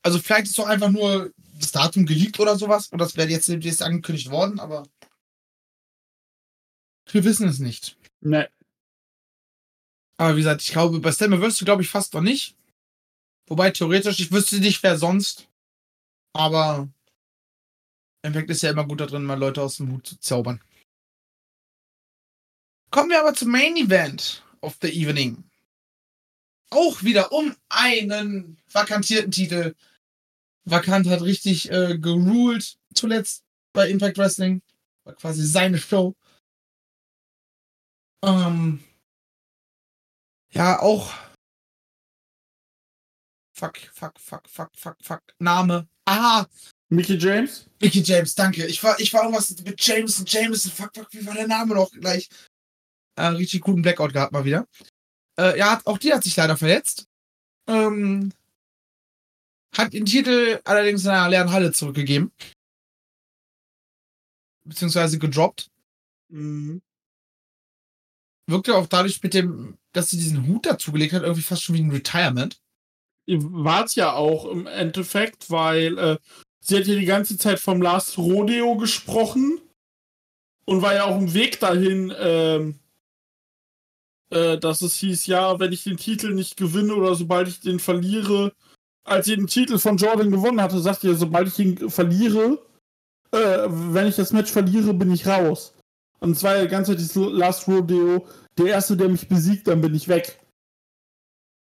also 0.04 0.18
vielleicht 0.18 0.46
ist 0.46 0.58
doch 0.58 0.66
einfach 0.66 0.90
nur 0.90 1.32
das 1.58 1.72
Datum 1.72 2.06
geleakt 2.06 2.38
oder 2.38 2.56
sowas. 2.56 2.88
Und 2.88 2.98
das 2.98 3.16
wäre 3.16 3.28
jetzt 3.28 3.48
demnächst 3.48 3.82
angekündigt 3.82 4.30
worden, 4.30 4.60
aber 4.60 4.86
wir 7.10 7.24
wissen 7.24 7.48
es 7.48 7.58
nicht. 7.58 7.96
Ne, 8.20 8.48
Aber 10.16 10.34
wie 10.34 10.40
gesagt, 10.40 10.62
ich 10.62 10.72
glaube, 10.72 11.00
bei 11.00 11.12
Slammiversary 11.12 11.64
glaube 11.64 11.82
ich 11.82 11.88
fast 11.88 12.14
noch 12.14 12.20
nicht. 12.20 12.56
Wobei 13.46 13.70
theoretisch, 13.70 14.20
ich 14.20 14.32
wüsste 14.32 14.58
nicht, 14.58 14.82
wer 14.82 14.98
sonst. 14.98 15.48
Aber 16.32 16.88
Impact 18.22 18.50
ist 18.50 18.62
ja 18.62 18.70
immer 18.70 18.86
gut 18.86 19.00
da 19.00 19.06
drin, 19.06 19.24
mal 19.24 19.38
Leute 19.38 19.62
aus 19.62 19.76
dem 19.76 19.92
Hut 19.92 20.06
zu 20.06 20.18
zaubern. 20.18 20.60
Kommen 22.94 23.10
wir 23.10 23.18
aber 23.18 23.34
zum 23.34 23.50
Main 23.50 23.76
Event 23.76 24.40
of 24.60 24.76
the 24.80 24.88
Evening. 24.88 25.42
Auch 26.70 27.02
wieder 27.02 27.32
um 27.32 27.56
einen 27.68 28.56
vakantierten 28.70 29.32
Titel. 29.32 29.74
Vakant 30.64 31.08
hat 31.08 31.22
richtig 31.22 31.72
äh, 31.72 31.98
geruled 31.98 32.78
zuletzt 32.94 33.42
bei 33.72 33.90
Impact 33.90 34.16
Wrestling. 34.16 34.62
War 35.02 35.16
quasi 35.16 35.44
seine 35.44 35.78
Show. 35.78 36.14
Ähm, 38.24 38.84
ja, 40.52 40.78
auch. 40.78 41.12
Fuck, 43.56 43.78
fuck, 43.92 44.20
fuck, 44.20 44.48
fuck, 44.48 44.70
fuck, 44.76 44.98
fuck. 45.02 45.22
Name. 45.40 45.88
Ah, 46.06 46.46
Mickey 46.90 47.16
James? 47.16 47.68
Mickey 47.80 48.02
James, 48.02 48.36
danke. 48.36 48.64
Ich 48.66 48.80
war, 48.84 49.00
ich 49.00 49.12
war 49.12 49.22
irgendwas 49.22 49.50
mit 49.50 49.84
Jameson, 49.84 50.24
Jameson, 50.28 50.70
fuck, 50.70 50.94
fuck, 50.94 51.08
wie 51.10 51.26
war 51.26 51.34
der 51.34 51.48
Name 51.48 51.74
noch 51.74 51.90
gleich? 51.90 52.28
Äh, 53.16 53.26
richtig 53.26 53.60
guten 53.62 53.82
Blackout 53.82 54.12
gehabt 54.12 54.32
mal 54.32 54.44
wieder. 54.44 54.66
Äh, 55.38 55.58
ja, 55.58 55.80
auch 55.84 55.98
die 55.98 56.12
hat 56.12 56.24
sich 56.24 56.36
leider 56.36 56.56
verletzt. 56.56 57.06
Ähm, 57.66 58.32
hat 59.76 59.92
den 59.92 60.06
Titel 60.06 60.60
allerdings 60.64 61.04
in 61.04 61.10
einer 61.10 61.28
leeren 61.28 61.52
Halle 61.52 61.72
zurückgegeben. 61.72 62.32
Beziehungsweise 64.64 65.18
gedroppt. 65.18 65.70
Mhm. 66.28 66.82
Wirkte 68.46 68.74
auch 68.74 68.86
dadurch 68.86 69.22
mit 69.22 69.34
dem, 69.34 69.78
dass 69.92 70.10
sie 70.10 70.16
diesen 70.16 70.46
Hut 70.46 70.66
dazugelegt 70.66 71.12
hat, 71.12 71.22
irgendwie 71.22 71.42
fast 71.42 71.62
schon 71.62 71.74
wie 71.74 71.82
ein 71.82 71.90
Retirement. 71.90 72.60
War 73.26 73.84
es 73.84 73.94
ja 73.94 74.12
auch 74.12 74.44
im 74.46 74.66
Endeffekt, 74.66 75.50
weil 75.50 75.98
äh, 75.98 76.18
sie 76.60 76.76
hat 76.76 76.86
ja 76.86 76.94
die 76.94 77.06
ganze 77.06 77.38
Zeit 77.38 77.58
vom 77.58 77.80
Last 77.80 78.18
Rodeo 78.18 78.76
gesprochen 78.76 79.60
und 80.66 80.82
war 80.82 80.94
ja 80.94 81.04
auch 81.04 81.18
im 81.18 81.32
Weg 81.32 81.58
dahin, 81.60 82.12
ähm, 82.18 82.78
äh, 84.34 84.58
dass 84.58 84.82
es 84.82 84.96
hieß, 84.96 85.26
ja, 85.26 85.58
wenn 85.60 85.72
ich 85.72 85.84
den 85.84 85.96
Titel 85.96 86.34
nicht 86.34 86.56
gewinne 86.56 86.94
oder 86.94 87.14
sobald 87.14 87.48
ich 87.48 87.60
den 87.60 87.78
verliere, 87.78 88.52
als 89.04 89.26
sie 89.26 89.36
den 89.36 89.46
Titel 89.46 89.78
von 89.78 89.96
Jordan 89.96 90.30
gewonnen 90.30 90.60
hatte, 90.60 90.80
sagt 90.80 91.02
sie, 91.02 91.14
sobald 91.14 91.48
ich 91.48 91.58
ihn 91.58 91.90
verliere, 91.90 92.58
äh, 93.32 93.66
wenn 93.68 94.06
ich 94.06 94.16
das 94.16 94.32
Match 94.32 94.50
verliere, 94.50 94.94
bin 94.94 95.12
ich 95.12 95.26
raus. 95.26 95.74
Und 96.20 96.32
es 96.32 96.42
war 96.42 96.56
ja 96.56 96.62
die 96.62 96.68
ganze 96.68 96.92
Zeit 96.92 97.00
dieses 97.00 97.16
Last 97.16 97.68
Rodeo, 97.68 98.26
der 98.56 98.66
Erste, 98.66 98.96
der 98.96 99.08
mich 99.08 99.28
besiegt, 99.28 99.68
dann 99.68 99.80
bin 99.80 99.94
ich 99.94 100.08
weg. 100.08 100.40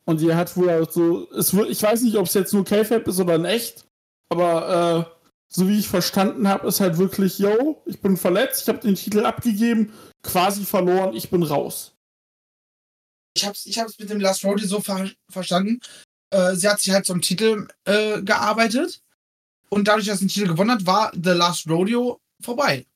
Und 0.06 0.18
sie 0.18 0.34
hat 0.34 0.56
wohl 0.58 0.70
auch 0.72 0.90
so, 0.90 1.30
es 1.32 1.54
ich 1.54 1.84
weiß 1.84 2.02
nicht, 2.02 2.18
ob 2.18 2.26
es 2.26 2.34
jetzt 2.34 2.54
nur 2.54 2.66
K-Fab 2.66 3.08
ist 3.08 3.20
oder 3.20 3.36
in 3.36 3.46
echt, 3.46 3.86
aber 4.30 5.08
äh, 5.08 5.16
so 5.48 5.68
wie 5.68 5.80
ich 5.80 5.88
verstanden 5.88 6.48
habe, 6.48 6.68
ist 6.68 6.80
halt 6.80 6.98
wirklich, 6.98 7.38
yo, 7.38 7.82
ich 7.86 8.02
bin 8.02 8.18
verletzt, 8.18 8.64
ich 8.64 8.70
habe 8.70 8.80
den 8.80 8.96
Titel 8.96 9.26
abgegeben, 9.26 9.94
quasi 10.24 10.66
verloren, 10.66 11.16
ich 11.16 11.30
bin 11.30 11.44
raus. 11.44 11.99
Ich 13.36 13.46
hab's, 13.46 13.66
ich 13.66 13.80
hab's 13.80 13.98
mit 14.00 14.10
dem 14.10 14.20
Last 14.20 14.44
Rodeo 14.44 14.68
so 14.68 14.82
ver 14.82 15.10
verstanden. 15.30 15.80
Äh, 16.32 16.56
sie 16.56 16.68
hat 16.68 16.80
sich 16.80 16.94
halt 16.94 17.06
zum 17.06 17.22
Titel 17.22 17.68
äh, 17.86 18.22
gearbeitet. 18.22 19.02
Und 19.70 19.88
dadurch, 19.88 20.08
dass 20.08 20.20
sie 20.20 20.26
den 20.26 20.32
Titel 20.32 20.48
gewonnen 20.48 20.72
hat, 20.72 20.86
war 20.86 21.12
The 21.14 21.32
Last 21.32 21.70
Rodeo 21.70 22.20
vorbei. 22.42 22.88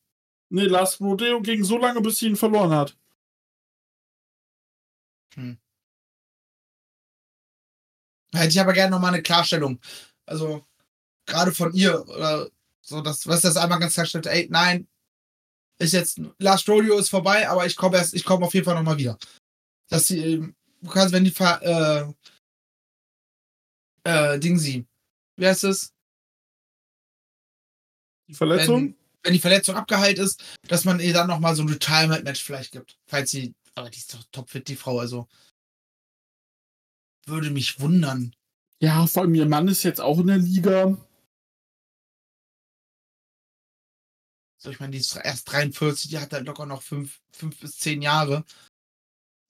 Nee, 0.49 0.65
Last 0.65 0.99
Rodeo 0.99 1.41
ging 1.41 1.63
so 1.63 1.77
lange, 1.77 2.01
bis 2.01 2.19
sie 2.19 2.27
ihn 2.27 2.35
verloren 2.35 2.71
hat. 2.71 2.97
Da 8.31 8.39
hätte 8.39 8.49
ich 8.49 8.59
aber 8.59 8.73
gerne 8.73 8.91
nochmal 8.91 9.13
eine 9.13 9.23
Klarstellung. 9.23 9.79
Also, 10.25 10.65
gerade 11.25 11.51
von 11.51 11.73
ihr, 11.73 12.07
oder 12.07 12.49
so, 12.81 13.01
dass, 13.01 13.27
was 13.27 13.41
das 13.41 13.57
einmal 13.57 13.79
ganz 13.79 13.93
klarstellt, 13.93 14.25
ey, 14.27 14.47
nein, 14.51 14.87
ist 15.79 15.93
jetzt, 15.93 16.19
Last 16.39 16.67
Rodeo 16.69 16.97
ist 16.97 17.09
vorbei, 17.09 17.47
aber 17.47 17.65
ich 17.65 17.75
komme 17.75 17.97
erst, 17.97 18.13
ich 18.13 18.23
komme 18.25 18.45
auf 18.45 18.53
jeden 18.53 18.65
Fall 18.65 18.75
nochmal 18.75 18.97
wieder. 18.97 19.17
Dass 19.89 20.07
sie, 20.07 20.19
ähm, 20.19 20.55
du 20.81 20.89
kannst, 20.89 21.13
wenn 21.13 21.25
die, 21.25 21.33
äh, 21.33 22.13
äh, 24.03 24.39
Ding 24.39 24.57
sie, 24.57 24.85
wie 25.37 25.47
heißt 25.47 25.63
es? 25.65 25.93
Die 28.27 28.33
Verletzung? 28.33 28.81
Wenn, 28.81 28.97
wenn 29.23 29.33
die 29.33 29.39
Verletzung 29.39 29.75
abgeheilt 29.75 30.19
ist, 30.19 30.43
dass 30.67 30.85
man 30.85 30.99
ihr 30.99 31.13
dann 31.13 31.27
nochmal 31.27 31.55
so 31.55 31.63
ein 31.63 31.69
Retirement-Match 31.69 32.43
vielleicht 32.43 32.71
gibt. 32.71 32.97
Falls 33.05 33.31
sie, 33.31 33.53
aber 33.75 33.89
die 33.89 33.97
ist 33.97 34.13
doch 34.13 34.23
topfit, 34.31 34.67
die 34.67 34.75
Frau, 34.75 34.99
also. 34.99 35.27
Würde 37.25 37.51
mich 37.51 37.79
wundern. 37.79 38.35
Ja, 38.79 39.07
vor 39.07 39.23
allem 39.23 39.35
ihr 39.35 39.45
Mann 39.45 39.69
ist 39.69 39.83
jetzt 39.83 40.01
auch 40.01 40.19
in 40.19 40.27
der 40.27 40.39
Liga. 40.39 40.97
So, 44.57 44.69
ich 44.69 44.79
meine, 44.79 44.91
die 44.91 44.97
ist 44.99 45.15
erst 45.15 45.51
43, 45.51 46.09
die 46.09 46.19
hat 46.19 46.31
halt 46.31 46.45
locker 46.45 46.65
noch 46.65 46.81
fünf, 46.81 47.21
fünf 47.33 47.59
bis 47.59 47.77
zehn 47.77 48.01
Jahre. 48.01 48.45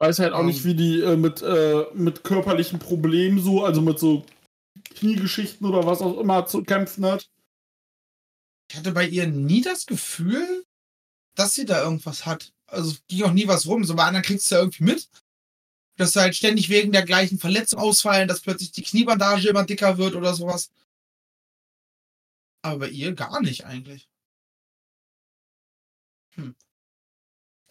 Weiß 0.03 0.19
halt 0.19 0.33
auch 0.33 0.41
Ähm. 0.41 0.47
nicht, 0.47 0.65
wie 0.65 0.75
die 0.75 0.99
äh, 0.99 1.15
mit, 1.15 1.41
äh, 1.41 1.85
mit 1.93 2.25
körperlichen 2.25 2.77
Problemen 2.77 3.41
so, 3.41 3.63
also 3.63 3.81
mit 3.81 3.99
so 3.99 4.25
Kniegeschichten 4.83 5.65
oder 5.65 5.85
was 5.85 6.01
auch 6.01 6.19
immer 6.19 6.45
zu 6.45 6.61
kämpfen 6.61 7.05
hat. 7.05 7.29
Ich 8.69 8.75
hatte 8.75 8.91
bei 8.91 9.07
ihr 9.07 9.27
nie 9.27 9.61
das 9.61 9.85
Gefühl, 9.85 10.65
dass 11.35 11.53
sie 11.53 11.63
da 11.63 11.81
irgendwas 11.81 12.25
hat. 12.25 12.51
Also 12.67 12.91
es 12.91 13.07
ging 13.07 13.23
auch 13.23 13.31
nie 13.31 13.47
was 13.47 13.65
rum. 13.65 13.85
So 13.85 13.95
bei 13.95 14.03
anderen 14.03 14.25
kriegst 14.25 14.51
du 14.51 14.55
ja 14.55 14.61
irgendwie 14.61 14.83
mit. 14.83 15.09
Dass 15.95 16.11
sie 16.11 16.19
halt 16.19 16.35
ständig 16.35 16.67
wegen 16.67 16.91
der 16.91 17.05
gleichen 17.05 17.39
Verletzung 17.39 17.79
ausfallen, 17.79 18.27
dass 18.27 18.41
plötzlich 18.41 18.73
die 18.73 18.83
Kniebandage 18.83 19.47
immer 19.47 19.63
dicker 19.63 19.97
wird 19.97 20.15
oder 20.15 20.33
sowas. 20.33 20.69
Aber 22.61 22.79
bei 22.79 22.89
ihr 22.89 23.13
gar 23.13 23.41
nicht 23.41 23.63
eigentlich. 23.65 24.09
Hm. 26.35 26.55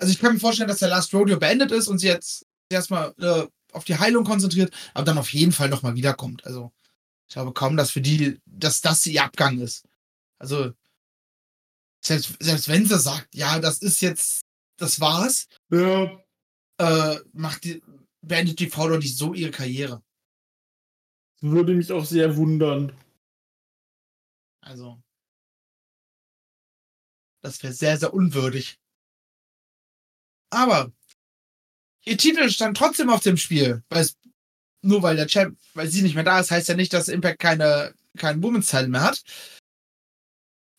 Also 0.02 0.12
ich 0.12 0.18
kann 0.18 0.32
mir 0.34 0.40
vorstellen, 0.40 0.68
dass 0.68 0.80
der 0.80 0.88
Last 0.88 1.14
Rodeo 1.14 1.38
beendet 1.38 1.70
ist 1.70 1.86
und 1.86 1.98
sie 2.00 2.08
jetzt 2.08 2.44
erstmal 2.68 3.14
äh, 3.18 3.46
auf 3.72 3.84
die 3.84 3.96
Heilung 3.96 4.24
konzentriert, 4.24 4.74
aber 4.94 5.04
dann 5.04 5.16
auf 5.16 5.32
jeden 5.32 5.52
Fall 5.52 5.68
nochmal 5.68 5.94
wiederkommt. 5.94 6.44
Also 6.44 6.72
ich 7.28 7.34
glaube 7.34 7.52
kaum, 7.52 7.76
dass 7.76 7.92
für 7.92 8.00
die, 8.00 8.40
dass 8.44 8.80
das 8.80 9.06
ihr 9.06 9.22
Abgang 9.22 9.60
ist. 9.60 9.86
Also 10.40 10.72
selbst, 12.04 12.34
selbst 12.40 12.68
wenn 12.68 12.84
sie 12.84 12.98
sagt, 12.98 13.32
ja, 13.32 13.60
das 13.60 13.78
ist 13.80 14.00
jetzt, 14.02 14.42
das 14.76 14.98
war's, 14.98 15.46
Ja. 15.70 16.20
äh, 16.78 17.20
macht 17.32 17.62
die, 17.62 17.80
beendet 18.22 18.58
die 18.58 18.70
Frau 18.70 18.88
doch 18.88 18.98
nicht 18.98 19.16
so 19.16 19.34
ihre 19.34 19.52
Karriere. 19.52 20.02
Würde 21.40 21.74
mich 21.74 21.92
auch 21.92 22.04
sehr 22.04 22.36
wundern. 22.36 22.92
Also. 24.62 25.00
Das 27.40 27.62
wäre 27.62 27.72
sehr, 27.72 27.96
sehr 27.98 28.12
unwürdig. 28.12 28.80
Aber 30.52 30.92
ihr 32.04 32.18
Titel 32.18 32.50
stand 32.50 32.76
trotzdem 32.76 33.08
auf 33.08 33.22
dem 33.22 33.38
Spiel. 33.38 33.82
Weil 33.88 34.02
es, 34.02 34.18
nur 34.82 35.02
weil 35.02 35.16
der 35.16 35.26
Champ, 35.26 35.58
weil 35.74 35.88
sie 35.88 36.02
nicht 36.02 36.14
mehr 36.14 36.24
da 36.24 36.40
ist, 36.40 36.50
heißt 36.50 36.68
ja 36.68 36.74
nicht, 36.74 36.92
dass 36.92 37.08
Impact 37.08 37.38
keine, 37.38 37.94
keinen 38.18 38.42
Women's 38.42 38.70
Title 38.70 38.88
mehr 38.88 39.02
hat. 39.02 39.22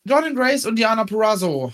Jordan 0.06 0.36
Grace 0.36 0.64
und 0.64 0.76
Diana 0.76 1.04
Purrazzo 1.04 1.72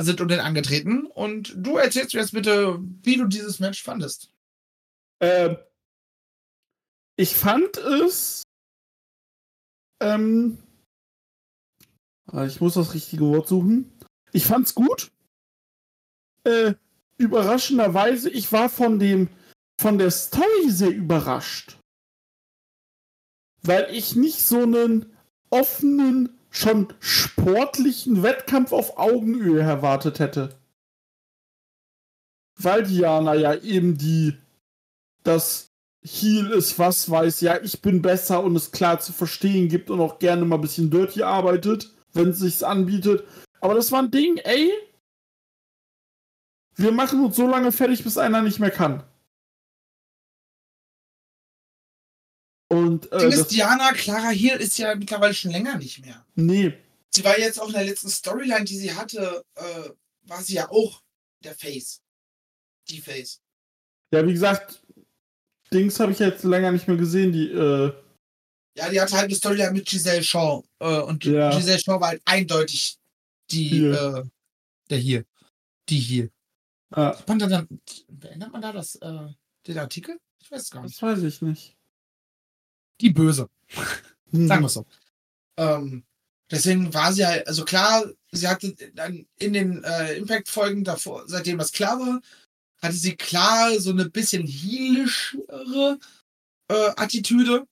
sind 0.00 0.20
um 0.20 0.28
den 0.28 0.40
angetreten. 0.40 1.06
Und 1.06 1.52
du 1.56 1.78
erzählst 1.78 2.14
mir 2.14 2.20
jetzt 2.20 2.32
bitte, 2.32 2.78
wie 3.02 3.16
du 3.16 3.26
dieses 3.26 3.58
Match 3.58 3.82
fandest. 3.82 4.30
Ähm, 5.20 5.56
ich 7.16 7.34
fand 7.34 7.76
es. 7.78 8.42
Ähm, 10.00 10.58
ah, 12.26 12.44
ich 12.44 12.60
muss 12.60 12.74
das 12.74 12.94
richtige 12.94 13.24
Wort 13.24 13.48
suchen. 13.48 13.90
Ich 14.32 14.44
fand's 14.44 14.74
gut. 14.74 15.10
Äh, 16.44 16.74
überraschenderweise, 17.16 18.30
ich 18.30 18.52
war 18.52 18.68
von 18.68 18.98
dem 18.98 19.28
von 19.80 19.98
der 19.98 20.10
Story 20.10 20.68
sehr 20.68 20.90
überrascht. 20.90 21.78
Weil 23.62 23.88
ich 23.92 24.16
nicht 24.16 24.40
so 24.40 24.62
einen 24.62 25.06
offenen, 25.50 26.30
schon 26.50 26.92
sportlichen 27.00 28.22
Wettkampf 28.22 28.72
auf 28.72 28.98
Augenhöhe 28.98 29.60
erwartet 29.60 30.18
hätte. 30.18 30.58
Weil 32.56 32.84
Diana 32.84 33.34
ja 33.34 33.54
eben 33.54 33.98
die 33.98 34.36
das 35.22 35.68
Heal 36.02 36.50
ist, 36.52 36.78
was 36.78 37.10
weiß, 37.10 37.40
ja, 37.42 37.60
ich 37.60 37.82
bin 37.82 38.02
besser 38.02 38.42
und 38.42 38.56
es 38.56 38.70
klar 38.70 39.00
zu 39.00 39.12
verstehen 39.12 39.68
gibt 39.68 39.90
und 39.90 40.00
auch 40.00 40.18
gerne 40.18 40.44
mal 40.44 40.56
ein 40.56 40.62
bisschen 40.62 40.90
dirty 40.90 41.22
arbeitet, 41.22 41.92
wenn 42.14 42.30
es 42.30 42.38
sich 42.38 42.66
anbietet. 42.66 43.24
Aber 43.60 43.74
das 43.74 43.92
war 43.92 44.02
ein 44.02 44.10
Ding, 44.10 44.38
ey. 44.38 44.72
Wir 46.78 46.92
machen 46.92 47.24
uns 47.24 47.36
so 47.36 47.46
lange 47.46 47.72
fertig, 47.72 48.04
bis 48.04 48.16
einer 48.16 48.40
nicht 48.40 48.60
mehr 48.60 48.70
kann. 48.70 49.02
Und 52.70 53.10
äh, 53.12 53.18
Ding 53.18 53.32
ist, 53.32 53.48
Diana 53.48 53.92
Clara 53.92 54.28
Hill 54.28 54.56
ist 54.60 54.78
ja 54.78 54.94
mittlerweile 54.94 55.34
schon 55.34 55.50
länger 55.50 55.76
nicht 55.78 56.04
mehr. 56.04 56.24
nee, 56.34 56.72
Sie 57.10 57.24
war 57.24 57.38
jetzt 57.38 57.60
auch 57.60 57.68
in 57.68 57.72
der 57.72 57.84
letzten 57.84 58.10
Storyline, 58.10 58.64
die 58.64 58.76
sie 58.76 58.94
hatte, 58.94 59.42
äh, 59.54 59.90
war 60.22 60.42
sie 60.42 60.54
ja 60.54 60.70
auch 60.70 61.02
der 61.42 61.54
Face. 61.54 62.02
Die 62.88 63.00
Face. 63.00 63.40
ja, 64.12 64.24
wie 64.26 64.32
gesagt, 64.32 64.82
Dings 65.72 65.98
habe 65.98 66.12
ich 66.12 66.18
jetzt 66.18 66.44
länger 66.44 66.70
nicht 66.70 66.86
mehr 66.86 66.96
gesehen, 66.96 67.32
die, 67.32 67.50
äh, 67.50 67.92
Ja, 68.76 68.88
die 68.90 69.00
hatte 69.00 69.14
halt 69.16 69.24
eine 69.24 69.34
Storyline 69.34 69.72
mit 69.72 69.86
Giselle 69.86 70.22
Shaw. 70.22 70.62
Äh, 70.78 71.00
und 71.00 71.24
Ja. 71.24 71.50
Giselle 71.56 71.78
Shaw 71.80 72.00
war 72.00 72.08
halt 72.08 72.22
eindeutig 72.24 72.98
die, 73.50 73.68
Hier. 73.68 74.24
äh, 74.24 74.24
der 74.90 74.98
hier. 74.98 75.24
Die 75.88 75.98
hier. 75.98 76.30
Äh, 76.90 77.12
verändert 77.12 78.52
man 78.52 78.62
da 78.62 78.72
das, 78.72 78.96
äh, 78.96 79.28
den 79.66 79.78
Artikel? 79.78 80.18
Ich 80.40 80.50
weiß 80.50 80.62
es 80.62 80.70
gar 80.70 80.82
nicht. 80.82 80.94
das 80.94 81.02
weiß 81.02 81.22
ich 81.22 81.42
nicht. 81.42 81.76
Die 83.00 83.10
Böse. 83.10 83.48
Hm. 84.30 84.46
Sagen 84.46 84.62
wir 84.62 84.66
es 84.66 84.74
so. 84.74 84.86
Ähm, 85.56 86.04
deswegen 86.50 86.92
war 86.94 87.12
sie 87.12 87.26
halt, 87.26 87.46
also 87.46 87.64
klar, 87.64 88.04
sie 88.30 88.48
hatte 88.48 88.74
dann 88.94 89.26
in 89.38 89.52
den 89.52 89.84
äh, 89.84 90.14
Impact-Folgen 90.14 90.84
davor, 90.84 91.24
seitdem 91.26 91.58
das 91.58 91.72
klar 91.72 91.98
war, 91.98 92.20
hatte 92.82 92.94
sie 92.94 93.16
klar 93.16 93.78
so 93.80 93.90
eine 93.90 94.08
bisschen 94.08 94.46
heelischere 94.46 95.98
äh, 96.68 96.90
Attitüde, 96.96 97.66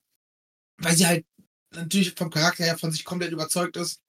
weil 0.77 0.95
sie 0.95 1.07
halt 1.07 1.25
natürlich 1.71 2.13
vom 2.13 2.29
Charakter 2.29 2.63
her 2.63 2.77
von 2.77 2.91
sich 2.91 3.05
komplett 3.05 3.31
überzeugt 3.31 3.77
ist. 3.77 4.01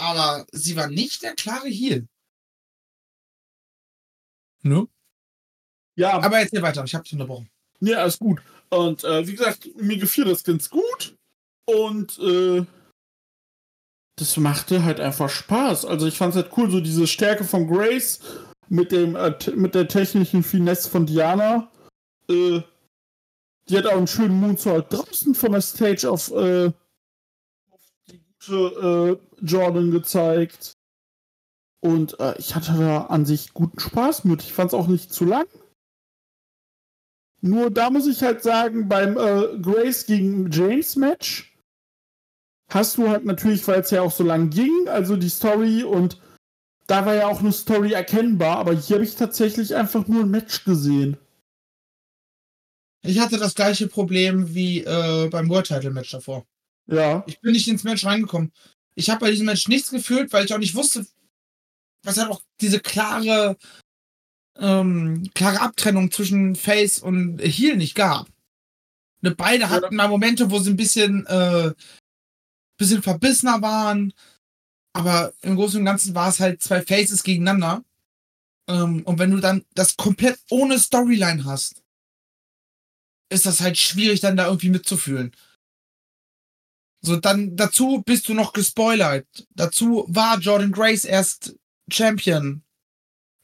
Aber 0.00 0.46
sie 0.52 0.76
war 0.76 0.88
nicht 0.88 1.22
der 1.22 1.34
klare 1.34 1.68
Heel. 1.68 2.08
Ne? 4.68 4.86
Ja, 5.96 6.20
Aber 6.20 6.38
jetzt 6.40 6.50
hier 6.50 6.62
weiter, 6.62 6.84
ich 6.84 6.94
hab's 6.94 7.12
unterbrochen. 7.12 7.50
nee, 7.80 7.94
alles 7.94 8.18
gut. 8.18 8.40
Und 8.70 9.02
äh, 9.04 9.26
wie 9.26 9.34
gesagt, 9.34 9.68
mir 9.76 9.98
gefiel 9.98 10.24
das 10.24 10.44
ganz 10.44 10.68
gut. 10.70 11.16
Und 11.64 12.18
äh, 12.18 12.64
das 14.16 14.36
machte 14.36 14.84
halt 14.84 15.00
einfach 15.00 15.28
Spaß. 15.28 15.84
Also 15.84 16.06
ich 16.06 16.16
fand 16.16 16.34
es 16.34 16.42
halt 16.42 16.56
cool, 16.56 16.70
so 16.70 16.80
diese 16.80 17.06
Stärke 17.06 17.44
von 17.44 17.68
Grace 17.68 18.20
mit 18.68 18.92
dem 18.92 19.16
äh, 19.16 19.34
mit 19.54 19.74
der 19.74 19.88
technischen 19.88 20.42
Finesse 20.42 20.88
von 20.90 21.06
Diana. 21.06 21.70
Äh, 22.28 22.60
die 23.68 23.76
hat 23.76 23.86
auch 23.86 23.96
einen 23.96 24.06
schönen 24.06 24.40
Moonsault 24.40 24.92
draußen 24.92 25.34
von 25.34 25.52
der 25.52 25.60
Stage 25.60 26.10
auf, 26.10 26.30
äh, 26.30 26.66
auf 27.70 27.80
die 28.10 28.20
gute 28.46 29.18
äh, 29.40 29.44
Jordan 29.44 29.90
gezeigt. 29.90 30.77
Und 31.80 32.18
äh, 32.20 32.36
ich 32.38 32.54
hatte 32.54 32.72
da 32.76 33.02
an 33.02 33.24
sich 33.24 33.52
guten 33.54 33.78
Spaß 33.78 34.24
mit. 34.24 34.42
Ich 34.42 34.52
fand 34.52 34.68
es 34.68 34.74
auch 34.74 34.88
nicht 34.88 35.12
zu 35.12 35.24
lang. 35.24 35.46
Nur 37.40 37.70
da 37.70 37.90
muss 37.90 38.06
ich 38.06 38.22
halt 38.22 38.42
sagen, 38.42 38.88
beim 38.88 39.16
äh, 39.16 39.58
Grace 39.60 40.06
gegen 40.06 40.50
James 40.50 40.96
Match 40.96 41.56
hast 42.68 42.98
du 42.98 43.08
halt 43.08 43.24
natürlich, 43.24 43.66
weil 43.68 43.80
es 43.80 43.90
ja 43.90 44.02
auch 44.02 44.12
so 44.12 44.24
lang 44.24 44.50
ging, 44.50 44.88
also 44.88 45.16
die 45.16 45.28
Story 45.28 45.84
und 45.84 46.20
da 46.86 47.06
war 47.06 47.14
ja 47.14 47.28
auch 47.28 47.40
eine 47.40 47.52
Story 47.52 47.92
erkennbar, 47.92 48.58
aber 48.58 48.74
hier 48.74 48.96
habe 48.96 49.04
ich 49.04 49.14
tatsächlich 49.14 49.74
einfach 49.74 50.08
nur 50.08 50.22
ein 50.22 50.30
Match 50.30 50.64
gesehen. 50.64 51.16
Ich 53.02 53.20
hatte 53.20 53.38
das 53.38 53.54
gleiche 53.54 53.86
Problem 53.86 54.54
wie 54.54 54.80
äh, 54.80 55.28
beim 55.30 55.48
World 55.48 55.66
Title 55.66 55.90
Match 55.90 56.10
davor. 56.10 56.46
Ja. 56.86 57.24
Ich 57.26 57.40
bin 57.40 57.52
nicht 57.52 57.68
ins 57.68 57.84
Match 57.84 58.04
reingekommen. 58.04 58.52
Ich 58.94 59.10
habe 59.10 59.20
bei 59.20 59.30
diesem 59.30 59.46
Match 59.46 59.68
nichts 59.68 59.90
gefühlt, 59.90 60.32
weil 60.32 60.44
ich 60.44 60.52
auch 60.52 60.58
nicht 60.58 60.74
wusste, 60.74 61.06
was 62.08 62.16
halt 62.16 62.30
auch 62.30 62.42
diese 62.60 62.80
klare, 62.80 63.56
ähm, 64.56 65.30
klare 65.34 65.60
Abtrennung 65.60 66.10
zwischen 66.10 66.56
Face 66.56 66.98
und 66.98 67.38
Heel 67.38 67.76
nicht 67.76 67.94
gab. 67.94 68.28
Ne, 69.20 69.32
beide 69.32 69.68
hatten 69.68 69.94
mal 69.94 70.08
Momente, 70.08 70.50
wo 70.50 70.58
sie 70.58 70.70
ein 70.70 70.76
bisschen, 70.76 71.26
äh, 71.26 71.74
bisschen 72.78 73.02
verbissener 73.02 73.60
waren, 73.60 74.12
aber 74.94 75.34
im 75.42 75.56
Großen 75.56 75.78
und 75.78 75.84
Ganzen 75.84 76.14
war 76.14 76.28
es 76.28 76.40
halt 76.40 76.62
zwei 76.62 76.82
Faces 76.82 77.22
gegeneinander. 77.22 77.84
Ähm, 78.68 79.02
und 79.04 79.18
wenn 79.18 79.30
du 79.30 79.40
dann 79.40 79.64
das 79.74 79.96
komplett 79.96 80.38
ohne 80.50 80.78
Storyline 80.78 81.44
hast, 81.44 81.82
ist 83.30 83.44
das 83.44 83.60
halt 83.60 83.76
schwierig, 83.76 84.20
dann 84.20 84.36
da 84.36 84.46
irgendwie 84.46 84.70
mitzufühlen. 84.70 85.34
So, 87.04 87.16
dann 87.16 87.56
dazu 87.56 88.02
bist 88.04 88.28
du 88.28 88.34
noch 88.34 88.52
gespoilert. 88.52 89.26
Dazu 89.54 90.04
war 90.08 90.38
Jordan 90.38 90.72
Grace 90.72 91.04
erst 91.04 91.54
Champion. 91.90 92.62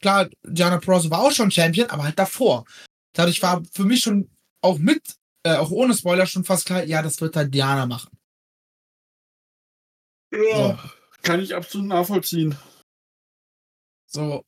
Klar, 0.01 0.29
Diana 0.43 0.77
Peroso 0.77 1.09
war 1.09 1.21
auch 1.21 1.31
schon 1.31 1.51
Champion, 1.51 1.89
aber 1.89 2.03
halt 2.03 2.19
davor. 2.19 2.65
Dadurch 3.13 3.41
war 3.41 3.63
für 3.71 3.85
mich 3.85 4.01
schon 4.01 4.29
auch 4.61 4.77
mit, 4.77 5.15
äh, 5.43 5.55
auch 5.55 5.71
ohne 5.71 5.93
Spoiler 5.95 6.25
schon 6.25 6.43
fast 6.43 6.65
klar, 6.65 6.83
ja, 6.83 7.01
das 7.01 7.21
wird 7.21 7.35
halt 7.35 7.53
Diana 7.53 7.85
machen. 7.85 8.09
ja. 10.31 10.91
Kann 11.21 11.39
ich 11.39 11.55
absolut 11.55 11.87
nachvollziehen. 11.87 12.55
So. 14.05 14.43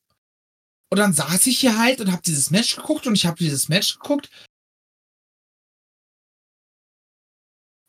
Und 0.91 0.97
dann 0.99 1.11
saß 1.13 1.47
ich 1.47 1.59
hier 1.59 1.77
halt 1.79 1.99
und 2.01 2.11
hab 2.11 2.21
dieses 2.23 2.51
Match 2.51 2.75
geguckt 2.75 3.07
und 3.07 3.15
ich 3.15 3.25
habe 3.25 3.37
dieses 3.37 3.67
Match 3.67 3.97
geguckt. 3.97 4.29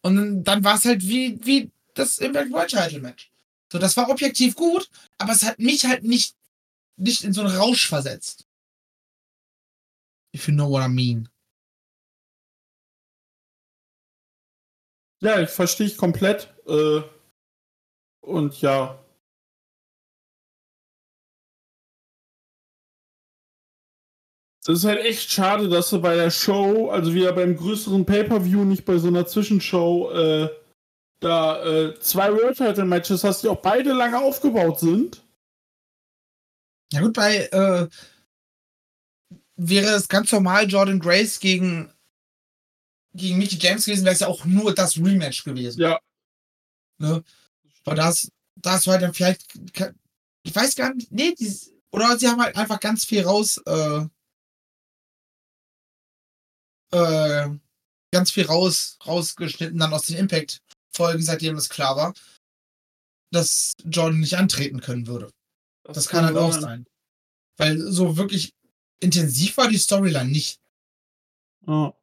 Und 0.02 0.16
dann- 0.16 0.44
dann 0.44 0.64
war 0.64 0.76
es 0.76 0.84
halt 0.84 1.02
wie, 1.02 1.38
wie 1.44 1.70
das 1.94 2.18
Impact 2.18 2.50
World 2.50 2.70
Title 2.70 3.00
Match. 3.00 3.30
So, 3.70 3.78
das 3.78 3.96
war 3.96 4.08
objektiv 4.08 4.54
gut, 4.54 4.90
aber 5.18 5.32
es 5.32 5.42
hat 5.42 5.58
mich 5.58 5.84
halt 5.84 6.02
nicht, 6.02 6.34
nicht 6.96 7.24
in 7.24 7.32
so 7.32 7.42
einen 7.42 7.54
Rausch 7.54 7.88
versetzt. 7.88 8.46
If 10.34 10.48
you 10.48 10.54
know 10.54 10.70
what 10.70 10.82
I 10.84 10.88
mean. 10.88 11.28
Ja, 15.20 15.40
ich 15.40 15.50
verstehe 15.50 15.86
ich 15.86 15.96
komplett. 15.96 16.54
Äh, 16.66 17.02
und 18.20 18.60
ja. 18.60 19.04
Es 24.60 24.68
ist 24.68 24.84
halt 24.84 25.00
echt 25.00 25.30
schade, 25.30 25.68
dass 25.68 25.88
du 25.90 26.00
bei 26.00 26.14
der 26.14 26.30
Show, 26.30 26.90
also 26.90 27.14
wieder 27.14 27.32
beim 27.32 27.56
größeren 27.56 28.04
Pay-Per-View, 28.04 28.64
nicht 28.64 28.84
bei 28.84 28.98
so 28.98 29.08
einer 29.08 29.26
Zwischenshow, 29.26 30.10
äh, 30.12 30.50
da 31.20 31.64
äh, 31.64 32.00
zwei 32.00 32.32
World 32.32 32.56
Title 32.56 32.84
Matches 32.84 33.24
hast, 33.24 33.42
die 33.42 33.48
auch 33.48 33.60
beide 33.60 33.92
lange 33.92 34.18
aufgebaut 34.18 34.80
sind. 34.80 35.24
Ja 36.92 37.00
gut, 37.00 37.14
bei, 37.14 37.46
äh, 37.46 37.88
wäre 39.56 39.94
es 39.94 40.08
ganz 40.08 40.32
normal 40.32 40.68
Jordan 40.68 41.00
Grace 41.00 41.40
gegen, 41.40 41.92
gegen 43.12 43.38
Mickey 43.38 43.56
James 43.56 43.84
gewesen, 43.84 44.04
wäre 44.04 44.14
es 44.14 44.20
ja 44.20 44.28
auch 44.28 44.44
nur 44.44 44.74
das 44.74 44.96
Rematch 44.96 45.44
gewesen. 45.44 45.80
Ja. 45.80 46.00
Ne? 46.98 47.22
Aber 47.84 47.94
das, 47.94 48.30
das 48.56 48.86
war 48.86 48.98
dann 48.98 49.12
vielleicht, 49.12 49.46
ich 50.42 50.54
weiß 50.54 50.76
gar 50.76 50.94
nicht, 50.94 51.10
nee, 51.10 51.34
dieses, 51.34 51.72
oder 51.90 52.18
sie 52.18 52.28
haben 52.28 52.40
halt 52.40 52.56
einfach 52.56 52.80
ganz 52.80 53.04
viel 53.04 53.22
raus, 53.24 53.60
äh, 53.66 54.06
äh, 56.92 57.48
ganz 58.12 58.30
viel 58.30 58.46
raus, 58.46 58.98
rausgeschnitten 59.04 59.78
dann 59.78 59.92
aus 59.92 60.06
den 60.06 60.16
Impact-Folgen, 60.98 61.22
seitdem 61.22 61.56
es 61.56 61.68
klar 61.68 61.96
war, 61.96 62.14
dass 63.30 63.74
Jordan 63.84 64.20
nicht 64.20 64.36
antreten 64.36 64.80
können 64.80 65.06
würde. 65.06 65.30
Das, 65.84 66.08
kann 66.08 66.24
halt 66.24 66.36
auch 66.36 66.52
sein. 66.52 66.86
Weil 67.56 67.78
so 67.80 68.16
wirklich 68.16 68.54
intensiv 69.00 69.56
war 69.56 69.68
die 69.68 69.78
Storyline 69.78 70.30
nicht. 70.30 70.60
Ja. 71.66 71.94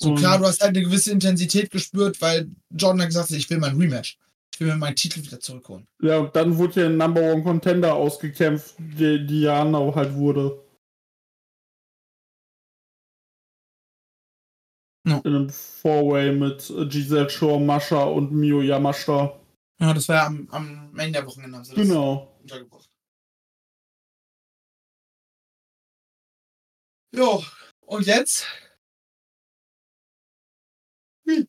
So 0.00 0.14
klar, 0.14 0.38
du 0.38 0.46
hast 0.46 0.60
halt 0.60 0.76
eine 0.76 0.84
gewisse 0.84 1.10
Intensität 1.10 1.70
gespürt, 1.70 2.20
weil 2.20 2.50
Jordan 2.70 3.02
hat 3.02 3.08
gesagt 3.08 3.30
hat, 3.30 3.36
ich 3.36 3.50
will 3.50 3.58
mein 3.58 3.76
Rematch. 3.76 4.18
Ich 4.54 4.60
will 4.60 4.68
mir 4.68 4.76
meinen 4.76 4.96
Titel 4.96 5.22
wieder 5.22 5.40
zurückholen. 5.40 5.86
Ja, 6.00 6.18
und 6.18 6.34
dann 6.34 6.56
wurde 6.56 6.82
ja 6.82 6.86
ein 6.86 6.96
Number 6.96 7.20
One 7.32 7.42
Contender 7.42 7.94
ausgekämpft, 7.94 8.74
die 8.78 9.24
Diana 9.26 9.94
halt 9.94 10.14
wurde. 10.14 10.64
Ja. 15.08 15.18
In 15.24 15.34
einem 15.34 15.50
Four-Way 15.50 16.32
mit 16.32 16.72
Giselle 16.90 17.30
Shaw, 17.30 17.58
Mascha 17.58 18.02
und 18.04 18.32
Mio 18.32 18.60
Yamashita. 18.62 19.38
Ja, 19.80 19.94
das 19.94 20.08
war 20.08 20.16
ja 20.16 20.26
am, 20.26 20.48
am 20.50 20.98
Ende 20.98 21.12
der 21.20 21.26
Wochenende. 21.26 21.64
Sie 21.64 21.74
das 21.74 21.86
Genau. 21.86 22.36
untergebracht. 22.42 22.88
Jo, 27.14 27.42
und 27.80 28.06
jetzt 28.06 28.46
hm, 31.26 31.48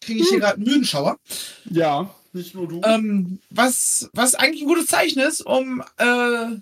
kriege 0.00 0.20
ich 0.20 0.28
hier 0.28 0.40
gerade 0.40 0.56
einen 0.56 0.64
Müdenschauer. 0.64 1.18
Ja, 1.70 2.14
nicht 2.32 2.54
nur 2.54 2.68
du. 2.68 2.80
Ähm, 2.84 3.40
was, 3.50 4.10
was 4.12 4.34
eigentlich 4.34 4.62
ein 4.62 4.68
gutes 4.68 4.86
Zeichen 4.86 5.20
ist, 5.20 5.40
um 5.40 5.82
äh, 5.96 6.56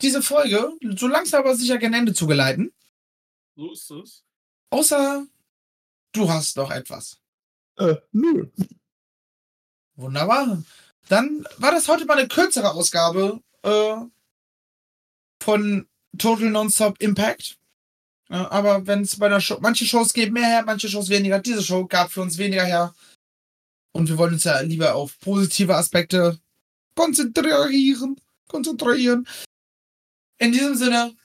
diese 0.00 0.22
Folge 0.22 0.72
so 0.96 1.08
langsam 1.08 1.40
aber 1.40 1.54
sicher 1.56 1.76
gen 1.78 1.92
Ende 1.92 2.14
zu 2.14 2.26
geleiten. 2.26 2.72
so 3.56 3.72
ist 3.72 3.90
es. 3.90 4.24
Außer 4.70 5.26
du 6.12 6.30
hast 6.30 6.56
noch 6.56 6.70
etwas. 6.70 7.18
Äh, 7.76 7.96
nö. 8.12 8.48
Wunderbar. 9.96 10.62
Dann 11.08 11.46
war 11.56 11.72
das 11.72 11.88
heute 11.88 12.04
mal 12.04 12.18
eine 12.18 12.28
kürzere 12.28 12.72
Ausgabe 12.72 13.40
äh, 13.62 13.96
von 15.42 15.88
Total 16.16 16.50
Nonstop 16.50 17.00
Impact. 17.00 17.58
Äh, 18.30 18.36
aber 18.36 18.86
wenn 18.86 19.02
es 19.02 19.16
bei 19.18 19.26
einer 19.26 19.40
Show, 19.40 19.58
manche 19.60 19.86
Shows 19.86 20.12
geben 20.12 20.34
mehr 20.34 20.46
her, 20.46 20.62
manche 20.64 20.88
Shows 20.88 21.08
weniger. 21.08 21.38
Diese 21.38 21.62
Show 21.62 21.86
gab 21.86 22.12
für 22.12 22.22
uns 22.22 22.38
weniger 22.38 22.64
her. 22.64 22.94
Und 23.92 24.08
wir 24.08 24.18
wollen 24.18 24.34
uns 24.34 24.44
ja 24.44 24.60
lieber 24.60 24.94
auf 24.94 25.18
positive 25.20 25.74
Aspekte 25.74 26.38
konzentrieren. 26.94 28.20
Konzentrieren. 28.48 29.26
In 30.38 30.52
diesem 30.52 30.76
Sinne, 30.76 31.16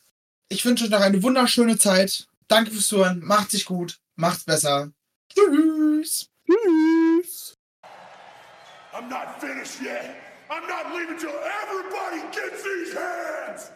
ich 0.50 0.66
wünsche 0.66 0.86
euch 0.86 0.90
noch 0.90 1.02
eine 1.02 1.22
wunderschöne 1.22 1.78
Zeit. 1.78 2.28
Danke 2.54 2.70
fürs 2.70 2.86
Zuhören. 2.86 3.20
Macht 3.26 3.50
sich 3.50 3.66
gut. 3.66 4.00
Macht's 4.16 4.44
besser. 4.44 4.92
Tschüss. 5.28 6.30
Tschüss. 6.46 7.58
I'm 8.94 9.10
not 9.10 9.42
finished 9.42 9.82
yet. 9.82 10.18
I'm 10.52 10.68
not 10.68 10.94
leaving 10.94 11.18
till 11.18 11.34
everybody 11.64 12.22
gets 12.32 12.62
these 12.62 12.94
hands. 12.94 13.72